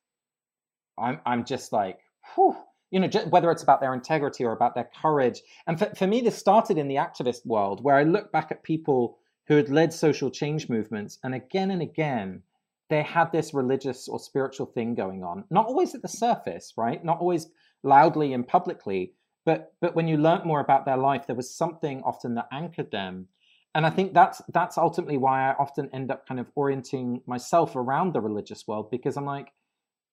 I'm 1.01 1.21
I'm 1.25 1.45
just 1.45 1.73
like, 1.73 1.99
whew, 2.35 2.57
you 2.91 3.01
know, 3.01 3.07
just, 3.07 3.29
whether 3.29 3.51
it's 3.51 3.63
about 3.63 3.81
their 3.81 3.95
integrity 3.95 4.45
or 4.45 4.53
about 4.53 4.75
their 4.75 4.89
courage. 5.01 5.43
And 5.67 5.79
for, 5.79 5.93
for 5.95 6.07
me, 6.07 6.21
this 6.21 6.37
started 6.37 6.79
in 6.79 6.89
the 6.89 6.97
activist 6.97 7.45
world, 7.47 7.83
where 7.83 7.97
I 7.97 8.03
look 8.03 8.33
back 8.33 8.51
at 8.51 8.63
people 8.63 9.19
who 9.47 9.57
had 9.57 9.69
led 9.69 9.93
social 9.93 10.31
change 10.31 10.69
movements, 10.69 11.19
and 11.23 11.35
again 11.35 11.71
and 11.71 11.83
again, 11.83 12.43
they 12.91 13.03
had 13.03 13.33
this 13.33 13.53
religious 13.53 14.09
or 14.09 14.19
spiritual 14.19 14.67
thing 14.67 14.95
going 14.95 15.23
on. 15.23 15.45
Not 15.51 15.67
always 15.67 15.95
at 15.95 16.03
the 16.03 16.09
surface, 16.09 16.73
right? 16.77 17.05
Not 17.05 17.21
always 17.21 17.49
loudly 17.83 18.33
and 18.33 18.47
publicly, 18.47 19.13
but 19.45 19.73
but 19.81 19.95
when 19.95 20.09
you 20.09 20.17
learnt 20.17 20.47
more 20.47 20.61
about 20.61 20.85
their 20.85 20.97
life, 20.97 21.27
there 21.27 21.37
was 21.37 21.55
something 21.55 22.03
often 22.03 22.35
that 22.35 22.49
anchored 22.53 22.91
them. 22.91 23.29
And 23.75 23.87
I 23.87 23.91
think 23.91 24.15
that's 24.15 24.41
that's 24.53 24.79
ultimately 24.79 25.19
why 25.19 25.49
I 25.51 25.55
often 25.55 25.91
end 25.93 26.11
up 26.11 26.27
kind 26.27 26.41
of 26.41 26.51
orienting 26.55 27.23
myself 27.27 27.77
around 27.77 28.13
the 28.13 28.21
religious 28.21 28.67
world 28.67 28.91
because 28.91 29.17
I'm 29.17 29.27
like, 29.27 29.53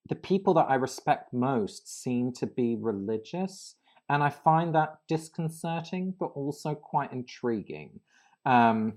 the 0.07 0.15
people 0.15 0.53
that 0.55 0.67
I 0.69 0.75
respect 0.75 1.33
most 1.33 2.01
seem 2.01 2.31
to 2.33 2.45
be 2.45 2.75
religious, 2.75 3.75
and 4.09 4.23
I 4.23 4.29
find 4.29 4.75
that 4.75 4.99
disconcerting, 5.07 6.13
but 6.19 6.27
also 6.35 6.75
quite 6.75 7.11
intriguing. 7.11 7.99
Um, 8.45 8.93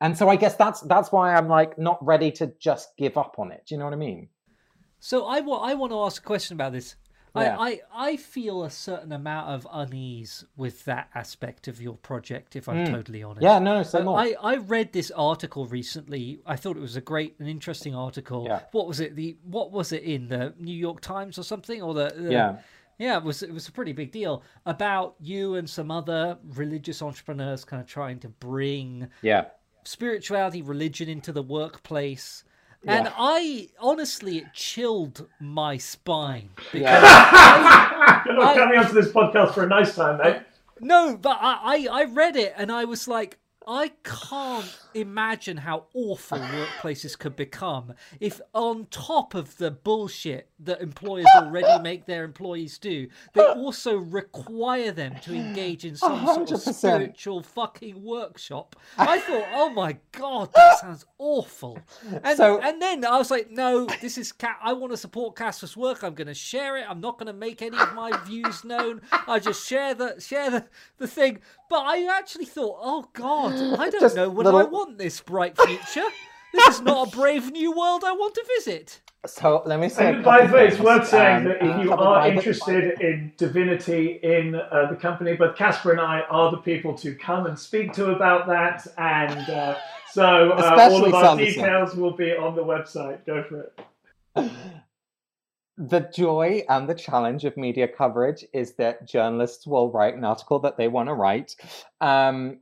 and 0.00 0.18
so 0.18 0.28
I 0.28 0.36
guess 0.36 0.56
that's 0.56 0.80
that's 0.80 1.12
why 1.12 1.34
I'm 1.34 1.48
like 1.48 1.78
not 1.78 2.04
ready 2.04 2.32
to 2.32 2.52
just 2.58 2.96
give 2.98 3.16
up 3.16 3.36
on 3.38 3.52
it. 3.52 3.62
Do 3.66 3.74
you 3.74 3.78
know 3.78 3.84
what 3.84 3.94
I 3.94 3.98
mean? 3.98 4.28
So 4.98 5.26
I 5.26 5.38
I 5.38 5.74
want 5.74 5.92
to 5.92 6.00
ask 6.00 6.20
a 6.20 6.26
question 6.26 6.54
about 6.54 6.72
this. 6.72 6.96
Yeah. 7.34 7.58
I, 7.58 7.66
I, 7.68 7.80
I 7.94 8.16
feel 8.16 8.62
a 8.64 8.70
certain 8.70 9.10
amount 9.12 9.48
of 9.48 9.66
unease 9.72 10.44
with 10.56 10.84
that 10.84 11.08
aspect 11.14 11.66
of 11.68 11.80
your 11.80 11.94
project, 11.96 12.56
if 12.56 12.68
I'm 12.68 12.84
Mm. 12.84 12.90
totally 12.90 13.22
honest. 13.22 13.42
Yeah, 13.42 13.58
no, 13.58 13.82
more. 14.02 14.18
I, 14.18 14.34
I 14.42 14.56
read 14.56 14.92
this 14.92 15.10
article 15.12 15.66
recently. 15.66 16.40
I 16.44 16.56
thought 16.56 16.76
it 16.76 16.80
was 16.80 16.96
a 16.96 17.00
great 17.00 17.36
and 17.38 17.48
interesting 17.48 17.94
article. 17.94 18.44
Yeah. 18.46 18.60
What 18.72 18.86
was 18.86 19.00
it? 19.00 19.16
The 19.16 19.36
what 19.44 19.72
was 19.72 19.92
it 19.92 20.02
in 20.02 20.28
the 20.28 20.54
New 20.58 20.76
York 20.76 21.00
Times 21.00 21.38
or 21.38 21.42
something? 21.42 21.80
Or 21.82 21.94
the, 21.94 22.12
the 22.16 22.30
yeah, 22.32 22.56
yeah, 22.98 23.16
it 23.16 23.24
was 23.24 23.42
it 23.42 23.52
was 23.52 23.68
a 23.68 23.72
pretty 23.72 23.92
big 23.92 24.12
deal 24.12 24.42
about 24.66 25.14
you 25.20 25.54
and 25.54 25.68
some 25.68 25.90
other 25.90 26.38
religious 26.54 27.00
entrepreneurs 27.02 27.64
kind 27.64 27.80
of 27.80 27.88
trying 27.88 28.18
to 28.20 28.28
bring 28.28 29.08
yeah, 29.22 29.46
spirituality, 29.84 30.62
religion 30.62 31.08
into 31.08 31.32
the 31.32 31.42
workplace. 31.42 32.44
And 32.86 33.04
Yeah. 33.06 33.12
I 33.16 33.68
honestly, 33.78 34.38
it 34.38 34.52
chilled 34.54 35.28
my 35.40 35.76
spine. 35.76 36.50
Because, 36.72 36.82
yeah. 36.82 38.22
You're 38.26 38.34
not 38.36 38.56
coming 38.56 38.78
onto 38.78 38.92
this 38.94 39.08
podcast 39.12 39.54
for 39.54 39.62
a 39.64 39.68
nice 39.68 39.94
time, 39.94 40.18
mate. 40.18 40.42
no, 40.80 41.16
but 41.16 41.38
I, 41.40 41.86
I, 41.90 42.00
I 42.00 42.04
read 42.04 42.34
it 42.36 42.54
and 42.56 42.72
I 42.72 42.84
was 42.84 43.06
like, 43.06 43.38
I 43.66 43.92
can't 44.02 44.76
imagine 44.94 45.56
how 45.58 45.84
awful 45.94 46.38
workplaces 46.38 47.18
could 47.18 47.36
become 47.36 47.94
if, 48.20 48.40
on 48.54 48.86
top 48.90 49.34
of 49.34 49.56
the 49.58 49.70
bullshit 49.70 50.48
that 50.60 50.80
employers 50.80 51.26
already 51.36 51.82
make 51.82 52.06
their 52.06 52.24
employees 52.24 52.78
do, 52.78 53.08
they 53.34 53.42
also 53.44 53.96
require 53.96 54.92
them 54.92 55.14
to 55.22 55.34
engage 55.34 55.84
in 55.84 55.96
some 55.96 56.24
sort 56.26 56.50
of 56.52 56.60
100%. 56.60 56.74
spiritual 56.74 57.42
fucking 57.42 58.02
workshop. 58.02 58.76
I 58.98 59.18
thought, 59.18 59.46
oh 59.54 59.70
my 59.70 59.96
god, 60.12 60.50
that 60.54 60.78
sounds 60.80 61.04
awful. 61.18 61.78
And, 62.22 62.36
So- 62.36 62.60
and 62.60 62.80
then 62.80 63.04
I 63.04 63.18
was 63.18 63.30
like, 63.30 63.50
no, 63.50 63.86
this 64.00 64.16
is 64.18 64.32
Cat. 64.32 64.58
I 64.62 64.72
want 64.72 64.92
to 64.92 64.96
support 64.96 65.36
Casper's 65.36 65.76
work. 65.76 66.02
I'm 66.04 66.14
going 66.14 66.28
to 66.28 66.34
share 66.34 66.76
it. 66.76 66.86
I'm 66.88 67.00
not 67.00 67.18
going 67.18 67.26
to 67.26 67.32
make 67.32 67.62
any 67.62 67.76
of 67.78 67.94
my 67.94 68.16
views 68.24 68.64
known. 68.64 69.00
I 69.26 69.38
just 69.38 69.66
share 69.66 69.94
the 69.94 70.20
share 70.20 70.50
the, 70.50 70.64
the 70.98 71.06
thing. 71.08 71.40
But 71.68 71.80
I 71.86 72.06
actually 72.18 72.44
thought, 72.44 72.78
oh 72.82 73.08
god, 73.14 73.54
I 73.78 73.88
don't 73.90 74.00
Just 74.00 74.14
know 74.16 74.28
whether 74.28 74.50
I 74.50 74.54
little- 74.62 74.70
want 74.82 74.98
this 74.98 75.20
bright 75.20 75.56
future. 75.58 76.08
This 76.52 76.76
is 76.76 76.80
not 76.82 77.08
a 77.08 77.10
brave 77.16 77.50
new 77.50 77.72
world 77.72 78.02
I 78.04 78.12
want 78.12 78.34
to 78.34 78.44
visit. 78.58 79.00
So 79.24 79.62
let 79.64 79.78
me 79.78 79.88
say. 79.88 80.14
And 80.14 80.24
by 80.24 80.46
the 80.46 80.52
way, 80.52 80.66
it's 80.66 80.76
things, 80.76 80.84
worth 80.84 81.08
saying 81.08 81.38
um, 81.38 81.44
that 81.44 81.62
if 81.62 81.84
you 81.84 81.92
are 81.92 81.96
by 81.96 82.30
the- 82.30 82.36
interested 82.36 83.00
in 83.00 83.32
divinity 83.36 84.18
in 84.22 84.56
uh, 84.56 84.88
the 84.90 84.96
company, 84.96 85.34
but 85.36 85.56
Casper 85.56 85.92
and 85.92 86.00
I 86.00 86.22
are 86.28 86.50
the 86.50 86.56
people 86.58 86.94
to 86.98 87.14
come 87.14 87.46
and 87.46 87.56
speak 87.58 87.92
to 87.94 88.10
about 88.10 88.48
that. 88.48 88.84
And 88.98 89.48
uh, 89.48 89.76
so 90.10 90.50
uh, 90.50 90.54
all 90.54 90.58
Especially 90.58 91.08
of 91.10 91.14
our 91.14 91.24
Sanderson. 91.24 91.62
details 91.62 91.94
will 91.94 92.16
be 92.16 92.32
on 92.32 92.56
the 92.56 92.64
website. 92.64 93.24
Go 93.24 93.44
for 93.44 93.72
it. 94.36 94.50
the 95.78 96.00
joy 96.14 96.64
and 96.68 96.88
the 96.88 96.94
challenge 96.94 97.44
of 97.44 97.56
media 97.56 97.86
coverage 97.86 98.44
is 98.52 98.74
that 98.74 99.06
journalists 99.06 99.68
will 99.68 99.90
write 99.92 100.14
an 100.16 100.24
article 100.24 100.58
that 100.58 100.76
they 100.76 100.88
want 100.88 101.08
to 101.08 101.14
write. 101.14 101.54
Um, 102.00 102.58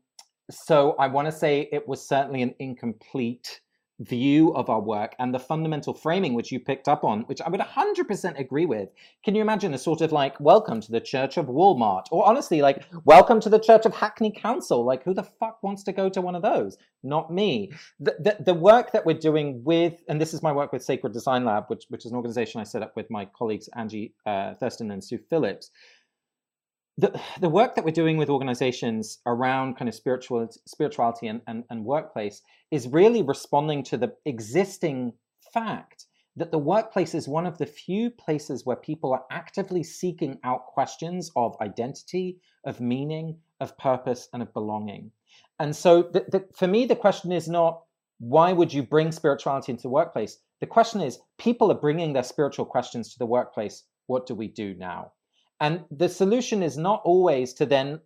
so 0.50 0.94
I 0.98 1.06
want 1.06 1.26
to 1.26 1.32
say 1.32 1.68
it 1.72 1.86
was 1.86 2.06
certainly 2.06 2.42
an 2.42 2.54
incomplete 2.58 3.60
view 4.00 4.54
of 4.54 4.70
our 4.70 4.80
work 4.80 5.14
and 5.18 5.34
the 5.34 5.38
fundamental 5.38 5.92
framing 5.92 6.32
which 6.32 6.50
you 6.50 6.58
picked 6.58 6.88
up 6.88 7.04
on, 7.04 7.20
which 7.22 7.40
I 7.40 7.50
would 7.50 7.60
100% 7.60 8.38
agree 8.38 8.66
with. 8.66 8.88
Can 9.24 9.34
you 9.34 9.42
imagine 9.42 9.74
a 9.74 9.78
sort 9.78 10.00
of 10.00 10.10
like, 10.10 10.40
welcome 10.40 10.80
to 10.80 10.90
the 10.90 11.00
Church 11.00 11.36
of 11.36 11.46
Walmart? 11.46 12.06
Or 12.10 12.26
honestly, 12.26 12.62
like, 12.62 12.84
welcome 13.04 13.40
to 13.40 13.50
the 13.50 13.58
Church 13.58 13.84
of 13.84 13.94
Hackney 13.94 14.32
Council? 14.32 14.84
Like, 14.84 15.04
who 15.04 15.12
the 15.12 15.22
fuck 15.22 15.62
wants 15.62 15.82
to 15.84 15.92
go 15.92 16.08
to 16.08 16.20
one 16.22 16.34
of 16.34 16.42
those? 16.42 16.78
Not 17.02 17.32
me. 17.32 17.72
The, 18.00 18.16
the, 18.18 18.36
the 18.44 18.54
work 18.54 18.92
that 18.92 19.04
we're 19.04 19.18
doing 19.18 19.62
with, 19.64 20.02
and 20.08 20.20
this 20.20 20.32
is 20.32 20.42
my 20.42 20.52
work 20.52 20.72
with 20.72 20.82
Sacred 20.82 21.12
Design 21.12 21.44
Lab, 21.44 21.64
which, 21.68 21.84
which 21.88 22.06
is 22.06 22.12
an 22.12 22.16
organization 22.16 22.60
I 22.60 22.64
set 22.64 22.82
up 22.82 22.96
with 22.96 23.10
my 23.10 23.26
colleagues 23.26 23.68
Angie 23.76 24.14
uh, 24.24 24.54
Thurston 24.54 24.90
and 24.90 25.04
Sue 25.04 25.18
Phillips 25.28 25.70
the, 27.00 27.20
the 27.40 27.48
work 27.48 27.74
that 27.74 27.84
we're 27.84 27.92
doing 27.92 28.16
with 28.16 28.28
organizations 28.28 29.18
around 29.26 29.76
kind 29.76 29.88
of 29.88 29.94
spiritual 29.94 30.48
spirituality 30.66 31.26
and, 31.28 31.40
and, 31.46 31.64
and 31.70 31.84
workplace 31.84 32.42
is 32.70 32.88
really 32.88 33.22
responding 33.22 33.82
to 33.84 33.96
the 33.96 34.14
existing 34.26 35.12
fact 35.52 36.06
that 36.36 36.50
the 36.50 36.58
workplace 36.58 37.14
is 37.14 37.26
one 37.26 37.46
of 37.46 37.58
the 37.58 37.66
few 37.66 38.10
places 38.10 38.64
where 38.64 38.76
people 38.76 39.12
are 39.12 39.24
actively 39.30 39.82
seeking 39.82 40.38
out 40.44 40.66
questions 40.66 41.30
of 41.36 41.56
identity, 41.60 42.38
of 42.64 42.80
meaning, 42.80 43.36
of 43.60 43.76
purpose, 43.78 44.28
and 44.32 44.42
of 44.42 44.52
belonging. 44.52 45.10
And 45.58 45.74
so, 45.74 46.02
the, 46.02 46.24
the, 46.30 46.44
for 46.54 46.66
me, 46.66 46.86
the 46.86 46.96
question 46.96 47.32
is 47.32 47.48
not 47.48 47.82
why 48.18 48.52
would 48.52 48.72
you 48.72 48.82
bring 48.82 49.10
spirituality 49.10 49.72
into 49.72 49.82
the 49.82 49.88
workplace? 49.88 50.38
The 50.60 50.66
question 50.66 51.00
is 51.00 51.18
people 51.38 51.72
are 51.72 51.80
bringing 51.80 52.12
their 52.12 52.22
spiritual 52.22 52.66
questions 52.66 53.12
to 53.12 53.18
the 53.18 53.26
workplace. 53.26 53.84
What 54.06 54.26
do 54.26 54.34
we 54.34 54.48
do 54.48 54.74
now? 54.74 55.12
And 55.60 55.84
the 55.90 56.08
solution 56.08 56.62
is 56.62 56.76
not 56.76 57.02
always 57.04 57.52
to 57.54 57.66
then, 57.66 58.00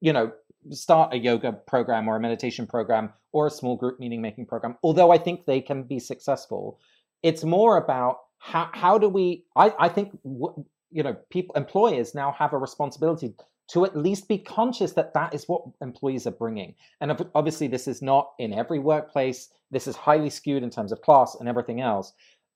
you 0.00 0.12
know, 0.12 0.32
start 0.70 1.14
a 1.14 1.18
yoga 1.18 1.52
program 1.52 2.08
or 2.08 2.16
a 2.16 2.20
meditation 2.20 2.66
program 2.66 3.12
or 3.32 3.46
a 3.46 3.50
small 3.50 3.76
group 3.76 3.98
meaning 3.98 4.20
making 4.20 4.46
program, 4.46 4.76
although 4.82 5.10
I 5.10 5.18
think 5.18 5.46
they 5.46 5.60
can 5.60 5.84
be 5.84 5.98
successful. 5.98 6.78
It's 7.22 7.44
more 7.44 7.76
about 7.78 8.18
how, 8.38 8.68
how 8.72 8.98
do 8.98 9.08
we, 9.08 9.44
I, 9.56 9.72
I 9.78 9.88
think, 9.88 10.18
you 10.24 11.02
know, 11.02 11.16
people, 11.30 11.54
employers 11.54 12.14
now 12.14 12.32
have 12.32 12.52
a 12.52 12.58
responsibility 12.58 13.34
to 13.72 13.84
at 13.84 13.96
least 13.96 14.28
be 14.28 14.38
conscious 14.38 14.92
that 14.92 15.12
that 15.14 15.34
is 15.34 15.46
what 15.46 15.62
employees 15.82 16.26
are 16.26 16.32
bringing. 16.32 16.74
And 17.00 17.12
obviously, 17.34 17.66
this 17.68 17.86
is 17.86 18.00
not 18.00 18.32
in 18.38 18.52
every 18.52 18.78
workplace. 18.78 19.48
This 19.70 19.86
is 19.86 19.94
highly 19.94 20.30
skewed 20.30 20.62
in 20.62 20.70
terms 20.70 20.90
of 20.90 21.02
class 21.02 21.36
and 21.38 21.48
everything 21.48 21.80
else 21.80 22.12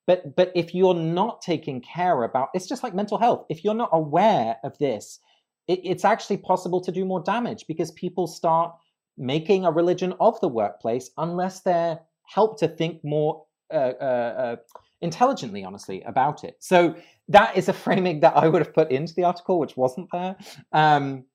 but 0.07 0.35
but 0.35 0.51
if 0.55 0.73
you're 0.73 0.93
not 0.93 1.41
taking 1.41 1.81
care 1.81 2.23
about 2.23 2.49
it's 2.53 2.67
just 2.67 2.83
like 2.83 2.93
mental 2.93 3.17
health. 3.17 3.45
If 3.49 3.63
you're 3.63 3.73
not 3.73 3.89
aware 3.93 4.57
of 4.63 4.77
this 4.77 5.19
it, 5.67 5.79
it's 5.83 6.05
actually 6.05 6.37
possible 6.37 6.81
to 6.81 6.91
do 6.91 7.05
more 7.05 7.21
damage 7.21 7.65
because 7.67 7.91
people 7.91 8.27
start 8.27 8.73
making 9.17 9.65
a 9.65 9.71
religion 9.71 10.13
of 10.19 10.39
the 10.41 10.47
workplace 10.47 11.11
unless 11.17 11.61
they're 11.61 11.99
helped 12.25 12.59
to 12.59 12.67
think 12.67 13.03
more 13.03 13.45
uh, 13.71 13.93
uh, 14.01 14.03
uh, 14.03 14.55
intelligently 15.01 15.63
honestly 15.63 16.01
about 16.03 16.43
it. 16.43 16.55
So 16.59 16.95
that 17.29 17.55
is 17.55 17.69
a 17.69 17.73
framing 17.73 18.19
that 18.21 18.35
i 18.35 18.47
would 18.47 18.61
have 18.61 18.73
put 18.73 18.91
into 18.91 19.13
the 19.13 19.23
article 19.23 19.59
which 19.59 19.77
wasn't 19.77 20.09
there. 20.11 20.35
Um, 20.71 21.25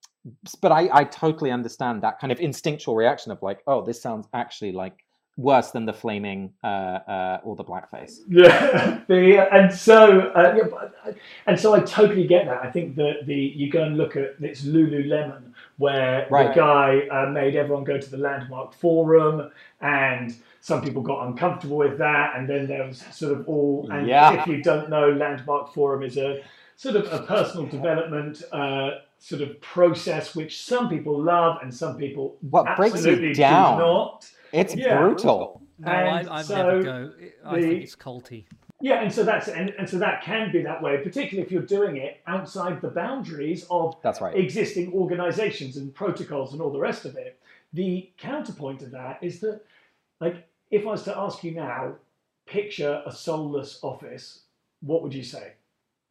but 0.60 0.72
I, 0.72 0.88
I 0.92 1.04
totally 1.04 1.50
understand 1.50 2.02
that 2.02 2.18
kind 2.18 2.32
of 2.32 2.40
instinctual 2.40 2.94
reaction 2.96 3.32
of 3.32 3.40
like 3.40 3.60
oh 3.66 3.82
this 3.84 4.02
sounds 4.02 4.26
actually 4.34 4.72
like 4.72 5.04
worse 5.38 5.70
than 5.70 5.86
the 5.86 5.92
flaming 5.92 6.52
uh, 6.62 6.66
uh, 6.66 7.40
or 7.44 7.56
the 7.56 7.64
blackface. 7.64 8.16
Yeah, 8.28 9.00
the, 9.08 9.48
and 9.54 9.72
so 9.72 10.20
uh, 10.34 10.52
yeah, 10.56 10.64
but, 10.68 11.16
and 11.46 11.58
so 11.58 11.72
I 11.74 11.80
totally 11.80 12.26
get 12.26 12.44
that. 12.46 12.60
I 12.62 12.70
think 12.70 12.96
that 12.96 13.24
the 13.24 13.34
you 13.34 13.70
go 13.70 13.84
and 13.84 13.96
look 13.96 14.16
at 14.16 14.34
it's 14.40 14.64
Lululemon, 14.64 15.52
where 15.78 16.26
Right. 16.28 16.48
the 16.48 16.54
guy 16.60 17.06
uh, 17.08 17.30
made 17.30 17.54
everyone 17.56 17.84
go 17.84 17.98
to 17.98 18.10
the 18.10 18.18
landmark 18.18 18.74
forum, 18.74 19.50
and 19.80 20.34
some 20.60 20.82
people 20.82 21.02
got 21.02 21.26
uncomfortable 21.28 21.76
with 21.78 21.96
that, 21.98 22.34
and 22.36 22.48
then 22.48 22.66
there 22.66 22.84
was 22.86 22.98
sort 23.12 23.32
of 23.32 23.48
all. 23.48 23.88
And 23.92 24.06
Yeah. 24.08 24.40
if 24.40 24.46
you 24.48 24.60
don't 24.60 24.90
know, 24.90 25.10
landmark 25.12 25.72
forum 25.72 26.02
is 26.02 26.16
a 26.18 26.42
sort 26.76 26.96
of 26.96 27.10
a 27.12 27.24
personal 27.24 27.66
development. 27.66 28.42
Uh, 28.52 28.90
Sort 29.20 29.42
of 29.42 29.60
process 29.60 30.36
which 30.36 30.62
some 30.62 30.88
people 30.88 31.20
love 31.20 31.58
and 31.60 31.74
some 31.74 31.96
people 31.96 32.36
What 32.50 32.76
breaks 32.76 32.92
you 33.04 33.10
absolutely 33.10 33.32
down? 33.34 33.76
do 33.76 33.82
not. 33.84 34.30
It's 34.52 34.74
Yeah. 34.74 34.98
brutal. 34.98 35.62
No, 35.78 35.90
And 35.92 36.28
I, 36.28 36.38
I've 36.38 36.46
so 36.46 36.56
never 36.56 36.82
go. 36.82 37.12
I 37.44 37.56
the- 37.60 37.62
think 37.68 37.82
it's 37.84 37.96
culty. 37.96 38.44
Yeah, 38.80 39.02
and 39.02 39.12
so 39.12 39.24
that's 39.24 39.48
and, 39.48 39.70
and 39.70 39.88
so 39.88 39.98
that 39.98 40.22
can 40.22 40.52
be 40.52 40.62
that 40.62 40.80
way, 40.80 40.98
particularly 41.02 41.44
if 41.44 41.50
you're 41.50 41.62
doing 41.62 41.96
it 41.96 42.20
outside 42.28 42.80
the 42.80 42.88
boundaries 42.88 43.66
of 43.70 43.96
That's 44.02 44.20
right. 44.20 44.36
existing 44.36 44.92
organizations 44.92 45.76
and 45.76 45.92
protocols 45.92 46.52
and 46.52 46.62
all 46.62 46.70
the 46.70 46.78
rest 46.78 47.04
of 47.04 47.16
it. 47.16 47.40
The 47.72 48.08
counterpoint 48.18 48.78
to 48.80 48.86
that 48.86 49.18
is 49.20 49.40
that, 49.40 49.62
like, 50.20 50.46
if 50.70 50.82
I 50.82 50.90
was 50.90 51.02
to 51.04 51.16
ask 51.18 51.42
you 51.42 51.52
now, 51.52 51.94
picture 52.46 53.02
a 53.04 53.10
soulless 53.12 53.80
office, 53.82 54.42
what 54.80 55.02
would 55.02 55.12
you 55.14 55.24
say? 55.24 55.54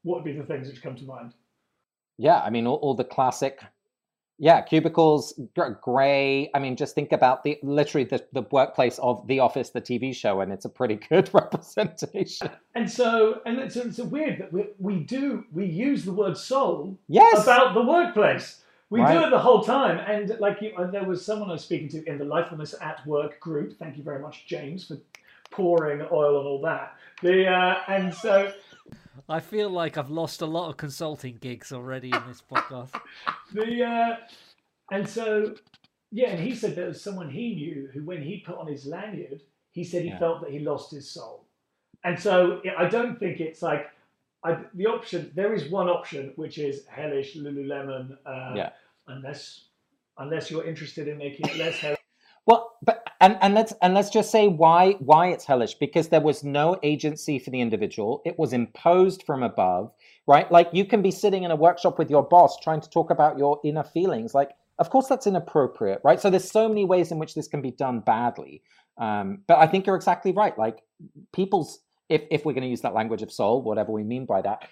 What 0.04 0.16
would 0.18 0.26
be 0.26 0.34
the 0.34 0.44
things 0.46 0.68
which 0.68 0.82
come 0.84 0.96
to 0.96 1.06
mind? 1.06 1.34
Yeah, 2.18 2.42
I 2.42 2.50
mean, 2.50 2.68
all, 2.68 2.76
all 2.78 2.96
the 2.96 3.04
classic, 3.06 3.62
yeah, 4.40 4.62
cubicles, 4.62 5.40
gray. 5.82 6.50
I 6.54 6.60
mean, 6.60 6.76
just 6.76 6.94
think 6.94 7.12
about 7.12 7.44
the 7.44 7.58
literally 7.64 8.06
the, 8.06 8.24
the 8.34 8.44
workplace 8.52 9.00
of 9.00 9.26
The 9.28 9.40
Office, 9.40 9.72
the 9.72 9.82
TV 9.82 10.16
show, 10.16 10.42
and 10.42 10.52
it's 10.52 10.66
a 10.66 10.70
pretty 10.70 10.96
good 11.10 11.30
representation. 11.34 12.50
And 12.76 12.90
so, 12.90 13.42
and 13.46 13.58
it's, 13.58 13.76
it's 13.76 13.98
weird 13.98 14.40
that 14.40 14.54
we, 14.54 14.66
we 14.80 15.00
do 15.00 15.46
we 15.52 15.66
use 15.66 16.06
the 16.06 16.14
word 16.14 16.38
soul 16.38 16.98
Yes. 17.08 17.44
about 17.44 17.74
the 17.74 17.82
workplace. 17.82 18.62
We 18.90 19.02
do 19.02 19.26
it 19.26 19.32
the 19.32 19.40
whole 19.40 19.64
time, 19.64 20.00
and 20.08 20.40
like 20.40 20.62
you, 20.62 20.72
uh, 20.78 20.90
there 20.90 21.04
was 21.04 21.26
someone 21.26 21.50
I 21.50 21.54
was 21.54 21.64
speaking 21.64 21.90
to 21.90 22.06
in 22.06 22.18
the 22.18 22.24
Lifefulness 22.24 22.74
at 22.82 23.06
Work 23.06 23.38
group. 23.42 23.78
Thank 23.78 23.98
you 23.98 24.04
very 24.04 24.20
much, 24.22 24.46
James, 24.48 24.88
for 24.88 24.98
pouring 25.52 26.02
oil 26.10 26.40
on 26.40 26.46
all 26.46 26.62
that. 26.62 26.96
The 27.22 27.48
uh, 27.48 27.80
and 27.90 28.14
so 28.14 28.54
I 29.30 29.40
feel 29.40 29.70
like 29.70 29.98
I've 29.98 30.10
lost 30.10 30.42
a 30.42 30.46
lot 30.46 30.70
of 30.70 30.78
consulting 30.78 31.38
gigs 31.38 31.72
already 31.72 32.12
in 32.12 32.22
this 32.28 32.42
podcast. 32.42 33.00
the 33.54 33.84
uh, 33.84 34.16
and 34.92 35.08
so 35.08 35.56
yeah, 36.12 36.30
and 36.30 36.40
he 36.40 36.56
said 36.56 36.76
there 36.76 36.88
was 36.88 37.02
someone 37.02 37.30
he 37.30 37.56
knew 37.56 37.90
who, 37.94 38.04
when 38.04 38.22
he 38.22 38.40
put 38.46 38.58
on 38.58 38.68
his 38.68 38.86
lanyard, 38.86 39.42
he 39.72 39.84
said 39.84 40.04
he 40.04 40.10
Yeah. 40.10 40.20
felt 40.20 40.42
that 40.42 40.52
he 40.52 40.60
lost 40.60 40.92
his 40.92 41.10
soul. 41.10 41.46
And 42.04 42.18
so 42.18 42.62
I 42.78 42.88
don't 42.88 43.20
think 43.20 43.40
it's 43.40 43.62
like 43.62 43.88
I, 44.44 44.60
the 44.74 44.86
option. 44.86 45.32
There 45.36 45.54
is 45.54 45.70
one 45.70 45.90
option 45.90 46.32
which 46.36 46.58
is 46.58 46.86
hellish 46.88 47.36
Lululemon. 47.36 48.18
Uh, 48.26 48.54
Yeah. 48.56 48.70
Unless 49.08 49.66
unless 50.18 50.50
you're 50.52 50.66
interested 50.66 51.08
in 51.08 51.18
making 51.18 51.48
it 51.50 51.58
less 51.58 51.76
hellish. 51.80 52.00
Well, 52.46 52.78
but 52.82 53.07
and, 53.20 53.38
and 53.42 53.54
let's 53.54 53.74
and 53.82 53.94
let's 53.94 54.10
just 54.10 54.32
say 54.32 54.48
why 54.48 54.94
why 54.94 55.28
it's 55.30 55.46
hellish 55.46 55.76
because 55.76 56.10
there 56.10 56.22
was 56.22 56.44
no 56.44 56.78
agency 56.84 57.40
for 57.40 57.50
the 57.50 57.62
individual. 57.62 58.22
It 58.26 58.38
was 58.38 58.54
imposed 58.54 59.24
from 59.24 59.44
above, 59.44 59.92
right? 60.28 60.52
Like 60.52 60.70
you 60.74 60.86
can 60.86 61.02
be 61.02 61.12
sitting 61.12 61.44
in 61.44 61.52
a 61.52 61.56
workshop 61.56 61.98
with 61.98 62.10
your 62.10 62.24
boss 62.24 62.60
trying 62.60 62.82
to 62.82 62.90
talk 62.90 63.10
about 63.10 63.38
your 63.38 63.60
inner 63.64 63.84
feelings. 63.84 64.34
Like, 64.34 64.52
of 64.78 64.90
course, 64.90 65.08
that's 65.08 65.26
inappropriate, 65.26 66.02
right? 66.04 66.20
So 66.20 66.30
there's 66.30 66.50
so 66.50 66.70
many 66.70 66.86
ways 66.86 67.12
in 67.12 67.18
which 67.18 67.34
this 67.34 67.48
can 67.48 67.62
be 67.62 67.72
done 67.72 68.02
badly. 68.02 68.62
Um, 69.00 69.40
but 69.48 69.58
I 69.58 69.68
think 69.68 69.88
you're 69.88 69.96
exactly 69.96 70.32
right. 70.32 70.58
Like 70.58 70.84
people's 71.34 71.80
if 72.10 72.24
if 72.30 72.46
we're 72.46 72.54
going 72.54 72.64
to 72.64 72.70
use 72.70 72.82
that 72.82 72.94
language 72.94 73.24
of 73.24 73.32
soul, 73.32 73.64
whatever 73.64 73.92
we 73.92 74.04
mean 74.04 74.26
by 74.26 74.42
that, 74.44 74.68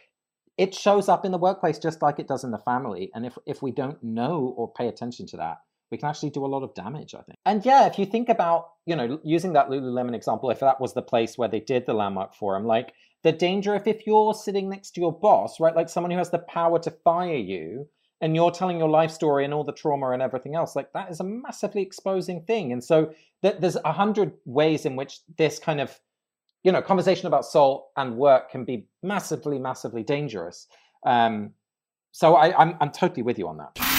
it 0.57 0.75
shows 0.75 1.09
up 1.09 1.25
in 1.25 1.31
the 1.31 1.37
workplace 1.37 1.79
just 1.79 2.01
like 2.01 2.19
it 2.19 2.27
does 2.27 2.43
in 2.43 2.51
the 2.51 2.59
family. 2.59 3.09
And 3.15 3.25
if 3.25 3.37
if 3.45 3.61
we 3.61 3.71
don't 3.71 4.01
know 4.03 4.53
or 4.55 4.71
pay 4.71 4.87
attention 4.87 5.25
to 5.27 5.37
that, 5.37 5.57
we 5.91 5.97
can 5.97 6.09
actually 6.09 6.31
do 6.31 6.45
a 6.45 6.47
lot 6.47 6.63
of 6.63 6.73
damage, 6.73 7.13
I 7.13 7.21
think. 7.21 7.37
And 7.45 7.65
yeah, 7.65 7.87
if 7.87 7.99
you 7.99 8.05
think 8.05 8.29
about, 8.29 8.69
you 8.85 8.95
know, 8.95 9.19
using 9.23 9.53
that 9.53 9.69
Lululemon 9.69 10.15
example, 10.15 10.49
if 10.49 10.59
that 10.59 10.81
was 10.81 10.93
the 10.93 11.01
place 11.01 11.37
where 11.37 11.49
they 11.49 11.59
did 11.59 11.85
the 11.85 11.93
landmark 11.93 12.35
forum, 12.35 12.65
like 12.65 12.93
the 13.23 13.31
danger 13.31 13.75
if 13.75 13.87
if 13.87 14.05
you're 14.05 14.33
sitting 14.33 14.69
next 14.69 14.91
to 14.91 15.01
your 15.01 15.17
boss, 15.17 15.59
right, 15.59 15.75
like 15.75 15.89
someone 15.89 16.11
who 16.11 16.17
has 16.17 16.31
the 16.31 16.39
power 16.39 16.79
to 16.79 16.91
fire 16.91 17.35
you, 17.35 17.87
and 18.21 18.35
you're 18.35 18.51
telling 18.51 18.79
your 18.79 18.89
life 18.89 19.11
story 19.11 19.43
and 19.43 19.53
all 19.53 19.63
the 19.63 19.73
trauma 19.73 20.11
and 20.11 20.21
everything 20.21 20.55
else, 20.55 20.75
like 20.75 20.91
that 20.93 21.11
is 21.11 21.19
a 21.19 21.23
massively 21.23 21.81
exposing 21.81 22.41
thing. 22.43 22.71
And 22.71 22.83
so 22.83 23.11
th- 23.43 23.57
there's 23.59 23.75
a 23.75 23.91
hundred 23.91 24.33
ways 24.45 24.85
in 24.85 24.95
which 24.95 25.19
this 25.37 25.59
kind 25.59 25.81
of, 25.81 25.99
you 26.63 26.71
know, 26.71 26.81
conversation 26.81 27.27
about 27.27 27.45
soul 27.45 27.91
and 27.97 28.15
work 28.15 28.49
can 28.49 28.63
be 28.63 28.87
massively, 29.03 29.59
massively 29.59 30.01
dangerous. 30.01 30.67
Um, 31.05 31.51
so 32.11 32.35
I, 32.35 32.57
I'm, 32.57 32.77
I'm 32.79 32.91
totally 32.91 33.21
with 33.21 33.37
you 33.37 33.47
on 33.47 33.57
that. 33.57 33.94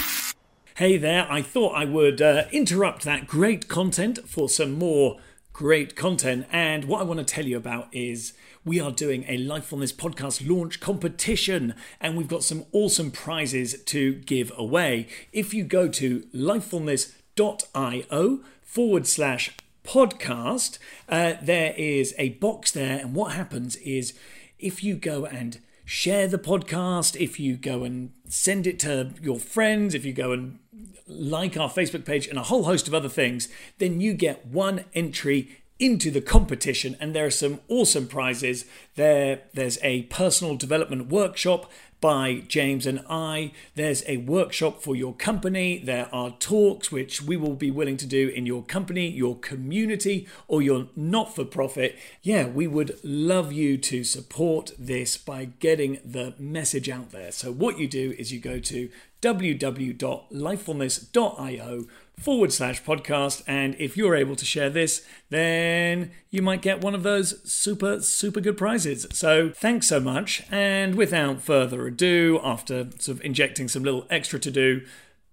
Hey 0.77 0.99
there, 0.99 1.27
I 1.33 1.41
thought 1.41 1.75
I 1.75 1.87
would 1.87 2.21
uh, 2.21 2.45
interrupt 2.53 3.05
that 3.05 3.27
great 3.27 3.67
content 3.67 4.29
for 4.29 4.47
some 4.47 4.73
more 4.73 5.17
great 5.55 5.97
content. 5.97 6.47
And 6.53 6.85
what 6.85 7.01
I 7.01 7.05
want 7.05 7.19
to 7.19 7.25
tell 7.25 7.47
you 7.47 7.57
about 7.57 7.89
is 7.93 8.35
we 8.63 8.79
are 8.79 8.91
doing 8.91 9.25
a 9.27 9.39
Lifefulness 9.39 9.95
podcast 9.95 10.47
launch 10.47 10.79
competition, 10.79 11.75
and 11.99 12.15
we've 12.15 12.29
got 12.29 12.45
some 12.45 12.67
awesome 12.73 13.11
prizes 13.11 13.83
to 13.85 14.17
give 14.17 14.53
away. 14.55 15.09
If 15.33 15.55
you 15.55 15.65
go 15.65 15.89
to 15.89 16.27
lifefulness.io 16.35 18.41
forward 18.61 19.07
slash 19.07 19.57
podcast, 19.83 20.79
uh, 21.09 21.33
there 21.41 21.73
is 21.79 22.15
a 22.19 22.29
box 22.29 22.71
there, 22.71 22.99
and 22.99 23.15
what 23.15 23.33
happens 23.33 23.77
is 23.77 24.13
if 24.59 24.85
you 24.85 24.97
go 24.97 25.25
and 25.25 25.59
share 25.87 26.27
the 26.27 26.37
podcast, 26.37 27.19
if 27.19 27.39
you 27.41 27.57
go 27.57 27.85
and 27.85 28.11
send 28.29 28.67
it 28.67 28.79
to 28.81 29.13
your 29.23 29.39
friends, 29.39 29.95
if 29.95 30.05
you 30.05 30.13
go 30.13 30.33
and 30.33 30.59
like 31.07 31.57
our 31.57 31.71
Facebook 31.71 32.05
page, 32.05 32.27
and 32.27 32.39
a 32.39 32.43
whole 32.43 32.65
host 32.65 32.89
of 32.89 32.95
other 32.95 33.09
things, 33.09 33.49
then 33.79 34.01
you 34.01 34.13
get 34.13 34.45
one 34.45 34.85
entry 34.93 35.63
into 35.79 36.11
the 36.11 36.21
competition. 36.21 36.97
And 37.01 37.15
there 37.15 37.27
are 37.27 37.31
some 37.31 37.61
awesome 37.69 38.09
prizes. 38.09 38.65
There 38.97 39.43
there's 39.55 39.79
a 39.83 40.03
personal 40.05 40.57
development 40.57 41.07
workshop 41.07 41.71
by 42.01 42.43
James 42.49 42.87
and 42.87 43.05
I. 43.09 43.53
There's 43.75 44.03
a 44.07 44.19
workshop 44.19 44.83
for 44.83 44.95
your 44.95 45.15
company. 45.15 45.79
There 45.79 46.15
are 46.15 46.37
talks 46.39 46.93
which 46.93 47.23
we 47.23 47.37
will 47.37 47.55
be 47.55 47.71
willing 47.71 47.97
to 47.99 48.07
do 48.07 48.29
in 48.29 48.47
your 48.47 48.63
company, 48.63 49.09
your 49.09 49.39
community, 49.39 50.27
or 50.49 50.63
your 50.63 50.89
not 50.95 51.35
for 51.35 51.45
profit. 51.45 51.97
Yeah, 52.23 52.47
we 52.47 52.67
would 52.67 52.99
love 53.03 53.53
you 53.53 53.77
to 53.79 54.05
support 54.05 54.73
this 54.79 55.17
by 55.17 55.47
getting 55.59 55.99
the 56.05 56.35
message 56.39 56.89
out 56.89 57.11
there. 57.11 57.33
So, 57.33 57.53
what 57.53 57.79
you 57.79 57.89
do 57.89 58.15
is 58.19 58.33
you 58.33 58.41
go 58.41 58.59
to 58.59 58.91
www.lifefulness.io 59.23 61.87
forward 62.19 62.53
slash 62.53 62.83
podcast. 62.83 63.43
And 63.47 63.77
if 63.79 63.97
you're 63.97 64.17
able 64.17 64.37
to 64.37 64.45
share 64.45 64.71
this, 64.71 65.07
then 65.31 66.13
you 66.31 66.43
might 66.43 66.63
get 66.63 66.81
one 66.81 66.95
of 66.95 67.03
those 67.03 67.41
super, 67.51 68.01
super 68.01 68.41
good 68.41 68.57
prizes. 68.57 69.07
So 69.13 69.51
thanks 69.51 69.87
so 69.89 70.01
much. 70.01 70.43
And 70.51 70.95
without 70.95 71.43
further 71.43 71.87
ado, 71.87 72.41
after 72.43 72.91
sort 72.99 73.19
of 73.19 73.25
injecting 73.25 73.69
some 73.69 73.85
little 73.85 74.07
extra 74.11 74.39
to 74.41 74.51
do, 74.51 74.83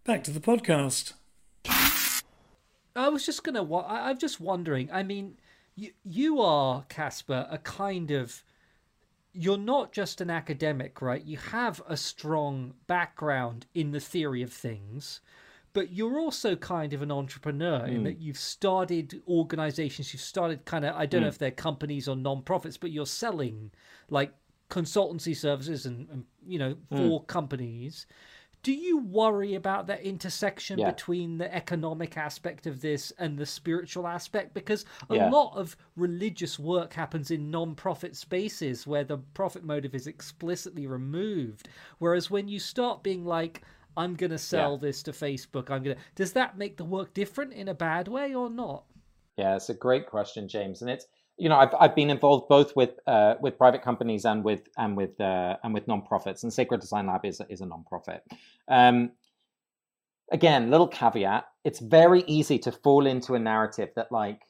back 0.03 0.23
to 0.25 0.31
the 0.31 0.39
podcast. 0.39 1.13
I 2.95 3.09
was 3.09 3.25
just 3.25 3.43
gonna. 3.43 3.67
I'm 3.87 4.19
just 4.19 4.39
wondering. 4.39 4.89
I 4.91 5.01
mean, 5.01 5.37
you 5.75 5.91
you 6.03 6.41
are 6.41 6.83
Casper, 6.89 7.47
a 7.49 7.57
kind 7.57 8.11
of. 8.11 8.43
You're 9.35 9.57
not 9.57 9.91
just 9.91 10.21
an 10.21 10.29
academic, 10.29 11.01
right? 11.01 11.23
You 11.23 11.37
have 11.37 11.81
a 11.87 11.97
strong 11.97 12.75
background 12.85 13.65
in 13.73 13.89
the 13.89 13.99
theory 13.99 14.43
of 14.43 14.53
things 14.53 15.21
but 15.73 15.91
you're 15.91 16.19
also 16.19 16.55
kind 16.55 16.93
of 16.93 17.01
an 17.01 17.11
entrepreneur 17.11 17.79
mm. 17.79 17.87
in 17.87 17.97
hmm. 17.97 18.03
that 18.03 18.19
you've 18.19 18.37
started 18.37 19.21
organizations, 19.27 20.13
you've 20.13 20.21
started 20.21 20.63
kind 20.65 20.85
of, 20.85 20.95
I 20.95 21.05
don't 21.05 21.19
mm. 21.19 21.23
know 21.23 21.27
hmm. 21.27 21.33
if 21.33 21.37
they're 21.39 21.51
companies 21.51 22.07
or 22.07 22.15
non-profits, 22.15 22.77
but 22.77 22.91
you're 22.91 23.07
selling 23.07 23.71
like 24.09 24.33
consultancy 24.69 25.35
services 25.35 25.85
and, 25.85 26.07
and 26.09 26.25
you 26.45 26.59
know, 26.59 26.75
hmm. 26.89 26.95
for 26.95 27.21
mm. 27.21 27.27
companies. 27.27 28.05
Do 28.61 28.71
you 28.71 28.99
worry 28.99 29.55
about 29.55 29.87
that 29.87 30.03
intersection 30.03 30.79
yeah. 30.79 30.91
between 30.91 31.37
the 31.37 31.53
economic 31.53 32.15
aspect 32.15 32.65
of 32.65 32.79
this 32.79 33.11
and 33.19 33.37
the 33.37 33.45
spiritual 33.45 34.07
aspect? 34.07 34.53
Because 34.53 34.85
a 35.09 35.15
yeah. 35.15 35.29
lot 35.29 35.57
of 35.57 35.75
religious 35.97 36.57
work 36.57 36.93
happens 36.93 37.29
in 37.29 37.51
non-profit 37.51 38.15
spaces 38.15 38.87
where 38.87 39.03
the 39.03 39.17
profit 39.33 39.65
motive 39.65 39.93
is 39.93 40.07
explicitly 40.07 40.87
removed. 40.87 41.67
Whereas 41.97 42.31
when 42.31 42.47
you 42.47 42.57
start 42.57 43.03
being 43.03 43.25
like, 43.25 43.63
I'm 43.95 44.15
going 44.15 44.31
to 44.31 44.37
sell 44.37 44.73
yeah. 44.73 44.87
this 44.87 45.03
to 45.03 45.11
Facebook. 45.11 45.69
I'm 45.69 45.83
going 45.83 45.95
to. 45.95 46.01
Does 46.15 46.33
that 46.33 46.57
make 46.57 46.77
the 46.77 46.85
work 46.85 47.13
different 47.13 47.53
in 47.53 47.67
a 47.67 47.73
bad 47.73 48.07
way 48.07 48.33
or 48.33 48.49
not? 48.49 48.83
Yeah, 49.37 49.55
it's 49.55 49.69
a 49.69 49.73
great 49.73 50.07
question, 50.07 50.47
James, 50.47 50.81
and 50.81 50.91
it's 50.91 51.05
you 51.37 51.49
know 51.49 51.57
I've 51.57 51.73
I've 51.79 51.95
been 51.95 52.09
involved 52.09 52.47
both 52.47 52.75
with 52.75 52.91
uh, 53.07 53.35
with 53.41 53.57
private 53.57 53.81
companies 53.81 54.25
and 54.25 54.43
with 54.43 54.67
and 54.77 54.95
with 54.95 55.19
uh, 55.19 55.57
and 55.63 55.73
with 55.73 55.87
nonprofits, 55.87 56.43
and 56.43 56.53
Sacred 56.53 56.81
Design 56.81 57.07
Lab 57.07 57.25
is 57.25 57.41
is 57.49 57.61
a 57.61 57.65
nonprofit. 57.65 58.21
Um, 58.67 59.11
again, 60.31 60.69
little 60.69 60.87
caveat: 60.87 61.45
it's 61.63 61.79
very 61.79 62.23
easy 62.27 62.59
to 62.59 62.71
fall 62.71 63.05
into 63.07 63.35
a 63.35 63.39
narrative 63.39 63.89
that 63.95 64.11
like 64.11 64.41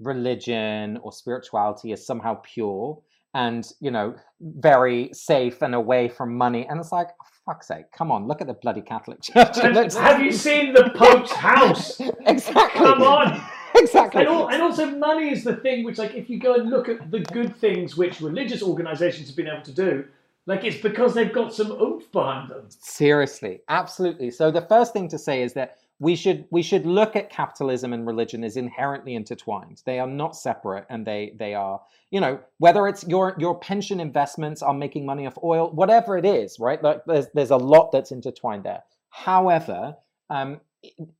religion 0.00 0.98
or 0.98 1.10
spirituality 1.10 1.90
is 1.92 2.06
somehow 2.06 2.34
pure 2.44 3.00
and 3.34 3.72
you 3.80 3.90
know 3.90 4.14
very 4.40 5.10
safe 5.12 5.62
and 5.62 5.74
away 5.74 6.08
from 6.08 6.36
money, 6.36 6.66
and 6.68 6.80
it's 6.80 6.92
like 6.92 7.08
fuck's 7.48 7.66
sake, 7.66 7.90
come 7.92 8.12
on, 8.12 8.26
look 8.28 8.40
at 8.42 8.46
the 8.46 8.54
bloody 8.54 8.82
Catholic 8.82 9.22
Church. 9.22 9.56
Have 9.56 10.22
you 10.22 10.32
seen 10.32 10.74
the 10.74 10.90
Pope's 10.94 11.32
house? 11.32 12.00
exactly. 12.26 12.80
Come 12.80 13.02
on. 13.02 13.42
exactly. 13.74 14.20
And, 14.20 14.28
all, 14.28 14.48
and, 14.50 14.62
also, 14.62 14.90
money 14.90 15.30
is 15.30 15.44
the 15.44 15.56
thing 15.56 15.84
which, 15.84 15.98
like, 15.98 16.14
if 16.14 16.28
you 16.28 16.38
go 16.38 16.54
and 16.54 16.68
look 16.68 16.88
at 16.88 17.10
the 17.10 17.20
good 17.20 17.56
things 17.56 17.96
which 17.96 18.20
religious 18.20 18.62
organizations 18.62 19.28
have 19.28 19.36
been 19.36 19.48
able 19.48 19.62
to 19.62 19.72
do, 19.72 20.04
like, 20.46 20.64
it's 20.64 20.80
because 20.80 21.14
they've 21.14 21.32
got 21.32 21.54
some 21.54 21.72
oomph 21.72 22.10
behind 22.12 22.50
them. 22.50 22.66
Seriously, 22.68 23.60
absolutely. 23.68 24.30
So, 24.30 24.50
the 24.50 24.62
first 24.62 24.92
thing 24.92 25.08
to 25.08 25.18
say 25.18 25.42
is 25.42 25.54
that 25.54 25.78
we 26.00 26.14
should 26.14 26.46
we 26.50 26.62
should 26.62 26.86
look 26.86 27.16
at 27.16 27.30
capitalism 27.30 27.92
and 27.92 28.06
religion 28.06 28.44
as 28.44 28.56
inherently 28.56 29.14
intertwined. 29.14 29.82
They 29.84 29.98
are 29.98 30.06
not 30.06 30.36
separate, 30.36 30.86
and 30.88 31.06
they 31.06 31.32
they 31.36 31.54
are 31.54 31.80
you 32.10 32.20
know 32.20 32.40
whether 32.58 32.86
it's 32.86 33.04
your 33.06 33.34
your 33.38 33.58
pension 33.58 33.98
investments 33.98 34.62
are 34.62 34.74
making 34.74 35.06
money 35.06 35.26
off 35.26 35.38
oil, 35.42 35.70
whatever 35.72 36.16
it 36.16 36.24
is, 36.24 36.58
right? 36.60 36.82
Like 36.82 37.04
there's 37.06 37.26
there's 37.34 37.50
a 37.50 37.56
lot 37.56 37.90
that's 37.90 38.12
intertwined 38.12 38.64
there. 38.64 38.84
However, 39.10 39.96
um, 40.30 40.60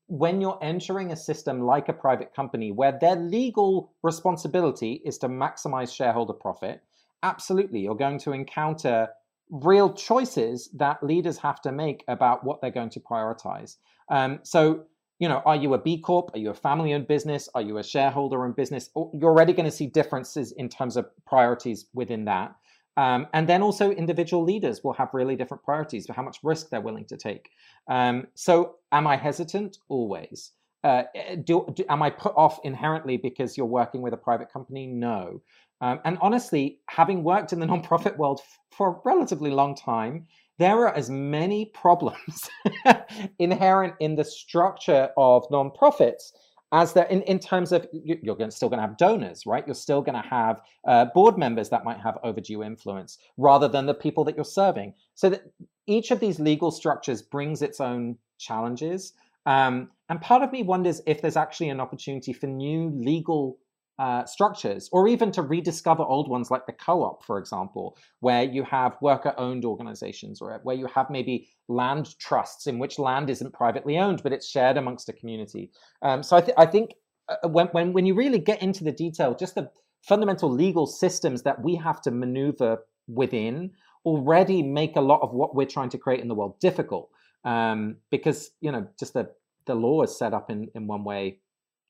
when 0.06 0.40
you're 0.40 0.58
entering 0.62 1.10
a 1.10 1.16
system 1.16 1.62
like 1.62 1.88
a 1.88 1.92
private 1.92 2.32
company 2.32 2.70
where 2.70 2.96
their 3.00 3.16
legal 3.16 3.92
responsibility 4.04 5.02
is 5.04 5.18
to 5.18 5.28
maximize 5.28 5.92
shareholder 5.92 6.32
profit, 6.32 6.82
absolutely 7.24 7.80
you're 7.80 7.96
going 7.96 8.20
to 8.20 8.32
encounter 8.32 9.08
real 9.50 9.92
choices 9.92 10.68
that 10.74 11.02
leaders 11.02 11.38
have 11.38 11.60
to 11.62 11.72
make 11.72 12.04
about 12.06 12.44
what 12.44 12.60
they're 12.60 12.70
going 12.70 12.90
to 12.90 13.00
prioritize. 13.00 13.76
Um, 14.10 14.40
so, 14.42 14.84
you 15.18 15.28
know, 15.28 15.42
are 15.44 15.56
you 15.56 15.74
a 15.74 15.78
B 15.78 15.98
Corp? 15.98 16.30
Are 16.34 16.38
you 16.38 16.50
a 16.50 16.54
family 16.54 16.94
owned 16.94 17.08
business? 17.08 17.48
Are 17.54 17.62
you 17.62 17.78
a 17.78 17.84
shareholder 17.84 18.46
in 18.46 18.52
business? 18.52 18.90
You're 18.94 19.30
already 19.30 19.52
going 19.52 19.66
to 19.66 19.76
see 19.76 19.86
differences 19.86 20.52
in 20.52 20.68
terms 20.68 20.96
of 20.96 21.06
priorities 21.26 21.86
within 21.94 22.24
that. 22.26 22.54
Um, 22.96 23.28
and 23.32 23.48
then 23.48 23.62
also 23.62 23.92
individual 23.92 24.42
leaders 24.42 24.82
will 24.82 24.92
have 24.94 25.10
really 25.12 25.36
different 25.36 25.62
priorities 25.62 26.06
for 26.06 26.14
how 26.14 26.22
much 26.22 26.38
risk 26.42 26.68
they're 26.68 26.80
willing 26.80 27.04
to 27.06 27.16
take. 27.16 27.50
Um, 27.88 28.26
so, 28.34 28.76
am 28.90 29.06
I 29.06 29.16
hesitant? 29.16 29.78
Always. 29.88 30.52
Uh, 30.84 31.02
do, 31.44 31.66
do, 31.74 31.84
am 31.88 32.02
I 32.02 32.10
put 32.10 32.34
off 32.36 32.58
inherently 32.64 33.16
because 33.16 33.56
you're 33.56 33.66
working 33.66 34.02
with 34.02 34.14
a 34.14 34.16
private 34.16 34.52
company? 34.52 34.86
No. 34.86 35.40
Um, 35.80 36.00
and 36.04 36.18
honestly, 36.20 36.80
having 36.88 37.22
worked 37.22 37.52
in 37.52 37.60
the 37.60 37.66
nonprofit 37.72 38.16
world 38.16 38.40
for 38.72 38.88
a 38.88 39.00
relatively 39.04 39.50
long 39.50 39.76
time, 39.76 40.26
there 40.58 40.86
are 40.86 40.94
as 40.94 41.08
many 41.08 41.66
problems 41.66 42.48
inherent 43.38 43.94
in 44.00 44.16
the 44.16 44.24
structure 44.24 45.10
of 45.16 45.48
nonprofits 45.48 46.32
as 46.70 46.92
there 46.92 47.06
in, 47.06 47.22
in 47.22 47.38
terms 47.38 47.72
of 47.72 47.86
you're 47.92 48.36
going, 48.36 48.50
still 48.50 48.68
going 48.68 48.78
to 48.78 48.86
have 48.86 48.98
donors 48.98 49.46
right? 49.46 49.66
You're 49.66 49.74
still 49.74 50.02
going 50.02 50.20
to 50.20 50.28
have 50.28 50.60
uh, 50.86 51.06
board 51.14 51.38
members 51.38 51.70
that 51.70 51.84
might 51.84 52.00
have 52.00 52.18
overdue 52.22 52.62
influence 52.62 53.18
rather 53.38 53.68
than 53.68 53.86
the 53.86 53.94
people 53.94 54.24
that 54.24 54.36
you're 54.36 54.44
serving. 54.44 54.92
So 55.14 55.30
that 55.30 55.44
each 55.86 56.10
of 56.10 56.20
these 56.20 56.38
legal 56.38 56.70
structures 56.70 57.22
brings 57.22 57.62
its 57.62 57.80
own 57.80 58.18
challenges 58.38 59.14
um, 59.48 59.90
and 60.10 60.20
part 60.20 60.42
of 60.42 60.52
me 60.52 60.62
wonders 60.62 61.00
if 61.06 61.22
there's 61.22 61.36
actually 61.36 61.70
an 61.70 61.80
opportunity 61.80 62.34
for 62.34 62.46
new 62.46 62.90
legal 62.90 63.58
uh, 63.98 64.24
structures, 64.24 64.88
or 64.92 65.08
even 65.08 65.30
to 65.32 65.42
rediscover 65.42 66.02
old 66.02 66.28
ones 66.28 66.50
like 66.50 66.66
the 66.66 66.72
co 66.72 67.02
op, 67.02 67.24
for 67.24 67.38
example, 67.38 67.96
where 68.20 68.44
you 68.44 68.62
have 68.62 68.96
worker 69.00 69.34
owned 69.36 69.64
organizations, 69.64 70.40
or 70.40 70.60
where 70.62 70.76
you 70.76 70.86
have 70.86 71.10
maybe 71.10 71.48
land 71.68 72.16
trusts 72.18 72.66
in 72.66 72.78
which 72.78 72.98
land 72.98 73.28
isn't 73.28 73.52
privately 73.52 73.98
owned, 73.98 74.22
but 74.22 74.32
it's 74.32 74.48
shared 74.48 74.76
amongst 74.76 75.08
a 75.08 75.12
community. 75.12 75.70
Um, 76.02 76.22
so 76.22 76.36
I, 76.36 76.40
th- 76.40 76.54
I 76.56 76.66
think 76.66 76.94
uh, 77.28 77.48
when, 77.48 77.66
when, 77.68 77.92
when 77.92 78.06
you 78.06 78.14
really 78.14 78.38
get 78.38 78.62
into 78.62 78.84
the 78.84 78.92
detail, 78.92 79.34
just 79.34 79.54
the 79.54 79.70
fundamental 80.02 80.50
legal 80.50 80.86
systems 80.86 81.42
that 81.42 81.62
we 81.62 81.74
have 81.74 82.00
to 82.02 82.10
maneuver 82.10 82.78
within 83.08 83.72
already 84.04 84.62
make 84.62 84.96
a 84.96 85.00
lot 85.00 85.20
of 85.22 85.32
what 85.32 85.54
we're 85.54 85.66
trying 85.66 85.90
to 85.90 85.98
create 85.98 86.20
in 86.20 86.28
the 86.28 86.34
world 86.34 86.58
difficult. 86.60 87.10
Um, 87.44 87.96
because, 88.10 88.50
you 88.60 88.72
know, 88.72 88.86
just 88.98 89.14
the 89.14 89.30
the 89.66 89.74
law 89.74 90.02
is 90.02 90.18
set 90.18 90.32
up 90.32 90.50
in, 90.50 90.68
in 90.74 90.86
one 90.86 91.04
way 91.04 91.40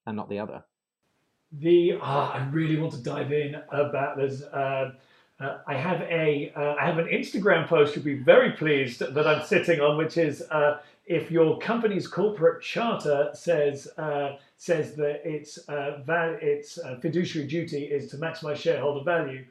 and 0.07 0.17
not 0.17 0.29
the 0.29 0.41
other. 0.41 0.65
The 1.53 1.99
ah, 2.03 2.33
I 2.35 2.47
really 2.51 2.77
want 2.79 2.93
to 2.93 2.99
dive 3.03 3.33
in 3.33 3.57
about 3.71 4.17
this. 4.19 4.43
Uh, 4.43 4.93
uh, 5.41 5.59
I 5.67 5.75
have 5.75 6.03
a 6.03 6.53
uh, 6.55 6.75
I 6.81 6.85
have 6.85 6.99
an 6.99 7.07
Instagram 7.07 7.67
post 7.67 7.95
you'll 7.97 8.05
be 8.05 8.19
very 8.19 8.53
pleased 8.53 9.01
that 9.01 9.27
I'm 9.27 9.45
sitting 9.47 9.81
on, 9.81 9.97
which 9.97 10.19
is 10.19 10.43
uh, 10.51 10.81
if 11.07 11.31
your 11.31 11.59
company's 11.59 12.07
corporate 12.07 12.63
charter 12.63 13.31
says 13.33 13.89
uh, 13.97 14.37
says 14.59 14.95
that 14.97 15.23
its 15.27 15.57
uh, 15.69 16.01
val- 16.05 16.37
its 16.43 16.77
uh, 16.79 16.97
fiduciary 17.01 17.49
duty 17.49 17.85
is 17.85 18.11
to 18.11 18.19
maximize 18.19 18.57
shareholder 18.57 19.03
value, 19.03 19.45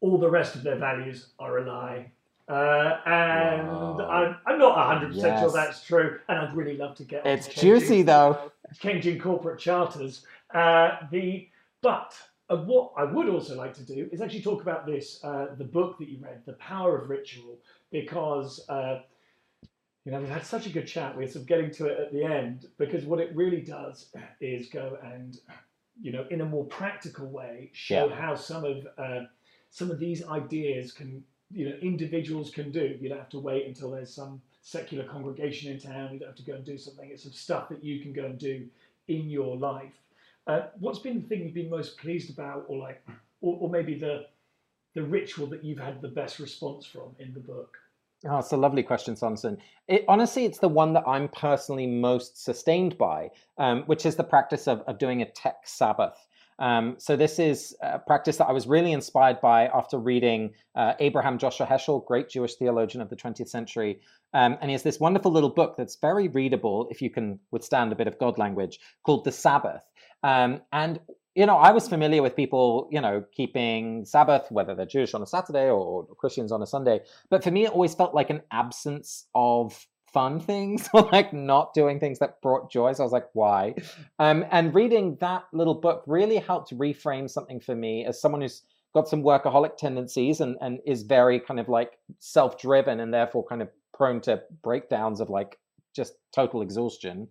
all 0.00 0.18
the 0.18 0.28
rest 0.28 0.54
of 0.54 0.62
their 0.62 0.76
values 0.76 1.28
are 1.38 1.58
a 1.58 1.64
lie. 1.66 2.10
Uh, 2.48 2.98
and 3.06 3.68
Wow. 3.68 4.08
I'm, 4.10 4.36
I'm 4.46 4.58
not 4.58 5.02
100% 5.02 5.40
sure 5.40 5.50
that's 5.52 5.84
true, 5.84 6.18
and 6.28 6.38
I'd 6.38 6.56
really 6.56 6.78
love 6.78 6.94
to 6.96 7.04
get 7.04 7.26
on 7.26 7.30
It's 7.32 7.46
to 7.46 7.52
changing- 7.52 7.80
juicy 7.80 8.02
though. 8.02 8.50
changing 8.80 9.18
corporate 9.20 9.58
charters. 9.60 10.24
Uh, 10.54 10.98
the 11.10 11.48
but 11.82 12.14
uh, 12.50 12.56
what 12.56 12.92
I 12.96 13.04
would 13.04 13.28
also 13.28 13.56
like 13.56 13.74
to 13.74 13.82
do 13.82 14.08
is 14.10 14.20
actually 14.20 14.42
talk 14.42 14.62
about 14.62 14.86
this 14.86 15.22
uh, 15.22 15.48
the 15.56 15.64
book 15.64 15.98
that 15.98 16.08
you 16.08 16.18
read, 16.20 16.42
The 16.46 16.54
Power 16.54 16.98
of 16.98 17.10
Ritual, 17.10 17.58
because 17.92 18.66
uh, 18.68 19.00
you 20.04 20.12
know 20.12 20.20
we've 20.20 20.28
had 20.28 20.46
such 20.46 20.66
a 20.66 20.70
good 20.70 20.86
chat. 20.86 21.16
We're 21.16 21.26
sort 21.28 21.42
of 21.42 21.46
getting 21.46 21.70
to 21.72 21.86
it 21.86 21.98
at 22.00 22.12
the 22.12 22.24
end 22.24 22.66
because 22.78 23.04
what 23.04 23.20
it 23.20 23.34
really 23.34 23.60
does 23.60 24.06
is 24.40 24.68
go 24.68 24.98
and 25.02 25.38
you 26.00 26.12
know 26.12 26.26
in 26.30 26.40
a 26.40 26.44
more 26.46 26.64
practical 26.64 27.26
way 27.26 27.70
show 27.72 28.08
Yeah. 28.08 28.14
how 28.14 28.34
some 28.34 28.64
of 28.64 28.86
uh, 28.96 29.24
some 29.70 29.90
of 29.90 29.98
these 29.98 30.24
ideas 30.26 30.92
can 30.92 31.22
you 31.50 31.68
know 31.68 31.76
individuals 31.82 32.50
can 32.50 32.70
do. 32.70 32.96
You 33.00 33.10
don't 33.10 33.18
have 33.18 33.28
to 33.30 33.38
wait 33.38 33.66
until 33.66 33.90
there's 33.90 34.12
some 34.14 34.40
secular 34.62 35.04
congregation 35.04 35.70
in 35.72 35.78
town. 35.78 36.12
You 36.14 36.18
don't 36.20 36.28
have 36.28 36.36
to 36.36 36.42
go 36.42 36.54
and 36.54 36.64
do 36.64 36.78
something. 36.78 37.10
It's 37.10 37.22
some 37.24 37.32
stuff 37.32 37.68
that 37.68 37.84
you 37.84 38.00
can 38.00 38.12
go 38.14 38.24
and 38.24 38.38
do 38.38 38.66
in 39.08 39.28
your 39.30 39.56
life. 39.56 39.92
Uh, 40.48 40.62
what's 40.80 40.98
been 40.98 41.20
the 41.20 41.28
thing 41.28 41.42
you've 41.42 41.54
been 41.54 41.70
most 41.70 41.98
pleased 41.98 42.30
about, 42.30 42.64
or 42.68 42.78
like, 42.78 43.06
or, 43.42 43.58
or 43.60 43.70
maybe 43.70 43.98
the 43.98 44.24
the 44.94 45.02
ritual 45.02 45.46
that 45.46 45.62
you've 45.62 45.78
had 45.78 46.00
the 46.00 46.08
best 46.08 46.38
response 46.38 46.86
from 46.86 47.14
in 47.18 47.32
the 47.34 47.40
book? 47.40 47.76
Oh, 48.26 48.38
it's 48.38 48.50
a 48.52 48.56
lovely 48.56 48.82
question, 48.82 49.14
Sanderson. 49.14 49.58
It, 49.86 50.04
honestly, 50.08 50.44
it's 50.44 50.58
the 50.58 50.68
one 50.68 50.92
that 50.94 51.04
I'm 51.06 51.28
personally 51.28 51.86
most 51.86 52.42
sustained 52.42 52.98
by, 52.98 53.30
um, 53.58 53.82
which 53.84 54.04
is 54.06 54.16
the 54.16 54.24
practice 54.24 54.66
of, 54.66 54.80
of 54.88 54.98
doing 54.98 55.22
a 55.22 55.30
tech 55.30 55.58
Sabbath. 55.64 56.26
Um, 56.58 56.96
so 56.98 57.14
this 57.14 57.38
is 57.38 57.76
a 57.80 58.00
practice 58.00 58.36
that 58.38 58.48
I 58.48 58.52
was 58.52 58.66
really 58.66 58.90
inspired 58.90 59.40
by 59.40 59.68
after 59.68 59.98
reading 59.98 60.50
uh, 60.74 60.94
Abraham 60.98 61.38
Joshua 61.38 61.66
Heschel, 61.66 62.04
great 62.04 62.28
Jewish 62.28 62.56
theologian 62.56 63.00
of 63.00 63.08
the 63.08 63.14
20th 63.14 63.48
century. 63.48 64.00
Um, 64.34 64.58
and 64.60 64.68
he 64.68 64.72
has 64.72 64.82
this 64.82 64.98
wonderful 64.98 65.30
little 65.30 65.50
book 65.50 65.76
that's 65.76 65.96
very 65.96 66.26
readable 66.26 66.88
if 66.90 67.00
you 67.00 67.10
can 67.10 67.38
withstand 67.52 67.92
a 67.92 67.96
bit 67.96 68.08
of 68.08 68.18
God 68.18 68.38
language 68.38 68.80
called 69.04 69.24
The 69.24 69.30
Sabbath. 69.30 69.84
Um, 70.22 70.62
and 70.72 71.00
you 71.34 71.46
know, 71.46 71.56
I 71.56 71.70
was 71.70 71.88
familiar 71.88 72.20
with 72.20 72.34
people, 72.34 72.88
you 72.90 73.00
know, 73.00 73.24
keeping 73.32 74.04
Sabbath, 74.04 74.50
whether 74.50 74.74
they're 74.74 74.86
Jewish 74.86 75.14
on 75.14 75.22
a 75.22 75.26
Saturday 75.26 75.70
or 75.70 76.04
Christians 76.18 76.50
on 76.50 76.62
a 76.62 76.66
Sunday. 76.66 77.00
But 77.30 77.44
for 77.44 77.52
me, 77.52 77.64
it 77.64 77.70
always 77.70 77.94
felt 77.94 78.12
like 78.12 78.28
an 78.28 78.42
absence 78.50 79.26
of 79.36 79.86
fun 80.12 80.40
things 80.40 80.88
or 80.92 81.02
like 81.12 81.32
not 81.32 81.74
doing 81.74 82.00
things 82.00 82.18
that 82.18 82.42
brought 82.42 82.72
joy. 82.72 82.92
So 82.92 83.02
I 83.02 83.06
was 83.06 83.12
like, 83.12 83.28
why? 83.34 83.74
Um, 84.18 84.44
and 84.50 84.74
reading 84.74 85.16
that 85.20 85.44
little 85.52 85.74
book 85.74 86.02
really 86.08 86.38
helped 86.38 86.76
reframe 86.76 87.30
something 87.30 87.60
for 87.60 87.76
me 87.76 88.04
as 88.04 88.20
someone 88.20 88.40
who's 88.40 88.62
got 88.94 89.08
some 89.08 89.22
workaholic 89.22 89.76
tendencies 89.76 90.40
and, 90.40 90.56
and 90.60 90.80
is 90.86 91.02
very 91.02 91.38
kind 91.38 91.60
of 91.60 91.68
like 91.68 91.98
self 92.18 92.58
driven 92.58 92.98
and 92.98 93.14
therefore 93.14 93.44
kind 93.46 93.62
of 93.62 93.68
prone 93.94 94.20
to 94.22 94.42
breakdowns 94.62 95.20
of 95.20 95.30
like 95.30 95.56
just 95.94 96.14
total 96.34 96.62
exhaustion. 96.62 97.28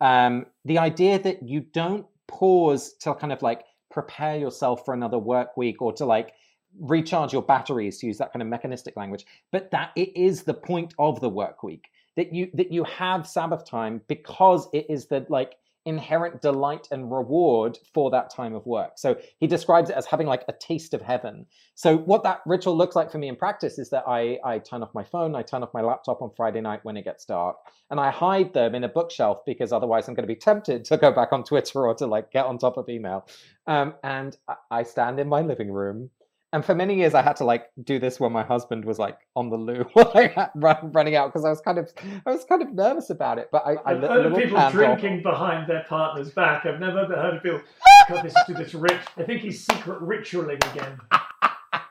Um, 0.00 0.44
the 0.66 0.76
idea 0.76 1.18
that 1.20 1.42
you 1.42 1.60
don't 1.60 2.06
pause 2.28 2.94
to 3.00 3.14
kind 3.14 3.32
of 3.32 3.42
like 3.42 3.64
prepare 3.90 4.36
yourself 4.36 4.84
for 4.84 4.94
another 4.94 5.18
work 5.18 5.56
week 5.56 5.80
or 5.80 5.92
to 5.94 6.04
like 6.04 6.34
recharge 6.80 7.32
your 7.32 7.42
batteries 7.42 7.98
to 7.98 8.06
use 8.06 8.18
that 8.18 8.32
kind 8.32 8.42
of 8.42 8.48
mechanistic 8.48 8.96
language. 8.96 9.24
But 9.52 9.70
that 9.70 9.90
it 9.96 10.16
is 10.16 10.42
the 10.42 10.54
point 10.54 10.94
of 10.98 11.20
the 11.20 11.28
work 11.28 11.62
week 11.62 11.88
that 12.16 12.32
you 12.32 12.50
that 12.54 12.72
you 12.72 12.82
have 12.84 13.26
sabbath 13.26 13.64
time 13.64 14.00
because 14.08 14.68
it 14.72 14.86
is 14.88 15.06
the 15.06 15.24
like 15.28 15.54
inherent 15.86 16.42
delight 16.42 16.88
and 16.92 17.12
reward 17.12 17.78
for 17.94 18.10
that 18.12 18.30
time 18.30 18.54
of 18.54 18.66
work. 18.66 18.92
So 18.96 19.16
he 19.38 19.46
describes 19.46 19.90
it 19.90 19.96
as 19.96 20.06
having 20.06 20.26
like 20.28 20.44
a 20.48 20.54
taste 20.54 20.94
of 20.94 21.02
heaven. 21.02 21.46
So 21.76 21.98
what 21.98 22.24
that 22.24 22.40
ritual 22.46 22.76
looks 22.76 22.96
like 22.96 23.10
for 23.12 23.18
me 23.18 23.28
in 23.28 23.36
practice 23.36 23.78
is 23.78 23.90
that 23.90 24.04
i 24.08 24.38
i 24.44 24.58
turn 24.58 24.82
off 24.82 24.94
my 24.94 25.04
phone 25.04 25.34
i 25.36 25.42
turn 25.42 25.62
off 25.62 25.74
my 25.74 25.82
laptop 25.82 26.22
on 26.22 26.30
friday 26.36 26.60
night 26.60 26.80
when 26.84 26.96
it 26.96 27.04
gets 27.04 27.24
dark 27.24 27.56
and 27.90 28.00
i 28.00 28.10
hide 28.10 28.52
them 28.54 28.74
in 28.74 28.84
a 28.84 28.88
bookshelf 28.88 29.38
because 29.46 29.72
otherwise 29.72 30.08
i'm 30.08 30.14
going 30.14 30.26
to 30.28 30.34
be 30.34 30.38
tempted 30.38 30.84
to 30.84 30.96
go 30.96 31.12
back 31.12 31.32
on 31.32 31.44
twitter 31.44 31.86
or 31.86 31.94
to 31.94 32.06
like 32.06 32.30
get 32.32 32.46
on 32.46 32.58
top 32.58 32.76
of 32.76 32.88
email. 32.88 33.26
Um, 33.66 33.94
and 34.04 34.36
I- 34.48 34.56
i 34.70 34.82
stand 34.84 35.20
in 35.20 35.28
my 35.28 35.42
living 35.42 35.70
room 35.72 36.10
and 36.52 36.64
for 36.64 36.74
many 36.74 36.96
years, 36.96 37.14
I 37.14 37.22
had 37.22 37.36
to 37.36 37.44
like 37.44 37.66
do 37.82 37.98
this 37.98 38.20
when 38.20 38.32
my 38.32 38.42
husband 38.42 38.84
was 38.84 38.98
like 38.98 39.18
on 39.34 39.50
the 39.50 39.56
loo, 39.56 39.84
like 40.14 40.36
running 40.54 41.16
out 41.16 41.32
because 41.32 41.44
I 41.44 41.50
was 41.50 41.60
kind 41.60 41.78
of, 41.78 41.92
I 42.24 42.30
was 42.30 42.44
kind 42.44 42.62
of 42.62 42.72
nervous 42.72 43.10
about 43.10 43.38
it. 43.38 43.48
But 43.50 43.66
I, 43.66 43.74
I 43.74 43.92
I've 43.92 44.00
heard 44.00 44.26
of 44.26 44.36
people 44.36 44.70
drinking 44.70 45.22
behind 45.22 45.68
their 45.68 45.84
partner's 45.88 46.30
back. 46.30 46.64
I've 46.64 46.80
never 46.80 47.04
heard 47.06 47.36
of 47.36 47.42
people. 47.42 47.60
God, 48.08 48.24
this 48.24 48.34
do 48.46 48.54
this 48.54 48.74
rich. 48.74 49.00
I 49.16 49.24
think 49.24 49.40
he's 49.40 49.66
secret 49.66 50.00
ritualing 50.00 50.58
again. 50.72 50.98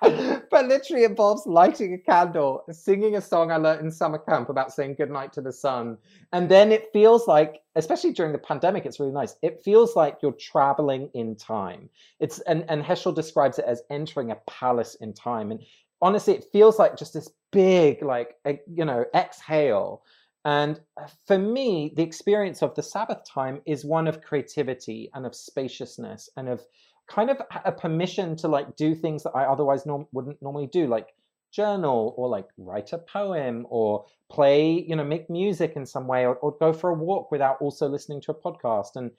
but 0.52 0.68
literally 0.68 1.04
involves 1.04 1.46
lighting 1.46 1.94
a 1.94 1.98
candle, 1.98 2.64
singing 2.72 3.16
a 3.16 3.22
song 3.22 3.52
I 3.52 3.58
learned 3.58 3.82
in 3.82 3.92
summer 3.92 4.18
camp 4.18 4.50
about 4.50 4.74
saying 4.74 4.96
goodnight 4.96 5.34
to 5.34 5.42
the 5.42 5.52
sun. 5.52 5.98
And 6.34 6.50
then 6.50 6.72
it 6.72 6.90
feels 6.94 7.28
like, 7.28 7.62
especially 7.76 8.14
during 8.14 8.32
the 8.32 8.38
pandemic, 8.38 8.86
it's 8.86 9.00
really 9.00 9.12
nice. 9.12 9.36
It 9.42 9.62
feels 9.64 9.96
like 9.96 10.18
you're 10.22 10.34
traveling 10.34 11.10
in 11.14 11.36
time. 11.36 11.90
It's 12.20 12.40
and, 12.42 12.66
and 12.70 12.84
Heschel 12.84 13.16
describes 13.16 13.60
it 13.60 13.66
as 13.66 13.84
entering 13.90 14.32
a 14.32 14.38
palace 14.48 14.96
in 14.96 15.14
time. 15.14 15.52
And 15.52 15.62
honestly, 16.02 16.34
it 16.34 16.46
feels 16.52 16.80
like 16.80 16.98
just 16.98 17.14
this 17.14 17.30
big, 17.52 18.02
like 18.04 18.36
you 18.46 18.86
know, 18.86 19.06
exhale. 19.14 20.04
And 20.46 20.80
for 21.26 21.40
me, 21.40 21.92
the 21.96 22.04
experience 22.04 22.62
of 22.62 22.76
the 22.76 22.84
Sabbath 22.84 23.24
time 23.26 23.62
is 23.66 23.84
one 23.84 24.08
of 24.08 24.22
creativity 24.22 25.10
and 25.16 25.26
of 25.26 25.34
spaciousness 25.34 26.30
and 26.38 26.48
of 26.48 26.64
kind 27.08 27.30
of 27.30 27.42
a 27.64 27.72
permission 27.72 28.36
to 28.38 28.48
like 28.48 28.76
do 28.76 28.96
things 28.96 29.24
that 29.24 29.32
I 29.36 29.46
otherwise 29.46 29.86
norm- 29.86 30.08
wouldn't 30.12 30.42
normally 30.42 30.68
do, 30.68 30.88
like 30.88 31.10
journal 31.54 32.14
or 32.18 32.28
like 32.28 32.48
write 32.58 32.92
a 32.94 32.98
poem 32.98 33.66
or 33.70 34.06
play, 34.32 34.84
you 34.88 34.96
know, 34.96 35.04
make 35.04 35.30
music 35.30 35.74
in 35.76 35.86
some 35.86 36.08
way 36.08 36.26
or, 36.26 36.36
or 36.38 36.56
go 36.60 36.74
for 36.74 36.90
a 36.90 36.94
walk 36.94 37.32
without 37.32 37.58
also 37.62 37.88
listening 37.88 38.22
to 38.22 38.32
a 38.32 38.36
podcast. 38.36 38.96
And 38.96 39.12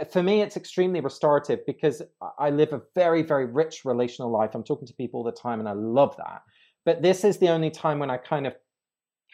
uh, 0.00 0.04
for 0.04 0.22
me, 0.22 0.42
it's 0.42 0.56
extremely 0.56 1.00
restorative 1.00 1.60
because 1.66 2.02
I- 2.20 2.46
I 2.46 2.50
live 2.50 2.72
a 2.72 2.82
very, 2.94 3.22
very 3.22 3.46
rich 3.46 3.84
relational 3.84 4.30
life. 4.30 4.54
I'm 4.54 4.64
talking 4.64 4.88
to 4.88 4.94
people 4.94 5.20
all 5.20 5.24
the 5.24 5.32
time 5.32 5.60
and 5.60 5.68
I 5.68 5.72
love 5.72 6.16
that. 6.16 6.42
But 6.84 7.00
this 7.00 7.24
is 7.24 7.38
the 7.38 7.48
only 7.48 7.70
time 7.70 7.98
when 7.98 8.10
I 8.10 8.18
kind 8.18 8.46
of 8.46 8.54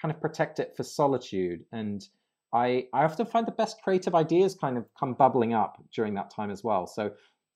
kind 0.01 0.15
of 0.15 0.21
protect 0.21 0.61
it 0.61 0.75
for 0.77 0.83
solitude 0.83 1.63
and 1.73 2.07
I, 2.53 2.87
I 2.93 3.05
often 3.05 3.27
find 3.27 3.47
the 3.47 3.53
best 3.53 3.81
creative 3.83 4.15
ideas 4.15 4.55
kind 4.55 4.77
of 4.77 4.85
come 4.99 5.15
bubbling 5.15 5.55
up 5.55 5.83
during 5.95 6.15
that 6.15 6.31
time 6.35 6.51
as 6.51 6.65
well. 6.65 6.87
So 6.87 7.11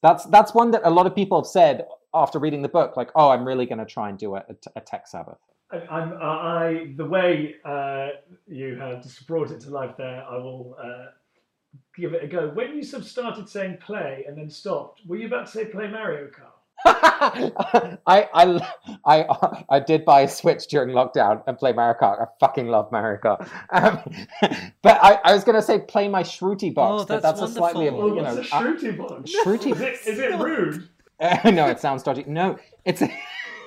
that's 0.05 0.27
that's 0.27 0.53
one 0.53 0.71
that 0.73 0.83
a 0.85 0.91
lot 0.91 1.07
of 1.07 1.15
people 1.15 1.41
have 1.41 1.47
said 1.47 1.87
after 2.13 2.39
reading 2.39 2.61
the 2.61 2.69
book, 2.69 2.95
like, 2.95 3.11
"Oh, 3.15 3.31
I'm 3.31 3.47
really 3.47 3.65
going 3.65 3.79
to 3.79 3.87
try 3.87 4.11
and 4.11 4.19
do 4.19 4.37
a, 4.37 4.45
a 4.77 4.81
tech 4.83 5.07
Sabbath." 5.07 5.39
I, 5.73 5.79
I'm, 5.79 6.13
I 6.21 6.93
the 6.97 7.07
way 7.07 7.55
uh, 7.65 8.09
you 8.47 8.77
have 8.77 9.03
just 9.03 9.27
brought 9.27 9.51
it 9.51 9.61
to 9.61 9.71
life 9.71 9.97
there. 9.97 10.23
I 10.31 10.37
will 10.37 10.77
uh, 10.79 11.07
give 11.97 12.13
it 12.13 12.23
a 12.23 12.27
go. 12.27 12.51
When 12.51 12.77
you 12.77 12.83
started 12.83 13.49
saying 13.49 13.79
play 13.79 14.27
and 14.29 14.37
then 14.37 14.51
stopped, 14.51 15.01
were 15.07 15.17
you 15.17 15.27
about 15.27 15.47
to 15.47 15.53
say 15.53 15.65
play 15.65 15.89
Mario 15.89 16.27
Kart? 16.27 16.54
I, 16.87 17.99
I 18.07 18.61
I 19.05 19.65
I 19.71 19.81
did 19.81 20.05
buy 20.05 20.23
a 20.23 20.29
Switch 20.29 20.67
during 20.67 20.95
lockdown 20.95 21.43
and 21.47 21.59
play 21.59 21.73
Mario 21.73 21.99
Kart. 21.99 22.21
I 22.21 22.27
fucking 22.41 22.69
love 22.69 22.93
Mario 22.93 23.19
Kart. 23.21 23.49
Um, 23.71 24.01
but 24.83 24.99
I, 25.03 25.19
I 25.25 25.33
was 25.35 25.45
going 25.45 25.57
to 25.57 25.63
say 25.63 25.81
play 25.81 26.09
my 26.09 26.23
Shruti 26.23 26.75
box, 26.75 27.03
Oh, 27.03 27.07
but 27.07 27.23
that's 27.23 27.41
that's 27.41 27.53
a 27.53 27.55
slightly 27.55 27.91
wonderful. 27.91 28.11
Oh, 28.11 28.17
you 28.17 28.23
know. 28.23 28.41
a 28.41 28.45
shruti 28.45 28.97
box? 28.99 29.33
Shruti 29.45 29.73
Is 29.75 29.81
it, 29.81 29.99
is 30.07 30.19
it 30.19 30.35
rude? 30.39 30.89
Uh, 31.21 31.51
no, 31.51 31.67
it 31.69 31.81
sounds 31.81 32.03
dodgy. 32.03 32.25
No, 32.27 32.59
it's. 32.85 33.03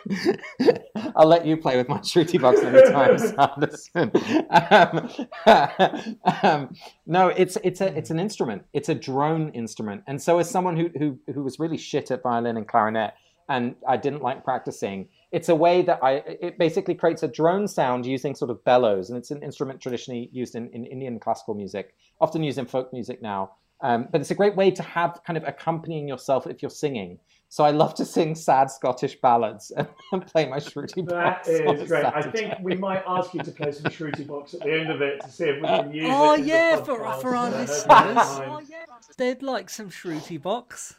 I'll 1.16 1.28
let 1.28 1.46
you 1.46 1.58
play 1.58 1.78
with 1.78 1.90
my 1.90 1.98
Shruti 2.00 2.40
box 2.40 2.62
anytime, 2.62 3.18
Sanderson. 3.18 4.12
Um, 4.50 5.10
um, 6.44 6.76
no, 7.06 7.28
it's 7.30 7.58
it's 7.64 7.82
a 7.82 7.96
it's 7.98 8.10
an 8.10 8.20
instrument. 8.20 8.64
It's 8.74 8.90
a 8.90 8.96
drone 8.96 9.50
instrument, 9.50 10.04
and 10.08 10.22
so 10.22 10.40
as 10.40 10.50
someone 10.50 10.78
who 10.78 10.90
who 10.98 11.20
who 11.34 11.44
was 11.44 11.60
really 11.60 11.78
shit 11.78 12.12
at 12.12 12.24
violin 12.24 12.58
and 12.58 12.68
clarinet, 12.68 13.14
and 13.50 13.76
I 13.88 13.98
didn't 13.98 14.22
like 14.22 14.44
practicing, 14.44 15.10
it's 15.32 15.50
a 15.50 15.56
way 15.56 15.82
that 15.84 16.00
I 16.04 16.24
it 16.42 16.58
basically 16.58 16.96
creates 16.96 17.24
a 17.24 17.28
drone 17.28 17.68
sound 17.68 18.06
using 18.06 18.36
sort 18.36 18.52
of 18.52 18.64
bellows, 18.64 19.10
and 19.10 19.18
it's 19.18 19.32
an 19.32 19.44
instrument 19.44 19.82
traditionally 19.82 20.30
used 20.32 20.56
in, 20.56 20.70
in 20.70 20.86
Indian 20.86 21.20
classical 21.20 21.54
music, 21.54 21.96
often 22.22 22.44
used 22.44 22.58
in 22.58 22.66
folk 22.66 22.92
music 22.94 23.22
now. 23.22 23.52
Um, 23.82 24.08
but 24.12 24.22
it's 24.22 24.32
a 24.32 24.36
great 24.36 24.56
way 24.56 24.72
to 24.72 24.84
have 24.84 25.22
kind 25.26 25.38
of 25.38 25.44
accompanying 25.44 26.08
yourself 26.08 26.48
if 26.48 26.62
you're 26.62 26.72
singing. 26.72 27.20
So 27.50 27.64
I 27.64 27.72
love 27.72 27.96
to 27.96 28.06
sing 28.06 28.36
sad 28.36 28.70
Scottish 28.70 29.16
ballads 29.22 29.72
and 29.72 29.88
play 30.28 30.48
my 30.48 30.58
Shruti 30.58 31.08
box. 31.08 31.48
That 31.48 31.80
is 31.80 31.88
great. 31.88 32.06
I 32.06 32.22
think 32.22 32.56
we 32.62 32.76
might 32.76 33.04
ask 33.08 33.34
you 33.34 33.42
to 33.42 33.52
play 33.52 33.72
some 33.72 33.92
Shruti 33.92 34.28
box 34.28 34.54
at 34.54 34.62
the 34.62 34.74
end 34.74 34.92
of 34.92 35.02
it 35.02 35.22
to 35.22 35.30
see 35.30 35.46
if 35.46 35.62
we 35.62 35.68
can 35.68 35.94
use 35.94 36.08
oh, 36.10 36.34
it. 36.34 36.40
Oh 36.40 36.44
yeah, 36.44 36.76
for, 36.84 36.98
for 37.22 37.36
our 37.36 37.50
listeners. 37.60 37.88
oh, 37.88 38.62
yeah. 38.70 38.86
They'd 39.18 39.42
like 39.42 39.70
some 39.70 39.90
Shruti 39.90 40.42
box. 40.42 40.96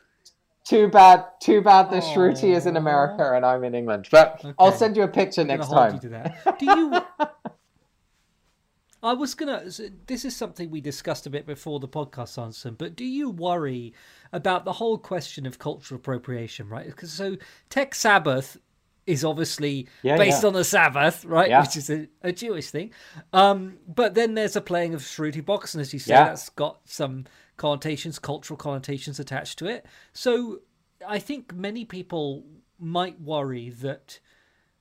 Too 0.68 0.88
bad, 0.88 1.24
too 1.40 1.62
bad 1.62 1.90
the 1.90 1.96
Shruti 1.96 2.55
is 2.55 2.66
in 2.66 2.76
America 2.76 3.32
and 3.34 3.44
I'm 3.44 3.64
in 3.64 3.74
England. 3.74 4.07
But 4.11 4.40
okay. 4.40 4.53
I'll 4.59 4.72
send 4.72 4.99
you 4.99 5.03
a 5.03 5.09
picture 5.09 5.40
I'm 5.40 5.46
next 5.46 5.68
time. 5.68 5.99
You 6.03 6.11
do 6.59 6.66
you 6.66 7.01
I 9.03 9.12
was 9.12 9.34
gonna. 9.34 9.64
This 10.07 10.24
is 10.24 10.34
something 10.34 10.70
we 10.70 10.80
discussed 10.80 11.26
a 11.26 11.30
bit 11.30 11.46
before 11.46 11.78
the 11.80 11.88
podcast, 11.88 12.28
Sanderson. 12.28 12.74
But 12.74 12.96
do 12.96 13.05
you 13.05 13.30
worry 13.30 13.94
about 14.32 14.64
the 14.64 14.72
whole 14.72 14.99
question 14.99 15.46
of 15.46 15.59
cultural 15.59 15.99
appropriation? 15.99 16.68
Right? 16.68 16.86
Because 16.86 17.12
so 17.12 17.36
Tech 17.70 17.94
Sabbath 17.94 18.59
is 19.07 19.24
obviously 19.24 19.88
yeah, 20.03 20.18
based 20.18 20.42
yeah. 20.42 20.49
on 20.49 20.53
the 20.53 20.64
Sabbath, 20.64 21.24
right? 21.24 21.49
Yeah. 21.49 21.62
Which 21.62 21.76
is 21.76 21.88
a, 21.88 22.09
a 22.22 22.30
Jewish 22.30 22.70
thing. 22.70 22.92
Um, 23.32 23.78
but 23.86 24.14
then 24.14 24.34
there's 24.34 24.55
a 24.55 24.61
playing 24.61 24.94
of 24.94 25.01
Shruti 25.01 25.44
Box, 25.44 25.74
and 25.74 25.80
as 25.80 25.94
you 25.94 25.99
say, 25.99 26.12
that's 26.12 26.51
got 26.51 26.80
some 26.84 27.24
connotations, 27.57 28.18
cultural 28.18 28.59
connotations 28.59 29.18
attached 29.18 29.59
to 29.61 29.66
it. 29.66 29.86
So 30.12 30.61
I 31.07 31.20
think 31.20 31.55
many 31.55 31.84
people 31.84 32.44
might 32.78 33.20
worry 33.20 33.70
that 33.70 34.20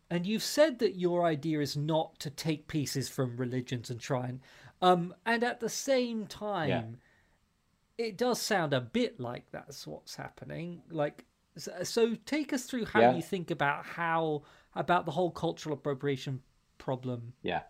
and 0.09 0.25
you've 0.25 0.43
said 0.43 0.79
that 0.79 0.95
your 0.95 1.25
idea 1.25 1.59
is 1.59 1.75
not 1.75 2.19
to 2.19 2.29
take 2.29 2.67
pieces 2.67 3.09
from 3.09 3.37
religions 3.37 3.89
and 3.89 3.99
try 3.99 4.27
and 4.27 4.39
um 4.81 5.13
and 5.25 5.43
at 5.43 5.59
the 5.59 5.69
same 5.69 6.25
time 6.27 6.69
yeah. 6.69 8.05
it 8.05 8.17
does 8.17 8.41
sound 8.41 8.73
a 8.73 8.81
bit 8.81 9.19
like 9.19 9.45
that's 9.51 9.85
what's 9.87 10.15
happening. 10.15 10.81
Like 10.89 11.25
so 11.57 12.15
take 12.25 12.53
us 12.53 12.65
through 12.65 12.85
how 12.85 13.01
yeah. 13.01 13.15
you 13.15 13.21
think 13.21 13.51
about 13.51 13.85
how 13.85 14.43
about 14.75 15.05
the 15.05 15.11
whole 15.11 15.31
cultural 15.31 15.73
appropriation 15.73 16.41
problem. 16.77 17.33
Yeah. 17.41 17.61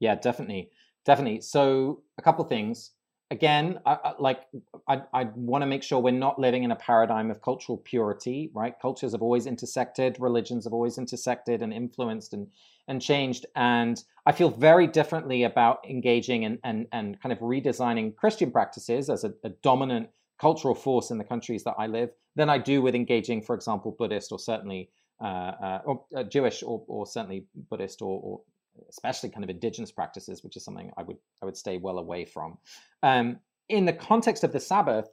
Yeah 0.00 0.14
definitely. 0.14 0.70
Definitely. 1.04 1.42
So 1.42 2.02
a 2.18 2.22
couple 2.22 2.44
things 2.46 2.92
again, 3.30 3.80
I, 3.84 3.98
I, 4.04 4.12
like 4.18 4.42
I, 4.88 5.02
I 5.12 5.24
want 5.34 5.62
to 5.62 5.66
make 5.66 5.82
sure 5.82 6.00
we're 6.00 6.12
not 6.12 6.38
living 6.38 6.62
in 6.64 6.70
a 6.70 6.76
paradigm 6.76 7.30
of 7.30 7.42
cultural 7.42 7.78
purity, 7.78 8.50
right? 8.54 8.74
Cultures 8.80 9.12
have 9.12 9.22
always 9.22 9.46
intersected, 9.46 10.16
religions 10.20 10.64
have 10.64 10.72
always 10.72 10.98
intersected 10.98 11.62
and 11.62 11.72
influenced 11.72 12.32
and 12.32 12.48
and 12.88 13.02
changed. 13.02 13.46
And 13.56 14.02
I 14.26 14.32
feel 14.32 14.50
very 14.50 14.86
differently 14.86 15.42
about 15.42 15.84
engaging 15.88 16.44
and 16.44 16.58
and 16.62 16.86
and 16.92 17.20
kind 17.20 17.32
of 17.32 17.38
redesigning 17.40 18.14
Christian 18.14 18.50
practices 18.50 19.10
as 19.10 19.24
a, 19.24 19.32
a 19.42 19.48
dominant 19.48 20.08
cultural 20.38 20.74
force 20.74 21.10
in 21.10 21.18
the 21.18 21.24
countries 21.24 21.64
that 21.64 21.74
I 21.78 21.86
live 21.86 22.10
than 22.36 22.50
I 22.50 22.58
do 22.58 22.82
with 22.82 22.94
engaging, 22.94 23.42
for 23.42 23.54
example, 23.54 23.96
Buddhist 23.98 24.30
or 24.30 24.38
certainly 24.38 24.90
uh, 25.20 25.24
uh, 25.24 25.80
or 25.86 26.04
uh, 26.14 26.22
Jewish 26.24 26.62
or, 26.62 26.84
or 26.86 27.06
certainly 27.06 27.46
Buddhist 27.70 28.02
or, 28.02 28.20
or 28.22 28.40
especially 28.88 29.30
kind 29.30 29.44
of 29.44 29.50
indigenous 29.50 29.92
practices, 29.92 30.42
which 30.42 30.56
is 30.56 30.64
something 30.64 30.90
I 30.96 31.02
would 31.02 31.16
I 31.42 31.46
would 31.46 31.56
stay 31.56 31.78
well 31.78 31.98
away 31.98 32.24
from. 32.24 32.58
Um, 33.02 33.38
in 33.68 33.84
the 33.84 33.92
context 33.92 34.44
of 34.44 34.52
the 34.52 34.60
Sabbath, 34.60 35.08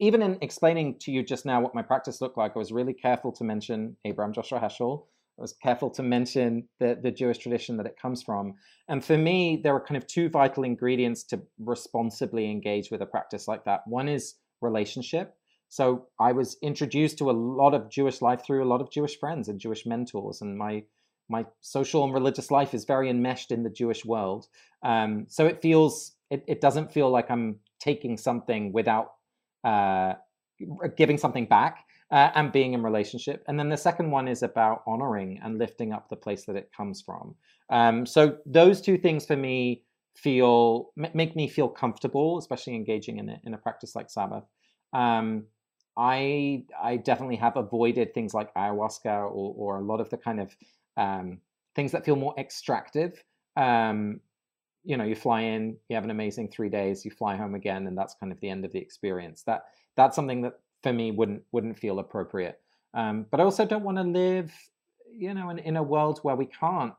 even 0.00 0.22
in 0.22 0.38
explaining 0.42 0.98
to 1.00 1.10
you 1.10 1.22
just 1.22 1.46
now 1.46 1.60
what 1.60 1.74
my 1.74 1.82
practice 1.82 2.20
looked 2.20 2.38
like, 2.38 2.52
I 2.54 2.58
was 2.58 2.72
really 2.72 2.94
careful 2.94 3.32
to 3.32 3.44
mention 3.44 3.96
Abraham 4.04 4.32
Joshua 4.32 4.60
Heschel. 4.60 5.06
I 5.38 5.42
was 5.42 5.54
careful 5.62 5.90
to 5.90 6.02
mention 6.02 6.68
the, 6.80 6.98
the 7.00 7.12
Jewish 7.12 7.38
tradition 7.38 7.76
that 7.76 7.86
it 7.86 7.96
comes 8.00 8.22
from. 8.22 8.54
And 8.88 9.04
for 9.04 9.16
me, 9.16 9.60
there 9.62 9.74
are 9.74 9.84
kind 9.84 9.96
of 9.96 10.06
two 10.06 10.28
vital 10.28 10.64
ingredients 10.64 11.22
to 11.24 11.40
responsibly 11.60 12.50
engage 12.50 12.90
with 12.90 13.02
a 13.02 13.06
practice 13.06 13.46
like 13.46 13.64
that. 13.64 13.86
One 13.86 14.08
is 14.08 14.34
relationship. 14.60 15.34
So 15.68 16.06
I 16.18 16.32
was 16.32 16.56
introduced 16.62 17.18
to 17.18 17.30
a 17.30 17.32
lot 17.32 17.74
of 17.74 17.90
Jewish 17.90 18.20
life 18.20 18.44
through 18.44 18.64
a 18.64 18.68
lot 18.68 18.80
of 18.80 18.90
Jewish 18.90 19.18
friends 19.18 19.48
and 19.48 19.60
Jewish 19.60 19.86
mentors. 19.86 20.40
And 20.40 20.58
my 20.58 20.84
my 21.28 21.46
social 21.60 22.04
and 22.04 22.14
religious 22.14 22.50
life 22.50 22.74
is 22.74 22.84
very 22.84 23.10
enmeshed 23.10 23.50
in 23.50 23.62
the 23.62 23.70
Jewish 23.70 24.04
world. 24.04 24.48
Um, 24.82 25.26
so 25.28 25.46
it 25.46 25.60
feels 25.60 26.12
it, 26.30 26.44
it 26.46 26.60
doesn't 26.60 26.92
feel 26.92 27.10
like 27.10 27.30
I'm 27.30 27.56
taking 27.80 28.16
something 28.16 28.72
without 28.72 29.12
uh, 29.64 30.14
giving 30.96 31.18
something 31.18 31.46
back 31.46 31.84
uh, 32.10 32.30
and 32.34 32.52
being 32.52 32.74
in 32.74 32.82
relationship. 32.82 33.44
And 33.48 33.58
then 33.58 33.68
the 33.68 33.76
second 33.76 34.10
one 34.10 34.28
is 34.28 34.42
about 34.42 34.82
honoring 34.86 35.40
and 35.42 35.58
lifting 35.58 35.92
up 35.92 36.08
the 36.08 36.16
place 36.16 36.44
that 36.44 36.56
it 36.56 36.70
comes 36.76 37.00
from. 37.00 37.34
Um, 37.70 38.06
so 38.06 38.38
those 38.46 38.80
two 38.80 38.98
things 38.98 39.26
for 39.26 39.36
me 39.36 39.84
feel 40.16 40.90
make 40.96 41.36
me 41.36 41.48
feel 41.48 41.68
comfortable, 41.68 42.38
especially 42.38 42.74
engaging 42.74 43.18
in 43.18 43.28
a, 43.28 43.40
in 43.44 43.54
a 43.54 43.58
practice 43.58 43.94
like 43.94 44.10
Sabbath. 44.10 44.44
Um, 44.92 45.44
I 45.96 46.64
I 46.80 46.96
definitely 46.96 47.36
have 47.36 47.56
avoided 47.56 48.14
things 48.14 48.32
like 48.32 48.54
ayahuasca 48.54 49.30
or, 49.30 49.54
or 49.56 49.78
a 49.78 49.82
lot 49.84 50.00
of 50.00 50.10
the 50.10 50.16
kind 50.16 50.40
of 50.40 50.56
um, 50.98 51.38
things 51.74 51.92
that 51.92 52.04
feel 52.04 52.16
more 52.16 52.34
extractive. 52.36 53.22
Um, 53.56 54.20
you 54.84 54.96
know, 54.96 55.04
you 55.04 55.14
fly 55.14 55.42
in, 55.42 55.76
you 55.88 55.94
have 55.94 56.04
an 56.04 56.10
amazing 56.10 56.48
three 56.48 56.68
days, 56.68 57.04
you 57.04 57.10
fly 57.10 57.36
home 57.36 57.54
again, 57.54 57.86
and 57.86 57.96
that's 57.96 58.14
kind 58.14 58.32
of 58.32 58.40
the 58.40 58.50
end 58.50 58.64
of 58.64 58.72
the 58.72 58.78
experience. 58.78 59.42
That 59.44 59.64
that's 59.96 60.16
something 60.16 60.42
that 60.42 60.60
for 60.82 60.92
me 60.92 61.10
wouldn't 61.10 61.42
wouldn't 61.52 61.78
feel 61.78 61.98
appropriate. 61.98 62.60
Um, 62.94 63.26
but 63.30 63.40
I 63.40 63.44
also 63.44 63.64
don't 63.64 63.84
want 63.84 63.98
to 63.98 64.04
live, 64.04 64.52
you 65.10 65.34
know, 65.34 65.50
in, 65.50 65.58
in 65.58 65.76
a 65.76 65.82
world 65.82 66.20
where 66.22 66.36
we 66.36 66.46
can't 66.46 66.94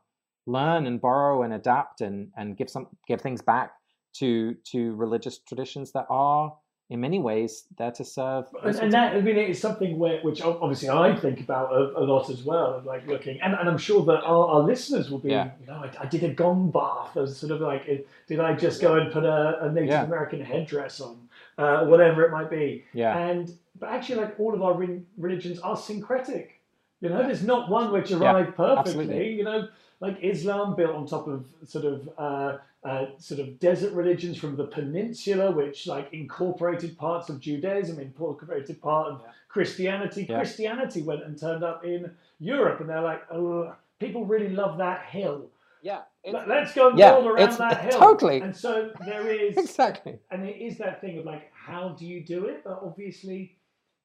learn 0.46 0.86
and 0.86 1.00
borrow 1.00 1.42
and 1.42 1.52
adapt 1.52 2.00
and 2.00 2.28
and 2.36 2.56
give 2.56 2.70
some 2.70 2.86
give 3.06 3.20
things 3.20 3.42
back 3.42 3.72
to 4.14 4.54
to 4.64 4.94
religious 4.94 5.38
traditions 5.38 5.92
that 5.92 6.06
are 6.08 6.54
in 6.90 7.00
many 7.00 7.20
ways 7.20 7.64
there 7.78 7.92
to 7.92 8.04
serve. 8.04 8.46
And, 8.64 8.76
and 8.76 8.92
that, 8.92 9.16
I 9.16 9.20
mean, 9.20 9.36
it's 9.36 9.60
something 9.60 9.96
where, 9.96 10.20
which 10.22 10.42
obviously 10.42 10.88
I 10.90 11.14
think 11.14 11.40
about 11.40 11.72
a, 11.72 11.96
a 11.96 12.02
lot 12.02 12.28
as 12.28 12.42
well, 12.42 12.74
of 12.74 12.84
like 12.84 13.06
looking, 13.06 13.40
and, 13.40 13.54
and 13.54 13.68
I'm 13.68 13.78
sure 13.78 14.04
that 14.06 14.22
our, 14.24 14.46
our 14.48 14.60
listeners 14.60 15.08
will 15.08 15.20
be, 15.20 15.30
yeah. 15.30 15.52
you 15.60 15.66
know, 15.66 15.74
I, 15.74 15.90
I, 16.00 16.06
did 16.06 16.24
a 16.24 16.34
gong 16.34 16.72
bath, 16.72 17.16
as 17.16 17.36
sort 17.36 17.52
of 17.52 17.60
like, 17.60 17.86
did 18.26 18.40
I 18.40 18.54
just 18.54 18.82
go 18.82 18.96
and 18.96 19.12
put 19.12 19.24
a, 19.24 19.58
a 19.62 19.72
Native 19.72 19.90
yeah. 19.90 20.04
American 20.04 20.44
headdress 20.44 21.00
on, 21.00 21.28
uh, 21.58 21.84
whatever 21.84 22.24
it 22.24 22.32
might 22.32 22.50
be. 22.50 22.84
Yeah. 22.92 23.16
And, 23.16 23.56
but 23.78 23.90
actually, 23.90 24.22
like 24.22 24.40
all 24.40 24.52
of 24.52 24.62
our 24.62 24.74
re- 24.74 25.02
religions 25.16 25.60
are 25.60 25.76
syncretic. 25.76 26.60
You 27.00 27.08
know, 27.08 27.22
there's 27.22 27.44
not 27.44 27.70
one 27.70 27.92
which 27.92 28.10
arrived 28.10 28.50
yeah, 28.50 28.54
perfectly. 28.54 29.04
Absolutely. 29.04 29.32
You 29.34 29.44
know, 29.44 29.68
like 30.00 30.18
Islam 30.22 30.74
built 30.74 30.94
on 30.96 31.06
top 31.06 31.28
of 31.28 31.44
sort 31.66 31.84
of 31.84 32.08
uh, 32.18 32.58
uh, 32.82 33.06
sort 33.18 33.40
of 33.40 33.60
desert 33.60 33.92
religions 33.92 34.38
from 34.38 34.56
the 34.56 34.64
peninsula, 34.64 35.50
which 35.50 35.86
like 35.86 36.08
incorporated 36.12 36.96
parts 36.96 37.28
of 37.28 37.38
Judaism, 37.40 38.00
incorporated 38.00 38.80
part 38.80 39.08
of 39.08 39.20
yeah. 39.22 39.32
Christianity. 39.48 40.26
Yeah. 40.28 40.38
Christianity 40.38 41.02
went 41.02 41.22
and 41.22 41.38
turned 41.38 41.62
up 41.62 41.84
in 41.84 42.10
Europe, 42.38 42.80
and 42.80 42.88
they're 42.88 43.02
like, 43.02 43.22
oh, 43.30 43.74
people 43.98 44.24
really 44.24 44.48
love 44.48 44.78
that 44.78 45.04
hill. 45.06 45.46
Yeah. 45.82 46.00
Let's 46.24 46.74
go 46.74 46.90
and 46.90 46.98
yeah, 46.98 47.12
build 47.12 47.26
around 47.26 47.58
that 47.58 47.80
hill. 47.90 47.98
Totally. 47.98 48.40
And 48.40 48.56
so 48.56 48.92
there 49.04 49.26
is 49.28 49.56
exactly, 49.58 50.18
and 50.30 50.46
it 50.46 50.56
is 50.56 50.78
that 50.78 51.00
thing 51.00 51.18
of 51.18 51.26
like, 51.26 51.50
how 51.52 51.90
do 51.90 52.06
you 52.06 52.22
do 52.22 52.46
it? 52.46 52.64
But 52.64 52.80
obviously, 52.82 53.56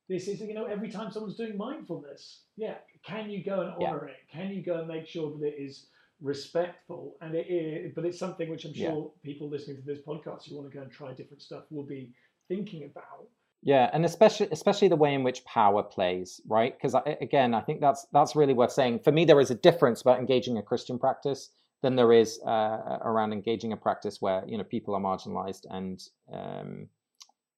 this 0.08 0.28
is 0.28 0.40
you 0.40 0.54
know 0.54 0.66
every 0.66 0.90
time 0.90 1.12
someone's 1.12 1.38
doing 1.38 1.58
mindfulness, 1.58 2.42
yeah, 2.58 2.76
can 3.04 3.30
you 3.30 3.44
go 3.44 3.62
and 3.62 3.72
honor 3.72 4.08
yeah. 4.08 4.14
it? 4.14 4.32
Can 4.32 4.56
you 4.56 4.64
go 4.64 4.80
and 4.80 4.88
make 4.88 5.08
sure 5.08 5.32
that 5.32 5.46
it 5.46 5.56
is 5.58 5.88
respectful 6.22 7.18
and 7.22 7.36
it 7.36 7.48
is 7.50 7.92
but 7.94 8.06
it's 8.06 8.18
something 8.18 8.50
which 8.50 8.64
i'm 8.64 8.74
sure 8.74 9.12
yeah. 9.26 9.32
people 9.32 9.50
listening 9.50 9.76
to 9.76 9.84
this 9.84 10.00
podcast 10.08 10.48
who 10.48 10.56
want 10.56 10.70
to 10.70 10.76
go 10.76 10.82
and 10.82 10.92
try 10.92 11.12
different 11.12 11.42
stuff 11.42 11.64
will 11.70 11.84
be 11.84 12.14
thinking 12.48 12.84
about 12.86 13.28
yeah 13.62 13.90
and 13.92 14.06
especially 14.06 14.48
especially 14.52 14.88
the 14.88 14.96
way 14.96 15.14
in 15.14 15.24
which 15.24 15.44
power 15.44 15.84
plays 15.84 16.40
right 16.48 16.74
because 16.78 16.96
again 17.20 17.54
i 17.54 17.60
think 17.60 17.82
that's 17.82 18.08
that's 18.14 18.34
really 18.34 18.54
worth 18.54 18.72
saying 18.72 18.98
for 19.00 19.12
me 19.12 19.26
there 19.26 19.42
is 19.42 19.52
a 19.52 19.56
difference 19.56 20.02
about 20.02 20.18
engaging 20.18 20.58
a 20.58 20.64
christian 20.64 20.98
practice 20.98 21.50
than 21.82 21.98
there 21.98 22.14
is 22.14 22.40
uh, 22.48 23.00
around 23.02 23.34
engaging 23.34 23.74
a 23.74 23.78
practice 23.78 24.22
where 24.22 24.44
you 24.48 24.58
know 24.58 24.64
people 24.64 24.96
are 24.96 25.02
marginalized 25.02 25.66
and 25.70 26.02
um, 26.34 26.88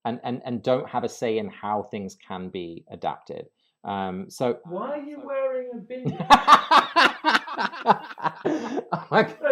and 0.07 0.19
and 0.23 0.41
and 0.45 0.63
don't 0.63 0.89
have 0.89 1.03
a 1.03 1.09
say 1.09 1.37
in 1.37 1.49
how 1.49 1.83
things 1.83 2.17
can 2.27 2.49
be 2.49 2.83
adapted 2.91 3.47
um, 3.83 4.29
so 4.29 4.57
why 4.65 4.97
are 4.97 5.01
you 5.01 5.21
wearing 5.23 5.69
a 5.73 5.77
beanie 5.77 6.17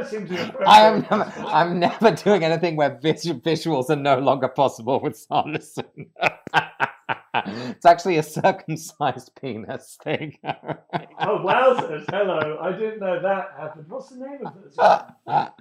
seems 0.09 0.31
I 0.65 0.81
am 0.81 1.05
never, 1.09 1.33
I'm 1.47 1.79
never 1.79 2.11
doing 2.11 2.43
anything 2.43 2.75
where 2.75 2.99
vis- 3.01 3.25
visuals 3.25 3.89
are 3.89 3.95
no 3.95 4.19
longer 4.19 4.47
possible 4.47 4.99
with 5.01 5.17
Sanderson. 5.17 6.11
it's 7.35 7.85
actually 7.85 8.17
a 8.17 8.23
circumcised 8.23 9.31
penis 9.41 9.97
thing. 10.03 10.37
oh, 10.43 11.39
wowzers. 11.39 12.05
Hello. 12.09 12.57
I 12.61 12.71
didn't 12.71 12.99
know 12.99 13.21
that 13.21 13.51
happened. 13.57 13.85
What's 13.89 14.09
the 14.09 14.17
name 14.17 14.45
of 14.45 14.53
it? 14.57 14.75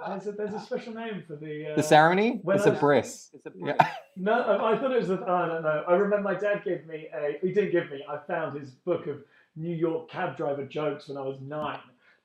There's 0.06 0.26
a, 0.26 0.32
there's 0.32 0.54
a 0.54 0.60
special 0.60 0.94
name 0.94 1.22
for 1.26 1.36
the... 1.36 1.72
Uh, 1.72 1.76
the 1.76 1.82
ceremony? 1.82 2.40
It's 2.48 2.66
a, 2.66 2.72
bris. 2.72 3.30
It's 3.34 3.46
a 3.46 3.50
bris. 3.50 3.76
Yeah. 3.78 3.88
No, 4.16 4.32
I 4.32 4.78
thought 4.78 4.92
it 4.92 5.00
was... 5.00 5.10
A, 5.10 5.14
I 5.26 5.48
don't 5.48 5.64
know. 5.64 5.82
I 5.88 5.94
remember 5.94 6.22
my 6.22 6.38
dad 6.38 6.62
gave 6.64 6.86
me 6.86 7.08
a... 7.12 7.38
He 7.42 7.52
didn't 7.52 7.72
give 7.72 7.90
me. 7.90 8.04
I 8.08 8.18
found 8.28 8.58
his 8.58 8.70
book 8.70 9.08
of 9.08 9.18
New 9.56 9.74
York 9.74 10.08
cab 10.08 10.36
driver 10.36 10.64
jokes 10.64 11.08
when 11.08 11.18
I 11.18 11.22
was 11.22 11.40
nine 11.40 11.80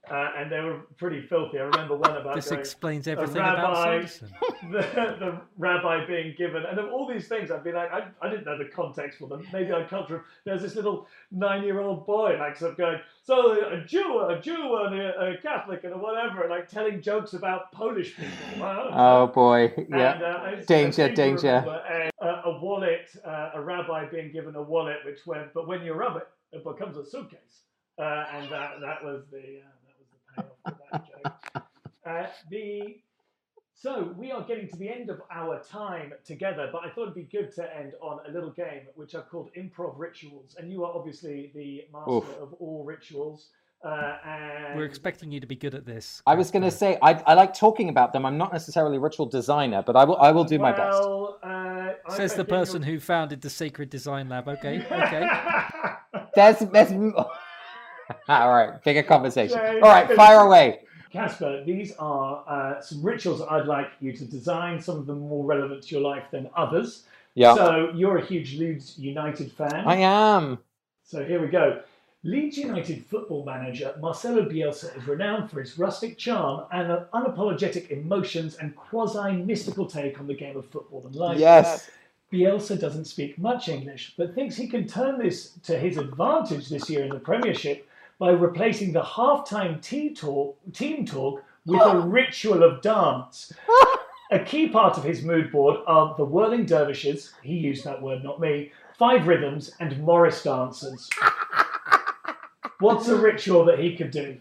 uh, 0.09 0.29
and 0.37 0.51
they 0.51 0.59
were 0.59 0.79
pretty 0.97 1.21
filthy. 1.21 1.59
I 1.59 1.63
remember 1.63 1.95
one 1.95 2.15
about 2.17 2.33
This 2.35 2.49
going, 2.49 2.59
explains 2.59 3.07
everything 3.07 3.37
about 3.37 3.57
rabbi- 3.75 4.05
Sanderson. 4.05 4.29
the, 4.71 4.79
the 5.19 5.41
rabbi 5.57 6.05
being 6.07 6.33
given, 6.37 6.63
and 6.65 6.79
of 6.79 6.91
all 6.91 7.07
these 7.07 7.27
things, 7.27 7.51
I'd 7.51 7.63
be 7.63 7.71
like, 7.71 7.91
I, 7.91 8.07
I 8.21 8.29
didn't 8.29 8.45
know 8.45 8.57
the 8.57 8.65
context 8.73 9.19
for 9.19 9.27
them. 9.27 9.45
Maybe 9.53 9.71
I 9.73 9.83
come 9.83 10.07
from. 10.07 10.23
There's 10.45 10.61
this 10.61 10.75
little 10.75 11.05
nine-year-old 11.31 12.05
boy, 12.07 12.37
like, 12.39 12.57
sort 12.57 12.71
of 12.71 12.77
going, 12.77 12.99
so 13.23 13.51
a 13.71 13.83
Jew, 13.85 14.19
a 14.27 14.39
Jew, 14.41 14.77
and 14.85 14.99
a, 14.99 15.31
a 15.33 15.37
Catholic, 15.41 15.83
and 15.83 15.93
a 15.93 15.97
whatever, 15.97 16.41
and 16.41 16.49
like 16.49 16.67
telling 16.69 17.01
jokes 17.01 17.33
about 17.33 17.71
Polish 17.71 18.15
people. 18.15 18.29
Wow. 18.59 18.89
Oh 18.93 19.27
boy, 19.27 19.71
And, 19.77 19.87
yeah. 19.89 20.19
uh, 20.21 20.25
I- 20.43 20.49
I 20.51 20.55
Danger, 20.65 21.05
seem 21.07 21.13
danger. 21.15 21.47
remember 21.47 21.81
A, 21.89 22.25
a, 22.25 22.41
a 22.45 22.59
wallet, 22.59 23.09
uh, 23.25 23.51
a 23.53 23.61
rabbi 23.61 24.05
being 24.09 24.31
given 24.31 24.55
a 24.55 24.61
wallet, 24.61 24.97
which 25.05 25.19
when, 25.25 25.49
but 25.53 25.67
when 25.67 25.83
you 25.83 25.93
rub 25.93 26.17
it, 26.17 26.27
it 26.51 26.63
becomes 26.63 26.97
a 26.97 27.05
suitcase, 27.05 27.61
uh, 27.99 28.25
and 28.33 28.49
that 28.51 28.79
that 28.81 29.03
was 29.03 29.23
the 29.31 29.61
uh, 30.37 30.43
that 30.65 30.81
the 30.93 31.09
that 31.23 31.41
joke. 31.53 31.63
Uh, 32.05 32.25
the 32.49 32.97
so 33.75 34.13
we 34.17 34.29
are 34.31 34.41
getting 34.43 34.67
to 34.67 34.75
the 34.75 34.89
end 34.89 35.09
of 35.09 35.21
our 35.31 35.61
time 35.63 36.11
together, 36.25 36.69
but 36.71 36.81
I 36.83 36.89
thought 36.89 37.03
it'd 37.03 37.15
be 37.15 37.23
good 37.23 37.53
to 37.55 37.77
end 37.77 37.93
on 38.01 38.19
a 38.27 38.31
little 38.31 38.49
game 38.51 38.81
which 38.95 39.15
I've 39.15 39.29
called 39.29 39.51
improv 39.57 39.93
rituals, 39.97 40.55
and 40.59 40.69
you 40.69 40.83
are 40.83 40.91
obviously 40.93 41.51
the 41.55 41.85
master 41.93 42.11
Oof. 42.11 42.41
of 42.41 42.53
all 42.59 42.83
rituals. 42.83 43.47
Uh, 43.81 44.17
and 44.25 44.77
We're 44.77 44.83
expecting 44.83 45.31
you 45.31 45.39
to 45.39 45.47
be 45.47 45.55
good 45.55 45.73
at 45.73 45.85
this. 45.85 46.21
I 46.27 46.35
was 46.35 46.51
going 46.51 46.63
to 46.63 46.71
say 46.71 46.97
I, 47.01 47.13
I 47.25 47.33
like 47.35 47.53
talking 47.53 47.87
about 47.87 48.11
them. 48.11 48.25
I'm 48.25 48.37
not 48.37 48.51
necessarily 48.51 48.97
a 48.97 48.99
ritual 48.99 49.25
designer, 49.27 49.81
but 49.81 49.95
I 49.95 50.03
will 50.03 50.17
I 50.17 50.31
will 50.31 50.43
do 50.43 50.59
my 50.59 50.73
best. 50.73 51.01
Uh, 51.01 51.93
Says 52.09 52.31
the 52.33 52.39
think 52.39 52.49
you're- 52.49 52.59
person 52.59 52.81
who 52.83 52.99
founded 52.99 53.39
the 53.39 53.49
Sacred 53.49 53.89
Design 53.89 54.27
Lab. 54.27 54.49
Okay, 54.49 54.85
okay. 54.91 55.25
There's 56.35 56.59
there's 56.59 56.91
all 58.27 58.49
right, 58.49 58.83
bigger 58.83 59.03
conversation. 59.03 59.57
James. 59.57 59.83
All 59.83 59.89
right, 59.89 60.11
fire 60.13 60.39
away. 60.41 60.81
Casper, 61.11 61.63
these 61.65 61.93
are 61.97 62.43
uh, 62.47 62.81
some 62.81 63.01
rituals 63.01 63.39
that 63.39 63.51
I'd 63.51 63.65
like 63.65 63.87
you 63.99 64.13
to 64.13 64.25
design, 64.25 64.79
some 64.79 64.97
of 64.97 65.07
them 65.07 65.21
more 65.21 65.43
relevant 65.43 65.83
to 65.83 65.95
your 65.95 66.01
life 66.01 66.25
than 66.31 66.49
others. 66.55 67.05
Yeah, 67.33 67.55
So, 67.55 67.91
you're 67.95 68.17
a 68.17 68.25
huge 68.25 68.57
Leeds 68.57 68.97
United 68.97 69.51
fan. 69.51 69.87
I 69.87 69.97
am. 69.97 70.59
So, 71.03 71.23
here 71.25 71.41
we 71.41 71.47
go. 71.47 71.81
Leeds 72.23 72.57
United 72.57 73.05
football 73.05 73.45
manager 73.45 73.95
Marcelo 74.01 74.43
Bielsa 74.43 74.95
is 74.97 75.07
renowned 75.07 75.49
for 75.49 75.61
his 75.61 75.79
rustic 75.79 76.17
charm 76.17 76.65
and 76.73 76.91
an 76.91 77.05
unapologetic 77.13 77.89
emotions 77.91 78.57
and 78.57 78.75
quasi 78.75 79.31
mystical 79.31 79.85
take 79.85 80.19
on 80.19 80.27
the 80.27 80.33
game 80.33 80.57
of 80.57 80.65
football 80.65 81.05
and 81.05 81.15
life. 81.15 81.39
Yes. 81.39 81.89
Bielsa 82.31 82.79
doesn't 82.79 83.05
speak 83.05 83.39
much 83.39 83.69
English, 83.69 84.13
but 84.17 84.35
thinks 84.35 84.55
he 84.55 84.67
can 84.67 84.85
turn 84.85 85.17
this 85.17 85.51
to 85.63 85.79
his 85.79 85.97
advantage 85.97 86.69
this 86.69 86.89
year 86.89 87.03
in 87.03 87.09
the 87.09 87.19
Premiership 87.19 87.87
by 88.19 88.31
replacing 88.31 88.91
the 88.91 89.01
halftime 89.01 89.81
tea 89.81 90.13
talk, 90.13 90.57
team 90.73 91.05
talk 91.05 91.43
with 91.65 91.81
a 91.81 91.85
oh. 91.85 92.01
ritual 92.01 92.63
of 92.63 92.81
dance. 92.81 93.53
A 94.31 94.37
key 94.37 94.69
part 94.69 94.95
of 94.95 95.03
his 95.03 95.23
mood 95.23 95.51
board 95.51 95.77
are 95.87 96.13
the 96.15 96.23
whirling 96.23 96.63
dervishes, 96.63 97.33
he 97.41 97.55
used 97.55 97.83
that 97.83 97.99
word, 97.99 98.23
not 98.23 98.39
me, 98.39 98.71
five 98.95 99.25
rhythms, 99.25 99.71
and 99.79 99.99
Morris 100.03 100.43
dancers. 100.43 101.09
What's 102.79 103.07
a 103.07 103.15
ritual 103.15 103.65
that 103.65 103.79
he 103.79 103.95
could 103.95 104.11
do? 104.11 104.37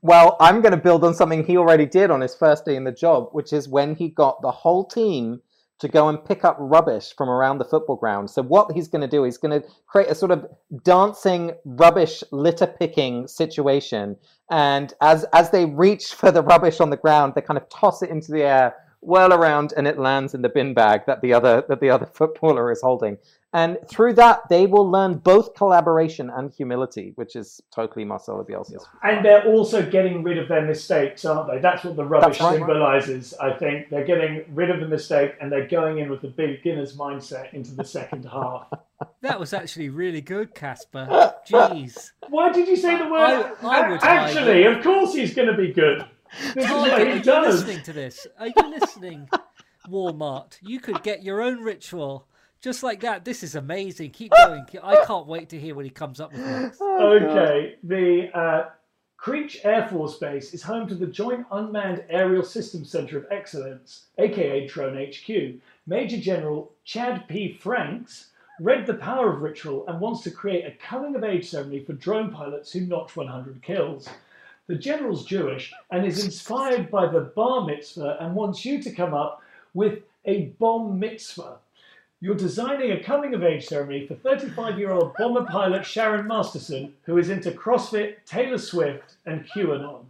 Well, 0.00 0.36
I'm 0.40 0.60
going 0.60 0.72
to 0.72 0.76
build 0.76 1.04
on 1.04 1.14
something 1.14 1.44
he 1.44 1.56
already 1.56 1.86
did 1.86 2.10
on 2.10 2.20
his 2.20 2.34
first 2.34 2.64
day 2.64 2.74
in 2.74 2.82
the 2.82 2.90
job, 2.90 3.28
which 3.30 3.52
is 3.52 3.68
when 3.68 3.94
he 3.94 4.08
got 4.08 4.42
the 4.42 4.50
whole 4.50 4.84
team 4.84 5.40
to 5.82 5.88
go 5.88 6.08
and 6.08 6.24
pick 6.24 6.44
up 6.44 6.56
rubbish 6.60 7.12
from 7.16 7.28
around 7.28 7.58
the 7.58 7.64
football 7.64 7.96
ground. 7.96 8.30
So 8.30 8.40
what 8.40 8.70
he's 8.70 8.86
going 8.86 9.00
to 9.02 9.08
do, 9.08 9.24
he's 9.24 9.36
going 9.36 9.60
to 9.60 9.68
create 9.88 10.08
a 10.08 10.14
sort 10.14 10.30
of 10.30 10.46
dancing 10.84 11.54
rubbish 11.64 12.22
litter 12.30 12.68
picking 12.68 13.26
situation, 13.26 14.16
and 14.48 14.94
as 15.00 15.24
as 15.32 15.50
they 15.50 15.64
reach 15.64 16.14
for 16.20 16.30
the 16.30 16.40
rubbish 16.40 16.80
on 16.80 16.90
the 16.90 16.96
ground, 16.96 17.32
they 17.34 17.40
kind 17.40 17.58
of 17.58 17.68
toss 17.68 18.00
it 18.00 18.10
into 18.10 18.30
the 18.30 18.42
air, 18.42 18.76
whirl 19.02 19.32
around, 19.32 19.74
and 19.76 19.86
it 19.86 19.98
lands 19.98 20.32
in 20.32 20.42
the 20.42 20.48
bin 20.48 20.72
bag 20.72 21.02
that 21.06 21.20
the 21.20 21.34
other 21.34 21.64
that 21.68 21.80
the 21.80 21.90
other 21.90 22.06
footballer 22.14 22.70
is 22.70 22.80
holding. 22.80 23.18
And 23.54 23.76
through 23.86 24.14
that, 24.14 24.48
they 24.48 24.66
will 24.66 24.90
learn 24.90 25.18
both 25.18 25.54
collaboration 25.54 26.30
and 26.30 26.50
humility, 26.50 27.12
which 27.16 27.36
is 27.36 27.60
totally 27.70 28.02
Marcelo 28.02 28.42
Bielsa's. 28.42 28.86
And 29.02 29.22
they're 29.22 29.44
also 29.44 29.84
getting 29.84 30.22
rid 30.22 30.38
of 30.38 30.48
their 30.48 30.62
mistakes, 30.62 31.26
aren't 31.26 31.50
they? 31.50 31.58
That's 31.58 31.84
what 31.84 31.96
the 31.96 32.04
rubbish 32.04 32.40
right. 32.40 32.56
symbolizes, 32.56 33.34
I 33.34 33.52
think. 33.52 33.90
They're 33.90 34.06
getting 34.06 34.46
rid 34.54 34.70
of 34.70 34.80
the 34.80 34.88
mistake 34.88 35.34
and 35.38 35.52
they're 35.52 35.68
going 35.68 35.98
in 35.98 36.08
with 36.08 36.22
the 36.22 36.28
beginner's 36.28 36.96
mindset 36.96 37.52
into 37.52 37.72
the 37.72 37.84
second 37.84 38.24
half. 38.24 38.68
That 39.20 39.40
was 39.40 39.52
actually 39.52 39.88
really 39.88 40.20
good, 40.20 40.54
Casper. 40.54 41.06
Jeez. 41.48 42.12
Why 42.28 42.52
did 42.52 42.68
you 42.68 42.76
say 42.76 42.98
the 42.98 43.08
word? 43.08 43.52
I- 43.62 43.82
I 43.82 43.88
would 43.88 44.02
Actually, 44.02 44.64
of 44.64 44.82
course 44.82 45.12
he's 45.12 45.34
going 45.34 45.48
to 45.48 45.56
be 45.56 45.72
good. 45.72 46.04
This 46.54 46.64
is 46.64 46.70
are 46.70 47.04
you 47.04 47.22
listening 47.22 47.82
to 47.82 47.92
this? 47.92 48.26
Are 48.38 48.48
you 48.48 48.70
listening, 48.70 49.28
Walmart? 49.88 50.58
You 50.62 50.80
could 50.80 51.02
get 51.02 51.22
your 51.22 51.42
own 51.42 51.60
ritual 51.60 52.26
just 52.60 52.82
like 52.82 53.00
that. 53.00 53.24
This 53.24 53.42
is 53.42 53.54
amazing. 53.54 54.12
Keep 54.12 54.32
going. 54.32 54.64
I 54.82 55.04
can't 55.04 55.26
wait 55.26 55.48
to 55.50 55.58
hear 55.58 55.74
what 55.74 55.84
he 55.84 55.90
comes 55.90 56.20
up 56.20 56.32
with 56.32 56.40
next. 56.40 56.80
Okay, 56.80 57.76
the 57.82 58.30
uh, 58.38 58.70
Creech 59.16 59.60
Air 59.64 59.88
Force 59.88 60.18
Base 60.18 60.54
is 60.54 60.62
home 60.62 60.86
to 60.88 60.94
the 60.94 61.06
Joint 61.06 61.44
Unmanned 61.50 62.04
Aerial 62.08 62.44
Systems 62.44 62.90
Center 62.90 63.18
of 63.18 63.26
Excellence, 63.30 64.06
aka 64.18 64.66
Drone 64.66 64.96
HQ. 64.96 65.60
Major 65.86 66.18
General 66.18 66.72
Chad 66.84 67.26
P. 67.28 67.52
Franks 67.52 68.28
read 68.60 68.86
the 68.86 68.94
power 68.94 69.32
of 69.32 69.42
ritual 69.42 69.84
and 69.88 70.00
wants 70.00 70.22
to 70.22 70.30
create 70.30 70.64
a 70.64 70.76
coming 70.84 71.16
of 71.16 71.24
age 71.24 71.50
ceremony 71.50 71.84
for 71.84 71.94
drone 71.94 72.30
pilots 72.30 72.72
who 72.72 72.82
notch 72.82 73.16
100 73.16 73.60
kills. 73.62 74.08
The 74.72 74.78
general's 74.78 75.26
Jewish 75.26 75.70
and 75.90 76.06
is 76.06 76.24
inspired 76.24 76.90
by 76.90 77.06
the 77.06 77.20
bar 77.20 77.66
mitzvah 77.66 78.16
and 78.20 78.34
wants 78.34 78.64
you 78.64 78.82
to 78.82 78.90
come 78.90 79.12
up 79.12 79.42
with 79.74 79.98
a 80.24 80.46
bomb 80.58 80.98
mitzvah. 80.98 81.58
You're 82.20 82.36
designing 82.36 82.90
a 82.90 83.04
coming 83.04 83.34
of 83.34 83.42
age 83.42 83.66
ceremony 83.66 84.06
for 84.06 84.14
35 84.14 84.78
year 84.78 84.92
old 84.92 85.12
bomber 85.18 85.44
pilot 85.44 85.84
Sharon 85.84 86.26
Masterson, 86.26 86.94
who 87.02 87.18
is 87.18 87.28
into 87.28 87.50
CrossFit, 87.50 88.24
Taylor 88.24 88.56
Swift, 88.56 89.16
and 89.26 89.46
QAnon. 89.46 90.06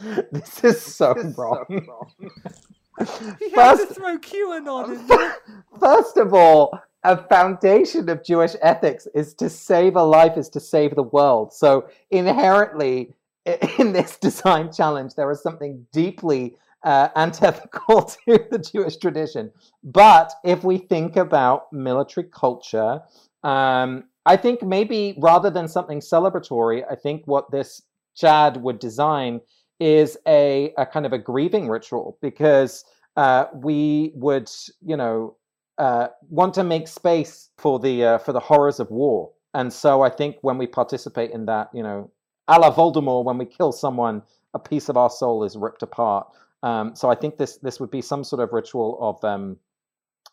This 0.32 0.64
is 0.64 0.80
so 0.80 1.12
wrong. 1.36 1.66
He 3.40 3.50
had 3.50 3.76
to 3.76 3.92
throw 3.92 4.16
QAnon 4.16 4.98
in 4.98 5.06
there. 5.06 5.36
First 5.78 6.16
of 6.16 6.32
all, 6.32 6.80
a 7.06 7.16
foundation 7.16 8.08
of 8.08 8.24
Jewish 8.24 8.56
ethics 8.60 9.06
is 9.14 9.32
to 9.34 9.48
save 9.48 9.94
a 9.94 10.02
life, 10.02 10.36
is 10.36 10.48
to 10.50 10.60
save 10.60 10.96
the 10.96 11.04
world. 11.04 11.52
So 11.52 11.88
inherently, 12.10 13.14
in 13.78 13.92
this 13.92 14.16
design 14.16 14.72
challenge, 14.72 15.14
there 15.14 15.30
is 15.30 15.40
something 15.40 15.86
deeply 15.92 16.56
uh, 16.82 17.08
antithetical 17.14 18.02
to 18.26 18.44
the 18.50 18.58
Jewish 18.58 18.96
tradition. 18.96 19.52
But 19.84 20.32
if 20.44 20.64
we 20.64 20.78
think 20.78 21.16
about 21.16 21.72
military 21.72 22.26
culture, 22.26 23.00
um, 23.44 24.04
I 24.26 24.36
think 24.36 24.62
maybe 24.62 25.16
rather 25.18 25.48
than 25.48 25.68
something 25.68 26.00
celebratory, 26.00 26.82
I 26.90 26.96
think 26.96 27.22
what 27.26 27.52
this 27.52 27.82
Chad 28.16 28.56
would 28.62 28.80
design 28.80 29.40
is 29.78 30.18
a, 30.26 30.72
a 30.76 30.86
kind 30.86 31.06
of 31.06 31.12
a 31.12 31.18
grieving 31.18 31.68
ritual 31.68 32.18
because 32.20 32.84
uh, 33.16 33.44
we 33.54 34.12
would, 34.14 34.50
you 34.80 34.96
know, 34.96 35.36
uh, 35.78 36.08
want 36.28 36.54
to 36.54 36.64
make 36.64 36.88
space 36.88 37.50
for 37.58 37.78
the 37.78 38.04
uh, 38.04 38.18
for 38.18 38.32
the 38.32 38.40
horrors 38.40 38.80
of 38.80 38.90
war. 38.90 39.32
And 39.54 39.72
so 39.72 40.02
I 40.02 40.10
think 40.10 40.36
when 40.42 40.58
we 40.58 40.66
participate 40.66 41.30
in 41.30 41.46
that, 41.46 41.70
you 41.72 41.82
know, 41.82 42.10
a 42.48 42.58
la 42.58 42.70
Voldemort, 42.70 43.24
when 43.24 43.38
we 43.38 43.46
kill 43.46 43.72
someone, 43.72 44.22
a 44.54 44.58
piece 44.58 44.88
of 44.88 44.96
our 44.96 45.10
soul 45.10 45.44
is 45.44 45.56
ripped 45.56 45.82
apart. 45.82 46.28
Um, 46.62 46.94
so 46.94 47.10
I 47.10 47.14
think 47.14 47.36
this 47.36 47.58
this 47.58 47.80
would 47.80 47.90
be 47.90 48.02
some 48.02 48.24
sort 48.24 48.42
of 48.42 48.52
ritual 48.52 48.98
of 49.00 49.24
um, 49.24 49.56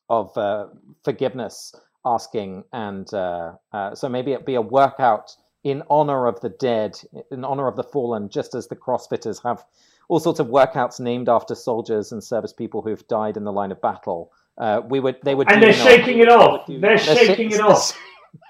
of 0.09 0.37
uh, 0.37 0.67
forgiveness, 1.03 1.73
asking, 2.05 2.63
and 2.71 3.11
uh, 3.13 3.53
uh, 3.71 3.95
so 3.95 4.09
maybe 4.09 4.33
it'd 4.33 4.45
be 4.45 4.55
a 4.55 4.61
workout 4.61 5.35
in 5.63 5.83
honor 5.89 6.27
of 6.27 6.39
the 6.41 6.49
dead, 6.49 6.99
in 7.31 7.45
honor 7.45 7.67
of 7.67 7.75
the 7.75 7.83
fallen, 7.83 8.29
just 8.29 8.53
as 8.53 8.67
the 8.67 8.75
CrossFitters 8.75 9.41
have 9.43 9.63
all 10.09 10.19
sorts 10.19 10.39
of 10.39 10.47
workouts 10.47 10.99
named 10.99 11.29
after 11.29 11.55
soldiers 11.55 12.11
and 12.11 12.21
service 12.23 12.51
people 12.51 12.81
who've 12.81 13.07
died 13.07 13.37
in 13.37 13.45
the 13.45 13.51
line 13.51 13.71
of 13.71 13.81
battle. 13.81 14.31
Uh, 14.57 14.81
we 14.87 14.99
would, 14.99 15.17
they 15.23 15.35
would, 15.35 15.51
And 15.51 15.61
they're 15.61 15.73
shaking 15.73 16.19
it 16.19 16.29
off. 16.39 16.67
do- 16.67 16.79
They're 16.79 16.97
shaking 16.97 17.51
it 17.51 17.59
off. 17.59 17.97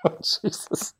Oh, 0.06 0.18
Jesus. 0.42 0.94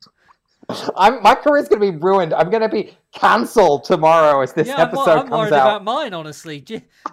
I'm, 0.96 1.22
my 1.22 1.34
career's 1.34 1.68
going 1.68 1.82
to 1.82 1.92
be 1.92 1.98
ruined. 1.98 2.32
I'm 2.32 2.48
going 2.48 2.62
to 2.62 2.70
be 2.70 2.96
cancelled 3.12 3.84
tomorrow 3.84 4.40
as 4.40 4.54
this 4.54 4.66
yeah, 4.68 4.76
I'm, 4.76 4.80
episode 4.88 5.04
wor- 5.06 5.18
I'm 5.18 5.28
comes 5.28 5.30
worried 5.40 5.52
out. 5.52 5.66
about 5.66 5.84
mine, 5.84 6.14
honestly. 6.14 6.64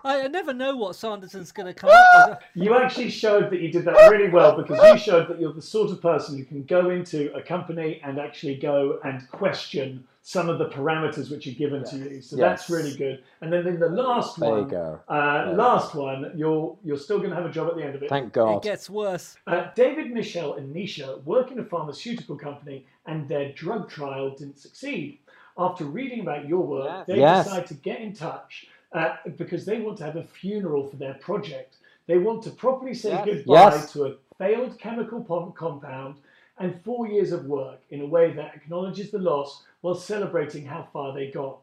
I, 0.06 0.22
I 0.24 0.28
never 0.28 0.54
know 0.54 0.78
what 0.78 0.96
Sanderson's 0.96 1.52
going 1.52 1.66
to 1.68 1.74
come 1.74 1.90
up 1.94 2.30
with. 2.30 2.38
You 2.64 2.76
actually 2.78 3.10
showed 3.10 3.50
that 3.50 3.60
you 3.60 3.70
did 3.70 3.84
that 3.86 4.10
really 4.10 4.30
well 4.30 4.56
because 4.56 4.82
you 4.94 4.98
showed 4.98 5.28
that 5.28 5.40
you're 5.42 5.52
the 5.52 5.62
sort 5.62 5.92
of 5.92 6.02
person 6.02 6.38
who 6.38 6.46
can 6.46 6.64
go 6.64 6.92
into 6.92 7.34
a 7.36 7.42
company 7.42 8.00
and 8.06 8.20
actually 8.20 8.56
go 8.56 9.00
and 9.04 9.30
question 9.32 10.06
some 10.24 10.50
of 10.50 10.60
the 10.60 10.68
parameters 10.70 11.32
which 11.32 11.48
are 11.48 11.52
given 11.52 11.84
to 11.84 11.98
you. 11.98 12.22
So 12.22 12.36
that's 12.36 12.70
really 12.70 12.96
good. 12.96 13.24
And 13.42 13.52
then 13.52 13.66
in 13.66 13.80
the 13.80 13.90
last 13.90 14.40
There 14.40 14.50
one, 14.52 14.60
you 14.64 14.66
go. 14.70 15.00
Uh, 15.10 15.14
Yeah. 15.48 15.52
last 15.56 15.96
one, 15.96 16.32
you're 16.36 16.78
you're 16.84 16.98
still 16.98 17.18
going 17.18 17.32
to 17.32 17.36
have 17.36 17.46
a 17.46 17.52
job 17.52 17.68
at 17.70 17.76
the 17.76 17.84
end 17.84 17.96
of 17.96 18.04
it. 18.04 18.10
Thank 18.10 18.32
God. 18.34 18.58
It 18.58 18.64
gets 18.64 18.90
worse. 18.90 19.36
Uh, 19.48 19.68
David, 19.76 20.12
Michelle, 20.12 20.54
and 20.54 20.74
Nisha 20.76 21.24
work 21.24 21.52
in 21.52 21.60
a 21.60 21.64
pharmaceutical 21.66 22.36
company, 22.38 22.86
and 23.08 23.28
their 23.28 23.52
drug 23.54 23.90
trial 23.90 24.30
didn't 24.32 24.60
succeed. 24.60 25.18
After 25.58 25.86
reading 25.86 26.22
about 26.22 26.48
your 26.48 26.62
work, 26.66 26.86
Yes. 26.88 27.08
they 27.08 27.20
Yes. 27.20 27.46
decide 27.46 27.66
to 27.68 27.74
get 27.74 28.00
in 28.00 28.14
touch 28.14 28.68
uh, 28.94 29.16
because 29.38 29.66
they 29.66 29.80
want 29.82 29.98
to 29.98 30.04
have 30.04 30.18
a 30.18 30.24
funeral 30.24 30.88
for 30.88 30.98
their 30.98 31.16
project. 31.16 31.78
They 32.08 32.18
want 32.20 32.44
to 32.44 32.52
properly 32.52 32.94
say 32.94 33.10
Yes. 33.12 33.26
goodbye 33.26 33.54
Yes. 33.54 33.92
to 33.94 34.06
a 34.06 34.14
failed 34.38 34.78
chemical 34.78 35.24
pom- 35.24 35.54
compound 35.54 36.16
and 36.64 36.82
four 36.84 37.08
years 37.08 37.32
of 37.32 37.46
work 37.46 37.82
in 37.90 38.02
a 38.02 38.06
way 38.06 38.32
that 38.34 38.56
acknowledges 38.56 39.12
the 39.12 39.20
loss 39.20 39.64
while 39.82 39.96
celebrating 39.96 40.66
how 40.66 40.88
far 40.94 41.14
they 41.14 41.32
got. 41.32 41.60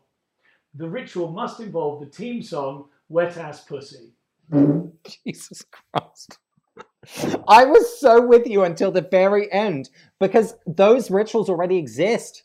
The 0.74 0.88
ritual 0.88 1.30
must 1.30 1.60
involve 1.60 2.00
the 2.00 2.06
team 2.06 2.42
song 2.42 2.86
Wet 3.08 3.36
Ass 3.36 3.64
Pussy. 3.64 4.12
Jesus 5.24 5.64
Christ. 5.70 6.38
I 7.48 7.64
was 7.64 7.98
so 7.98 8.20
with 8.26 8.46
you 8.46 8.64
until 8.64 8.90
the 8.90 9.00
very 9.02 9.50
end 9.52 9.88
because 10.18 10.54
those 10.66 11.10
rituals 11.10 11.48
already 11.48 11.76
exist. 11.78 12.42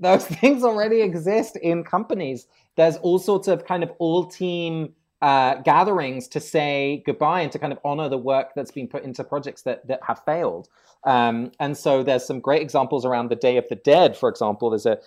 Those 0.00 0.24
things 0.40 0.64
already 0.64 1.00
exist 1.00 1.56
in 1.56 1.84
companies. 1.84 2.46
There's 2.76 2.96
all 2.96 3.18
sorts 3.18 3.46
of 3.46 3.64
kind 3.64 3.82
of 3.82 3.92
all 3.98 4.24
team 4.24 4.94
uh, 5.22 5.56
gatherings 5.62 6.28
to 6.28 6.40
say 6.40 7.02
goodbye 7.06 7.40
and 7.40 7.52
to 7.52 7.58
kind 7.58 7.72
of 7.72 7.78
honor 7.84 8.08
the 8.08 8.18
work 8.18 8.48
that's 8.54 8.70
been 8.70 8.88
put 8.88 9.04
into 9.04 9.24
projects 9.24 9.62
that, 9.62 9.86
that 9.86 10.00
have 10.06 10.22
failed. 10.24 10.68
Um, 11.04 11.52
and 11.60 11.76
so 11.76 12.02
there's 12.02 12.24
some 12.24 12.40
great 12.40 12.62
examples 12.62 13.04
around 13.04 13.30
the 13.30 13.36
Day 13.36 13.56
of 13.56 13.68
the 13.68 13.76
Dead, 13.76 14.16
for 14.16 14.28
example. 14.28 14.70
There's 14.70 14.86
a, 14.86 14.98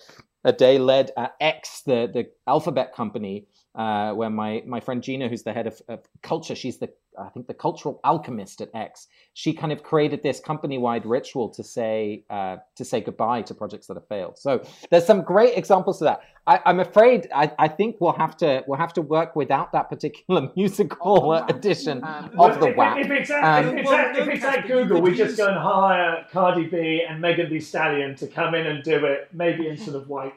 a 0.44 0.52
day 0.52 0.78
led 0.78 1.10
at 1.16 1.34
X, 1.40 1.82
the, 1.82 2.10
the 2.12 2.30
alphabet 2.46 2.94
company, 2.94 3.46
uh, 3.74 4.12
where 4.12 4.30
my, 4.30 4.62
my 4.66 4.80
friend 4.80 5.02
Gina, 5.02 5.28
who's 5.28 5.42
the 5.42 5.52
head 5.52 5.66
of, 5.66 5.80
of 5.88 6.00
culture, 6.22 6.54
she's 6.54 6.78
the 6.78 6.90
I 7.20 7.28
think 7.30 7.46
the 7.46 7.54
cultural 7.54 8.00
alchemist 8.04 8.60
at 8.60 8.70
X. 8.74 9.08
She 9.34 9.52
kind 9.52 9.72
of 9.72 9.82
created 9.82 10.22
this 10.22 10.40
company-wide 10.40 11.04
ritual 11.06 11.48
to 11.50 11.62
say 11.64 12.24
uh, 12.30 12.56
to 12.76 12.84
say 12.84 13.00
goodbye 13.00 13.42
to 13.42 13.54
projects 13.54 13.86
that 13.88 13.94
have 13.94 14.08
failed. 14.08 14.38
So 14.38 14.62
there's 14.90 15.06
some 15.06 15.22
great 15.22 15.56
examples 15.56 16.00
of 16.00 16.06
that. 16.06 16.20
I, 16.46 16.60
I'm 16.64 16.80
afraid 16.80 17.28
I, 17.34 17.52
I 17.58 17.68
think 17.68 17.96
we'll 18.00 18.12
have 18.12 18.36
to 18.38 18.64
we'll 18.66 18.78
have 18.78 18.92
to 18.94 19.02
work 19.02 19.36
without 19.36 19.72
that 19.72 19.88
particular 19.90 20.50
musical 20.56 21.32
uh, 21.32 21.46
edition 21.48 22.02
of 22.04 22.60
the 22.60 22.68
if, 22.68 22.76
WAP. 22.76 22.98
If 22.98 23.10
it's 23.10 23.30
at, 23.30 23.44
Um, 23.44 23.68
if 23.68 23.74
it's 23.80 23.90
Well, 23.90 23.98
at, 23.98 24.16
if 24.18 24.28
it's 24.28 24.44
at 24.44 24.66
Google, 24.66 25.00
we 25.00 25.10
just 25.10 25.30
use- 25.30 25.36
go 25.36 25.48
and 25.48 25.58
hire 25.58 26.26
Cardi 26.32 26.66
B 26.66 27.04
and 27.08 27.20
Megan 27.20 27.50
Thee 27.50 27.60
Stallion 27.60 28.14
to 28.16 28.26
come 28.26 28.54
in 28.54 28.66
and 28.66 28.82
do 28.82 29.04
it, 29.04 29.28
maybe 29.32 29.68
in 29.68 29.76
sort 29.76 29.96
of 29.96 30.08
white. 30.08 30.34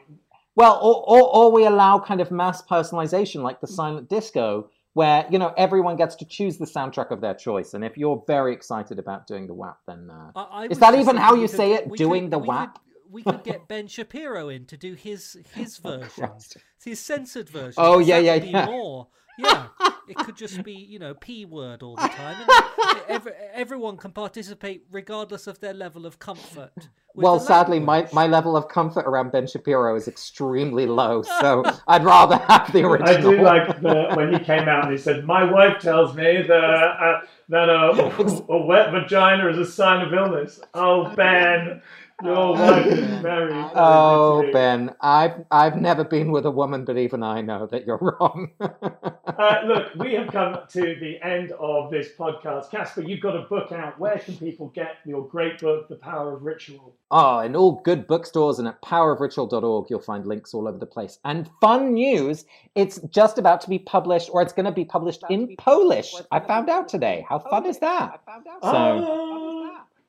Well, 0.54 0.78
or, 0.82 1.02
or, 1.08 1.34
or 1.34 1.50
we 1.52 1.64
allow 1.64 1.98
kind 1.98 2.20
of 2.20 2.30
mass 2.30 2.60
personalization 2.62 3.42
like 3.42 3.62
the 3.62 3.66
silent 3.66 4.10
disco, 4.10 4.68
where 4.94 5.26
you 5.30 5.38
know 5.38 5.52
everyone 5.56 5.96
gets 5.96 6.14
to 6.16 6.24
choose 6.24 6.58
the 6.58 6.66
soundtrack 6.66 7.10
of 7.10 7.20
their 7.20 7.34
choice. 7.34 7.74
And 7.74 7.84
if 7.84 7.96
you're 7.96 8.22
very 8.26 8.52
excited 8.52 8.98
about 8.98 9.26
doing 9.26 9.46
the 9.46 9.54
WAP, 9.54 9.78
then 9.86 10.10
uh, 10.10 10.32
I, 10.36 10.42
I 10.42 10.64
Is 10.66 10.78
that 10.78 10.94
even 10.94 11.16
how 11.16 11.34
you 11.34 11.48
could- 11.48 11.56
say 11.56 11.72
it, 11.74 11.92
doing 11.94 12.24
could- 12.24 12.30
the 12.32 12.38
we 12.38 12.48
WAP? 12.48 12.74
Could, 12.74 12.82
we 13.10 13.22
could 13.22 13.44
get 13.44 13.68
Ben 13.68 13.86
Shapiro 13.88 14.48
in 14.48 14.64
to 14.66 14.76
do 14.76 14.94
his 14.94 15.36
his 15.54 15.76
version, 15.84 16.08
Christ. 16.28 16.56
his 16.82 16.98
censored 17.00 17.48
version. 17.48 17.74
Oh 17.76 17.98
yeah, 17.98 18.18
yeah, 18.18 18.34
yeah. 18.36 18.66
More. 18.66 19.08
Yeah, 19.38 19.68
it 20.08 20.16
could 20.16 20.36
just 20.36 20.62
be 20.62 20.72
you 20.72 20.98
know 20.98 21.14
p 21.14 21.44
word 21.44 21.82
all 21.82 21.96
the 21.96 22.08
time, 22.08 22.36
and 22.40 23.00
every, 23.08 23.32
everyone 23.54 23.96
can 23.96 24.12
participate 24.12 24.84
regardless 24.90 25.46
of 25.46 25.60
their 25.60 25.72
level 25.74 26.06
of 26.06 26.18
comfort. 26.18 26.72
well, 27.14 27.38
sadly, 27.38 27.78
my, 27.78 28.08
my 28.12 28.26
level 28.26 28.56
of 28.56 28.68
comfort 28.68 29.04
around 29.06 29.32
Ben 29.32 29.46
Shapiro 29.46 29.94
is 29.96 30.08
extremely 30.08 30.86
low, 30.86 31.22
so 31.22 31.62
I'd 31.86 32.04
rather 32.04 32.36
have 32.48 32.72
the 32.72 32.84
original. 32.84 33.08
I 33.08 33.12
original. 33.14 33.32
do 33.32 33.42
like 33.42 33.80
the, 33.80 34.12
when 34.14 34.32
he 34.32 34.38
came 34.38 34.68
out 34.68 34.84
and 34.84 34.92
he 34.92 34.98
said, 34.98 35.24
"My 35.24 35.44
wife 35.50 35.80
tells 35.80 36.14
me 36.14 36.42
that 36.42 36.52
uh, 36.52 37.20
that 37.48 37.68
a, 37.68 38.52
a 38.52 38.66
wet 38.66 38.92
vagina 38.92 39.48
is 39.50 39.58
a 39.58 39.70
sign 39.70 40.06
of 40.06 40.12
illness." 40.12 40.60
Oh, 40.74 41.14
Ben, 41.14 41.82
your 42.24 42.52
wife 42.52 42.86
is 42.86 42.98
very. 43.20 43.50
very 43.52 43.70
Oh, 43.74 44.40
good 44.42 44.42
to 44.42 44.46
you. 44.48 44.52
Ben, 44.52 44.94
I've 45.00 45.44
I've 45.50 45.80
never 45.80 46.04
been 46.04 46.30
with 46.32 46.46
a 46.46 46.50
woman, 46.50 46.84
but 46.84 46.96
even 46.98 47.22
I 47.22 47.40
know 47.40 47.66
that 47.66 47.86
you're 47.86 47.98
wrong. 48.20 48.50
Uh, 48.60 49.60
look, 49.66 49.94
we 49.96 50.14
have 50.14 50.28
come 50.28 50.58
to 50.68 50.80
the 51.00 51.18
end 51.22 51.52
of 51.52 51.90
this 51.90 52.08
podcast. 52.18 52.70
Casper, 52.70 53.02
you've 53.02 53.20
got 53.20 53.36
a 53.36 53.42
book 53.42 53.72
out. 53.72 53.98
Where 53.98 54.18
can 54.18 54.36
people 54.36 54.68
get 54.68 54.96
your 55.04 55.26
great 55.26 55.58
book, 55.60 55.88
The 55.88 55.96
Power 55.96 56.36
of 56.36 56.42
Ritual? 56.42 56.94
Oh, 57.10 57.40
in 57.40 57.54
all 57.56 57.80
good 57.84 58.06
bookstores 58.06 58.58
and 58.58 58.66
at 58.68 58.80
powerofritual.org, 58.82 59.86
you'll 59.90 60.00
find 60.00 60.26
links 60.26 60.54
all 60.54 60.66
over 60.66 60.78
the 60.78 60.86
place. 60.86 61.18
And 61.24 61.48
fun 61.60 61.94
news, 61.94 62.44
it's 62.74 62.98
just 63.10 63.36
about 63.38 63.60
to 63.62 63.68
be 63.68 63.78
published, 63.78 64.30
or 64.32 64.40
it's 64.42 64.52
going 64.52 64.64
to 64.66 64.72
be 64.72 64.84
published 64.84 65.22
in 65.28 65.54
Polish. 65.56 66.14
I 66.30 66.40
found 66.40 66.68
out 66.70 66.88
today. 66.88 67.24
How 67.28 67.38
fun 67.38 67.66
is 67.66 67.78
that? 67.80 68.20
So, 68.62 69.31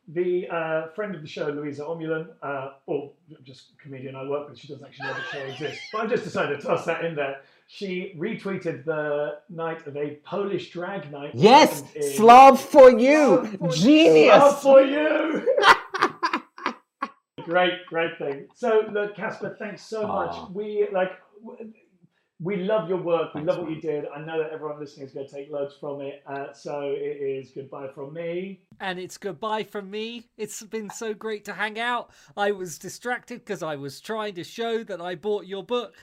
the 0.08 0.48
uh, 0.50 0.88
friend 0.90 1.16
of 1.16 1.22
the 1.22 1.28
show, 1.28 1.48
Luisa 1.48 1.84
Omielan, 1.84 2.28
uh, 2.42 2.72
or 2.88 3.12
just 3.44 3.78
comedian 3.78 4.16
I 4.16 4.28
work 4.28 4.50
with, 4.50 4.60
she 4.60 4.68
doesn't 4.68 4.86
actually 4.86 5.08
know 5.08 5.14
the 5.14 5.24
show 5.38 5.40
exists, 5.46 5.82
but 5.94 6.02
I 6.02 6.08
just 6.08 6.24
decided 6.24 6.60
to 6.60 6.68
toss 6.68 6.86
that 6.86 7.06
in 7.06 7.16
there. 7.16 7.42
She 7.68 8.14
retweeted 8.18 8.84
the 8.84 9.38
night 9.50 9.88
of 9.88 9.96
a 9.96 10.16
Polish 10.26 10.72
drag 10.72 11.10
night. 11.12 11.32
yes, 11.34 11.84
Slav 12.16 12.60
for 12.60 12.92
you, 12.92 13.48
Slav 13.48 13.58
for- 13.60 13.72
genius. 13.72 14.36
Slav 14.36 14.62
for 14.62 14.82
you. 14.82 15.48
great, 17.44 17.86
great 17.88 18.18
thing. 18.18 18.48
So, 18.56 18.86
look, 18.92 19.16
Casper, 19.16 19.56
thanks 19.58 19.82
so 19.84 20.06
much. 20.08 20.36
We 20.52 20.88
like. 20.92 21.12
W- 22.40 22.58
We 22.60 22.64
love 22.66 22.90
your 22.90 22.98
work. 23.02 23.34
We 23.34 23.40
Thanks, 23.42 23.48
love 23.50 23.58
what 23.60 23.68
man. 23.68 23.76
you 23.76 23.82
did. 23.82 24.06
I 24.16 24.20
know 24.22 24.42
that 24.42 24.52
everyone 24.52 24.80
listening 24.80 25.08
is 25.08 25.14
going 25.14 25.28
to 25.28 25.34
take 25.34 25.52
loads 25.52 25.76
from 25.80 26.02
it. 26.02 26.24
Uh, 26.28 26.52
so 26.54 26.82
it 26.82 26.96
is 27.22 27.52
goodbye 27.52 27.90
from 27.94 28.14
me. 28.14 28.62
and 28.80 29.00
it's 29.00 29.18
goodbye 29.18 29.64
from 29.64 29.90
me. 29.90 30.26
It's 30.38 30.62
been 30.64 30.90
so 30.90 31.14
great 31.14 31.46
to 31.46 31.54
hang 31.54 31.80
out. 31.80 32.10
I 32.38 32.52
was 32.52 32.78
distracted 32.78 33.40
because 33.40 33.64
I 33.64 33.76
was 33.76 34.02
trying 34.02 34.36
to 34.36 34.44
show 34.44 34.84
that 34.84 35.02
I 35.02 35.16
bought 35.16 35.46
your 35.48 35.64
book. 35.64 35.94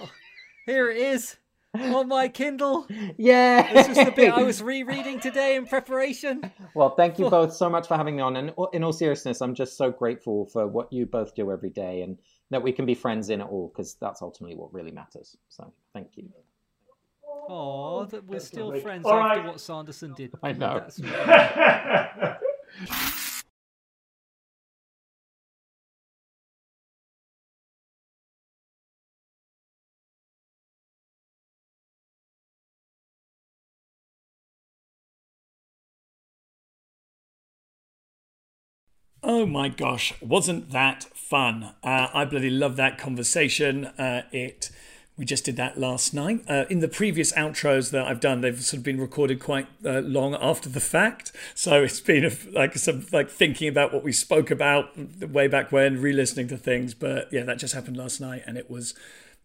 Oh, 0.00 0.08
here 0.66 0.90
it 0.90 0.96
is 0.98 1.36
on 1.72 2.08
my 2.08 2.26
Kindle. 2.26 2.86
Yeah. 3.16 3.72
This 3.72 3.88
was 3.88 3.96
the 3.98 4.10
bit 4.10 4.32
I 4.32 4.42
was 4.42 4.60
rereading 4.60 5.20
today 5.20 5.54
in 5.54 5.66
preparation. 5.66 6.50
Well, 6.74 6.96
thank 6.96 7.18
you 7.18 7.30
both 7.30 7.54
so 7.54 7.70
much 7.70 7.86
for 7.86 7.96
having 7.96 8.16
me 8.16 8.22
on. 8.22 8.36
And 8.36 8.52
in 8.72 8.82
all 8.82 8.92
seriousness, 8.92 9.40
I'm 9.40 9.54
just 9.54 9.76
so 9.76 9.92
grateful 9.92 10.46
for 10.46 10.66
what 10.66 10.92
you 10.92 11.06
both 11.06 11.34
do 11.36 11.52
every 11.52 11.70
day 11.70 12.02
and 12.02 12.18
that 12.50 12.62
we 12.62 12.72
can 12.72 12.84
be 12.84 12.94
friends 12.94 13.30
in 13.30 13.40
at 13.40 13.46
all 13.46 13.68
because 13.68 13.94
that's 13.94 14.22
ultimately 14.22 14.56
what 14.56 14.72
really 14.72 14.90
matters. 14.90 15.36
So 15.48 15.72
thank 15.92 16.16
you. 16.16 16.28
Oh, 17.48 18.04
that 18.06 18.24
we're 18.26 18.40
still 18.40 18.78
friends 18.80 19.06
All 19.06 19.14
after 19.14 19.40
right. 19.40 19.48
what 19.48 19.60
Sanderson 19.60 20.14
did. 20.14 20.32
I 20.42 20.52
know. 20.52 20.86
Oh 39.32 39.46
my 39.46 39.68
gosh, 39.68 40.12
wasn't 40.20 40.70
that 40.72 41.04
fun? 41.14 41.74
Uh, 41.84 42.08
I 42.12 42.24
bloody 42.24 42.50
love 42.50 42.74
that 42.74 42.98
conversation. 42.98 43.84
Uh, 43.84 44.22
it 44.32 44.72
we 45.16 45.24
just 45.24 45.44
did 45.44 45.54
that 45.54 45.78
last 45.78 46.12
night. 46.12 46.42
Uh, 46.48 46.64
in 46.68 46.80
the 46.80 46.88
previous 46.88 47.32
outros 47.34 47.92
that 47.92 48.08
I've 48.08 48.18
done, 48.18 48.40
they've 48.40 48.60
sort 48.60 48.78
of 48.78 48.82
been 48.82 49.00
recorded 49.00 49.38
quite 49.38 49.68
uh, 49.86 50.00
long 50.00 50.34
after 50.34 50.68
the 50.68 50.80
fact, 50.80 51.30
so 51.54 51.84
it's 51.84 52.00
been 52.00 52.24
a, 52.24 52.32
like 52.50 52.76
some 52.76 53.06
like 53.12 53.30
thinking 53.30 53.68
about 53.68 53.94
what 53.94 54.02
we 54.02 54.10
spoke 54.10 54.50
about 54.50 54.88
way 55.20 55.46
back 55.46 55.70
when, 55.70 56.02
re-listening 56.02 56.48
to 56.48 56.56
things. 56.56 56.94
But 56.94 57.32
yeah, 57.32 57.44
that 57.44 57.58
just 57.58 57.72
happened 57.72 57.96
last 57.96 58.20
night, 58.20 58.42
and 58.48 58.58
it 58.58 58.68
was 58.68 58.94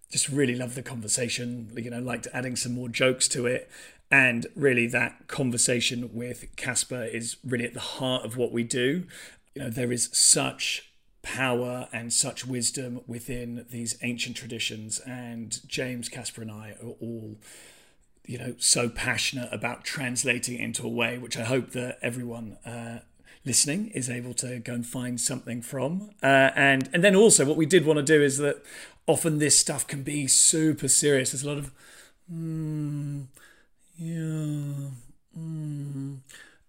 just 0.09 0.29
really 0.29 0.55
loved 0.55 0.73
the 0.73 0.81
conversation. 0.81 1.71
You 1.75 1.91
know, 1.91 1.99
liked 1.99 2.27
adding 2.33 2.55
some 2.55 2.73
more 2.73 2.89
jokes 2.89 3.27
to 3.27 3.45
it. 3.45 3.69
And 4.11 4.45
really, 4.55 4.85
that 4.87 5.27
conversation 5.27 6.11
with 6.13 6.55
Casper 6.55 7.03
is 7.03 7.37
really 7.43 7.65
at 7.65 7.73
the 7.73 7.79
heart 7.79 8.23
of 8.23 8.37
what 8.37 8.51
we 8.51 8.63
do. 8.63 9.05
You 9.55 9.63
know, 9.63 9.69
there 9.69 9.91
is 9.91 10.09
such 10.11 10.91
power 11.21 11.87
and 11.91 12.13
such 12.13 12.45
wisdom 12.45 13.01
within 13.07 13.65
these 13.71 13.97
ancient 14.03 14.37
traditions. 14.37 14.99
And 14.99 15.59
James, 15.67 16.07
Casper, 16.07 16.43
and 16.43 16.51
I 16.51 16.75
are 16.83 16.93
all, 17.01 17.37
you 18.25 18.37
know, 18.37 18.55
so 18.59 18.89
passionate 18.89 19.49
about 19.51 19.83
translating 19.83 20.55
it 20.55 20.61
into 20.61 20.85
a 20.85 20.89
way 20.89 21.17
which 21.17 21.37
I 21.37 21.43
hope 21.43 21.71
that 21.71 21.97
everyone 22.01 22.57
uh, 22.65 22.99
listening 23.43 23.87
is 23.89 24.09
able 24.09 24.33
to 24.35 24.59
go 24.59 24.73
and 24.73 24.85
find 24.85 25.19
something 25.19 25.61
from. 25.61 26.11
Uh, 26.21 26.51
and 26.55 26.89
and 26.93 27.03
then 27.03 27.15
also, 27.15 27.45
what 27.45 27.57
we 27.57 27.65
did 27.65 27.85
want 27.85 27.97
to 27.97 28.03
do 28.03 28.21
is 28.21 28.37
that 28.37 28.63
often 29.07 29.39
this 29.39 29.57
stuff 29.57 29.87
can 29.87 30.03
be 30.03 30.27
super 30.27 30.87
serious. 30.87 31.31
There's 31.31 31.43
a 31.43 31.47
lot 31.47 31.57
of, 31.57 31.71
hmm, 32.29 33.21
yeah. 33.97 34.89
Mm. 35.37 36.19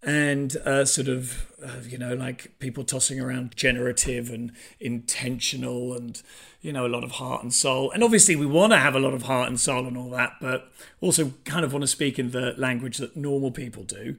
And 0.02 0.56
uh, 0.58 0.84
sort 0.84 1.08
of, 1.08 1.52
uh, 1.64 1.80
you 1.88 1.98
know, 1.98 2.14
like 2.14 2.58
people 2.60 2.84
tossing 2.84 3.20
around 3.20 3.56
generative 3.56 4.30
and 4.30 4.52
intentional 4.78 5.94
and, 5.94 6.22
you 6.60 6.72
know, 6.72 6.86
a 6.86 6.88
lot 6.88 7.02
of 7.02 7.12
heart 7.12 7.42
and 7.42 7.52
soul. 7.52 7.90
And 7.90 8.04
obviously, 8.04 8.36
we 8.36 8.46
want 8.46 8.72
to 8.72 8.78
have 8.78 8.94
a 8.94 9.00
lot 9.00 9.14
of 9.14 9.22
heart 9.22 9.48
and 9.48 9.58
soul 9.58 9.86
and 9.86 9.96
all 9.96 10.10
that, 10.10 10.34
but 10.40 10.70
also 11.00 11.32
kind 11.44 11.64
of 11.64 11.72
want 11.72 11.82
to 11.82 11.88
speak 11.88 12.18
in 12.18 12.30
the 12.30 12.54
language 12.56 12.98
that 12.98 13.16
normal 13.16 13.50
people 13.50 13.82
do. 13.82 14.16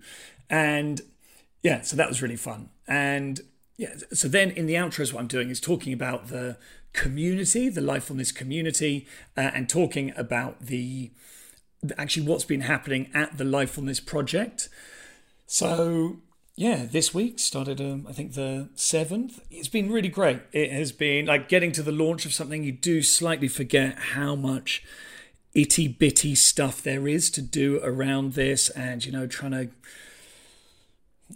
And 0.50 1.02
yeah, 1.64 1.82
so 1.82 1.96
that 1.96 2.10
was 2.10 2.22
really 2.22 2.36
fun. 2.36 2.70
And 2.88 3.42
yeah, 3.78 3.94
so 4.12 4.28
then 4.28 4.52
in 4.52 4.66
the 4.66 4.74
outros, 4.74 5.14
what 5.14 5.22
I'm 5.22 5.28
doing 5.28 5.50
is 5.50 5.60
talking 5.60 5.94
about 5.94 6.28
the 6.28 6.58
community, 6.94 7.70
the 7.70 7.82
Lifefulness 7.82 8.34
community, 8.34 9.08
uh, 9.38 9.52
and 9.54 9.70
talking 9.70 10.12
about 10.18 10.66
the 10.66 11.12
actually 11.98 12.26
what's 12.26 12.44
been 12.44 12.62
happening 12.62 13.10
at 13.14 13.38
the 13.38 13.44
Lifefulness 13.44 14.04
project. 14.04 14.68
So 15.48 16.18
yeah, 16.56 16.86
this 16.86 17.14
week 17.14 17.40
started, 17.40 17.80
um, 17.80 18.06
I 18.10 18.12
think, 18.12 18.34
the 18.34 18.70
7th. 18.76 19.40
It's 19.50 19.68
been 19.68 19.92
really 19.92 20.10
great. 20.10 20.42
It 20.52 20.72
has 20.72 20.92
been 20.92 21.28
like 21.28 21.48
getting 21.50 21.72
to 21.74 21.84
the 21.84 21.92
launch 21.92 22.26
of 22.26 22.34
something, 22.34 22.64
you 22.64 22.72
do 22.72 23.02
slightly 23.02 23.48
forget 23.48 23.98
how 23.98 24.36
much 24.36 24.84
itty 25.54 25.88
bitty 25.88 26.36
stuff 26.36 26.82
there 26.82 27.08
is 27.08 27.30
to 27.32 27.42
do 27.42 27.80
around 27.84 28.34
this 28.34 28.70
and, 28.72 29.06
you 29.06 29.12
know, 29.12 29.28
trying 29.28 29.52
to 29.52 29.70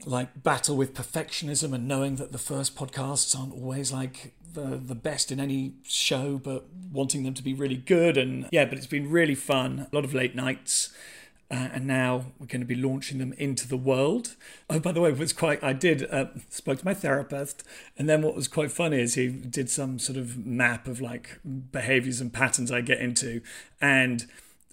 like 0.05 0.41
battle 0.41 0.75
with 0.75 0.93
perfectionism 0.93 1.73
and 1.73 1.87
knowing 1.87 2.15
that 2.15 2.31
the 2.31 2.37
first 2.37 2.75
podcasts 2.75 3.37
aren't 3.37 3.53
always 3.53 3.91
like 3.91 4.33
the 4.53 4.81
the 4.83 4.95
best 4.95 5.31
in 5.31 5.39
any 5.39 5.73
show, 5.83 6.39
but 6.43 6.65
wanting 6.91 7.23
them 7.23 7.33
to 7.33 7.43
be 7.43 7.53
really 7.53 7.75
good. 7.75 8.17
And 8.17 8.47
yeah, 8.51 8.65
but 8.65 8.77
it's 8.77 8.87
been 8.87 9.09
really 9.09 9.35
fun. 9.35 9.87
A 9.91 9.95
lot 9.95 10.03
of 10.03 10.13
late 10.13 10.35
nights. 10.35 10.93
Uh, 11.51 11.67
and 11.73 11.85
now 11.85 12.27
we're 12.39 12.47
going 12.47 12.61
to 12.61 12.65
be 12.65 12.75
launching 12.75 13.17
them 13.17 13.33
into 13.33 13.67
the 13.67 13.75
world. 13.75 14.37
Oh, 14.69 14.79
by 14.79 14.93
the 14.93 15.01
way, 15.01 15.11
was 15.11 15.33
quite 15.33 15.61
I 15.61 15.73
did 15.73 16.09
uh, 16.09 16.27
spoke 16.49 16.79
to 16.79 16.85
my 16.85 16.93
therapist, 16.93 17.63
and 17.97 18.07
then 18.07 18.21
what 18.21 18.35
was 18.35 18.47
quite 18.47 18.71
funny 18.71 19.01
is 19.01 19.15
he 19.15 19.27
did 19.27 19.69
some 19.69 19.99
sort 19.99 20.17
of 20.17 20.45
map 20.45 20.87
of 20.87 21.01
like 21.01 21.39
behaviors 21.71 22.21
and 22.21 22.31
patterns 22.31 22.71
I 22.71 22.79
get 22.79 23.01
into, 23.01 23.41
and 23.81 24.27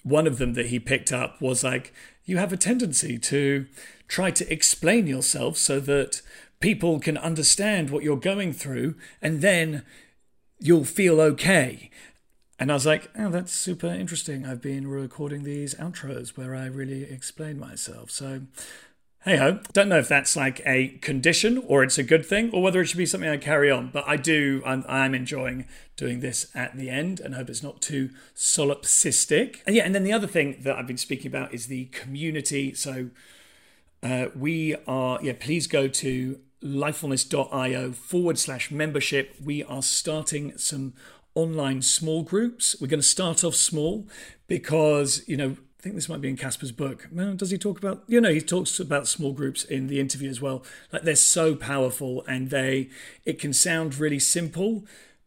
one 0.05 0.29
of 0.29 0.39
them 0.39 0.55
that 0.55 0.67
he 0.67 0.79
picked 0.79 1.13
up 1.13 1.43
was 1.43 1.65
like 1.65 1.93
you 2.25 2.37
have 2.37 2.53
a 2.53 2.57
tendency 2.57 3.19
to 3.19 3.67
try 4.07 4.31
to 4.31 4.53
explain 4.53 5.07
yourself 5.07 5.57
so 5.57 5.81
that 5.81 6.23
people 6.61 7.01
can 7.01 7.17
understand 7.19 7.91
what 7.91 8.03
you're 8.03 8.17
going 8.17 8.53
through 8.53 8.95
and 9.21 9.41
then 9.41 9.83
you'll 10.59 10.85
feel 10.85 11.21
okay. 11.21 11.91
And 12.59 12.71
I 12.73 12.75
was 12.75 12.87
like, 12.87 13.11
oh, 13.17 13.31
that's 13.31 13.53
super 13.53 13.87
interesting. 13.87 14.45
I've 14.45 14.61
been 14.61 14.89
recording 14.89 15.45
these 15.45 15.75
outros 15.77 16.37
where 16.37 16.57
I 16.57 16.67
really 16.67 17.05
explain 17.05 17.59
myself. 17.59 18.11
So, 18.11 18.43
hey 19.25 19.37
ho, 19.37 19.61
don't 19.73 19.89
know 19.89 19.99
if 20.01 20.09
that's 20.09 20.35
like 20.35 20.61
a 20.67 20.89
condition 21.01 21.63
or 21.69 21.85
it's 21.85 21.99
a 21.99 22.03
good 22.03 22.27
thing 22.27 22.51
or 22.53 22.61
whether 22.61 22.81
it 22.81 22.87
should 22.87 22.99
be 22.99 23.07
something 23.07 23.31
I 23.31 23.37
carry 23.37 23.71
on. 23.71 23.91
But 23.93 24.09
I 24.09 24.17
do, 24.17 24.61
I'm, 24.67 25.15
enjoying 25.15 25.67
doing 25.97 26.19
this 26.19 26.51
at 26.53 26.77
the 26.77 26.91
end 26.91 27.21
and 27.21 27.37
hope 27.37 27.49
it's 27.49 27.63
not 27.63 27.81
too 27.81 28.11
solipsistic. 28.35 29.59
And 29.65 29.77
yeah, 29.77 29.85
and 29.85 29.95
then 29.95 30.03
the 30.03 30.13
other 30.13 30.27
thing 30.27 30.57
that 30.63 30.77
I've 30.77 30.87
been 30.89 30.97
speaking 30.97 31.29
about 31.29 31.55
is 31.55 31.69
the 31.69 31.85
community. 31.87 32.75
So, 32.75 33.11
uh, 34.03 34.27
we 34.35 34.75
are, 34.89 35.21
yeah, 35.23 35.35
please 35.39 35.69
go 35.69 35.87
to 35.87 36.41
lifefulness.io 36.63 37.93
forward 37.93 38.39
slash 38.39 38.71
membership. 38.71 39.37
We 39.43 39.63
are 39.63 39.83
starting 39.83 40.57
some 40.59 40.95
online 41.39 41.83
small 41.83 42.23
groups. 42.23 42.75
We're 42.81 42.89
going 42.89 43.01
to 43.01 43.07
start 43.07 43.45
off 43.45 43.55
small 43.55 44.09
because, 44.49 45.23
you 45.29 45.37
know, 45.37 45.57
I 45.79 45.83
think 45.83 45.95
this 45.95 46.09
might 46.09 46.21
be 46.21 46.29
in 46.29 46.37
Casper's 46.37 46.73
book. 46.73 47.09
Does 47.37 47.51
he 47.51 47.59
talk 47.59 47.79
about? 47.79 48.03
You 48.09 48.21
know, 48.21 48.33
he 48.33 48.41
talks 48.41 48.81
about 48.81 49.07
small 49.07 49.33
groups 49.33 49.63
in 49.63 49.87
the 49.87 50.01
interview 50.01 50.29
as 50.29 50.41
well. 50.41 50.65
Like 50.93 51.03
they're 51.03 51.15
so 51.15 51.55
powerful, 51.55 52.25
and 52.27 52.51
they 52.51 52.91
it 53.25 53.39
can 53.39 53.53
sound 53.53 53.97
really 53.97 54.19
simple, 54.19 54.85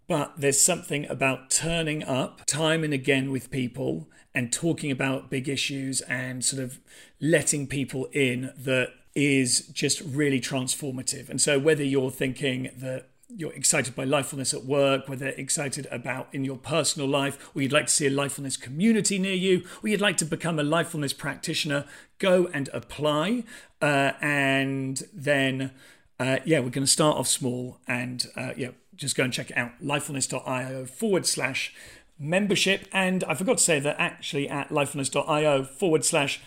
but 0.09 0.33
there's 0.37 0.61
something 0.61 1.09
about 1.09 1.49
turning 1.49 2.03
up 2.03 2.45
time 2.45 2.83
and 2.83 2.93
again 2.93 3.31
with 3.31 3.49
people 3.49 4.09
and 4.35 4.51
talking 4.51 4.91
about 4.91 5.29
big 5.29 5.47
issues 5.47 6.01
and 6.01 6.43
sort 6.43 6.61
of 6.61 6.79
letting 7.21 7.65
people 7.67 8.09
in 8.11 8.51
that 8.57 8.89
is 9.15 9.67
just 9.67 10.01
really 10.01 10.41
transformative. 10.41 11.29
And 11.29 11.39
so, 11.39 11.59
whether 11.59 11.83
you're 11.83 12.11
thinking 12.11 12.71
that 12.75 13.07
you're 13.35 13.53
excited 13.53 13.95
by 13.95 14.05
lifefulness 14.05 14.53
at 14.53 14.65
work, 14.65 15.07
whether 15.07 15.27
excited 15.27 15.87
about 15.91 16.27
in 16.33 16.45
your 16.45 16.57
personal 16.57 17.07
life, 17.07 17.49
or 17.55 17.61
you'd 17.61 17.71
like 17.71 17.87
to 17.87 17.93
see 17.93 18.07
a 18.07 18.11
lifefulness 18.11 18.59
community 18.59 19.17
near 19.19 19.33
you, 19.33 19.63
or 19.81 19.89
you'd 19.89 20.01
like 20.01 20.17
to 20.17 20.25
become 20.25 20.59
a 20.59 20.63
lifefulness 20.63 21.17
practitioner, 21.17 21.85
go 22.19 22.47
and 22.53 22.69
apply. 22.73 23.43
Uh, 23.81 24.11
and 24.21 25.03
then, 25.13 25.71
uh, 26.19 26.37
yeah, 26.45 26.59
we're 26.59 26.69
going 26.69 26.85
to 26.85 26.91
start 26.91 27.17
off 27.17 27.27
small 27.27 27.79
and, 27.87 28.27
uh, 28.35 28.53
yeah, 28.55 28.69
just 28.95 29.15
go 29.15 29.23
and 29.23 29.33
check 29.33 29.49
it 29.49 29.57
out 29.57 29.71
lifefulness.io 29.81 30.85
forward 30.85 31.25
slash 31.25 31.73
membership. 32.19 32.87
And 32.91 33.23
I 33.23 33.33
forgot 33.33 33.57
to 33.57 33.63
say 33.63 33.79
that 33.79 33.95
actually 33.97 34.47
at 34.47 34.69
lifefulness.io 34.69 35.63
forward 35.63 36.05
slash 36.05 36.39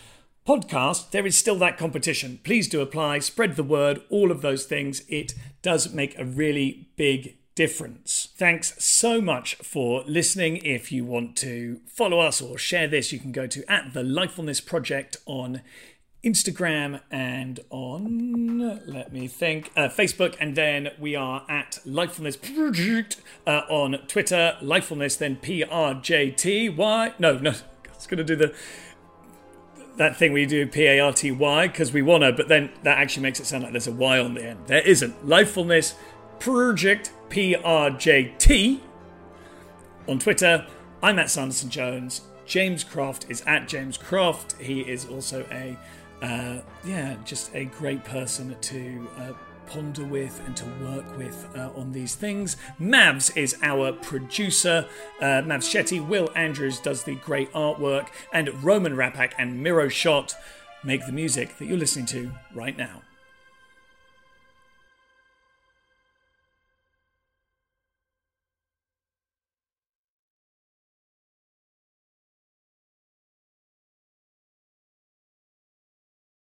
podcast, 0.45 1.11
there 1.11 1.25
is 1.25 1.37
still 1.37 1.57
that 1.59 1.77
competition. 1.77 2.39
Please 2.43 2.67
do 2.67 2.81
apply, 2.81 3.19
spread 3.19 3.55
the 3.55 3.63
word, 3.63 4.01
all 4.09 4.31
of 4.31 4.41
those 4.41 4.65
things. 4.65 5.03
It 5.07 5.33
does 5.61 5.93
make 5.93 6.17
a 6.17 6.25
really 6.25 6.87
big 6.95 7.37
difference. 7.55 8.27
Thanks 8.35 8.75
so 8.83 9.21
much 9.21 9.55
for 9.55 10.03
listening. 10.05 10.57
If 10.57 10.91
you 10.91 11.05
want 11.05 11.35
to 11.37 11.79
follow 11.87 12.19
us 12.19 12.41
or 12.41 12.57
share 12.57 12.87
this, 12.87 13.11
you 13.11 13.19
can 13.19 13.31
go 13.31 13.47
to 13.47 13.71
at 13.71 13.93
the 13.93 14.03
Lifefulness 14.03 14.63
Project 14.63 15.17
on 15.25 15.61
Instagram 16.23 17.01
and 17.11 17.59
on, 17.69 18.81
let 18.87 19.13
me 19.13 19.27
think, 19.27 19.71
uh, 19.75 19.87
Facebook, 19.87 20.35
and 20.39 20.55
then 20.55 20.89
we 20.99 21.15
are 21.15 21.45
at 21.47 21.79
Lifefulness 21.85 22.35
Project 22.35 23.21
uh, 23.47 23.61
on 23.69 23.99
Twitter. 24.07 24.57
Lifefulness, 24.61 25.17
then 25.17 25.35
P 25.35 25.63
R 25.63 25.93
J 25.93 26.31
T 26.31 26.67
Y. 26.67 27.13
No, 27.19 27.37
no, 27.37 27.51
I 27.51 27.95
was 27.95 28.07
going 28.07 28.17
to 28.17 28.23
do 28.23 28.35
the 28.35 28.53
that 29.97 30.17
thing 30.17 30.33
we 30.33 30.45
do 30.45 30.67
P 30.67 30.85
A 30.85 30.99
R 30.99 31.13
T 31.13 31.31
Y 31.31 31.67
because 31.67 31.93
we 31.93 32.01
want 32.01 32.23
to, 32.23 32.33
but 32.33 32.47
then 32.47 32.71
that 32.83 32.97
actually 32.97 33.23
makes 33.23 33.39
it 33.39 33.45
sound 33.45 33.63
like 33.63 33.71
there's 33.71 33.87
a 33.87 33.91
Y 33.91 34.19
on 34.19 34.33
the 34.33 34.45
end. 34.45 34.59
There 34.67 34.81
isn't. 34.81 35.25
Lifefulness 35.25 35.95
Project 36.39 37.11
P 37.29 37.55
R 37.55 37.89
J 37.89 38.33
T 38.37 38.81
on 40.07 40.19
Twitter. 40.19 40.67
I'm 41.01 41.19
at 41.19 41.29
Sanderson 41.29 41.69
Jones. 41.69 42.21
James 42.45 42.83
Croft 42.83 43.25
is 43.29 43.41
at 43.47 43.67
James 43.67 43.97
Croft. 43.97 44.53
He 44.61 44.81
is 44.81 45.05
also 45.05 45.45
a 45.51 45.77
uh, 46.21 46.61
yeah, 46.85 47.15
just 47.25 47.53
a 47.53 47.65
great 47.65 48.03
person 48.03 48.55
to 48.61 49.07
uh, 49.17 49.33
ponder 49.67 50.05
with 50.05 50.41
and 50.45 50.55
to 50.57 50.65
work 50.83 51.17
with 51.17 51.47
uh, 51.55 51.71
on 51.75 51.91
these 51.91 52.15
things. 52.15 52.57
Mavs 52.79 53.35
is 53.35 53.55
our 53.61 53.91
producer. 53.93 54.87
Uh, 55.19 55.41
Mavs 55.41 55.69
Shetty, 55.69 56.05
Will 56.05 56.29
Andrews 56.35 56.79
does 56.79 57.03
the 57.03 57.15
great 57.15 57.51
artwork, 57.53 58.07
and 58.33 58.63
Roman 58.63 58.95
Rappak 58.95 59.33
and 59.37 59.61
Miro 59.61 59.87
Shot 59.87 60.35
make 60.83 61.05
the 61.05 61.11
music 61.11 61.57
that 61.57 61.65
you're 61.65 61.77
listening 61.77 62.05
to 62.07 62.31
right 62.53 62.77
now. 62.77 63.01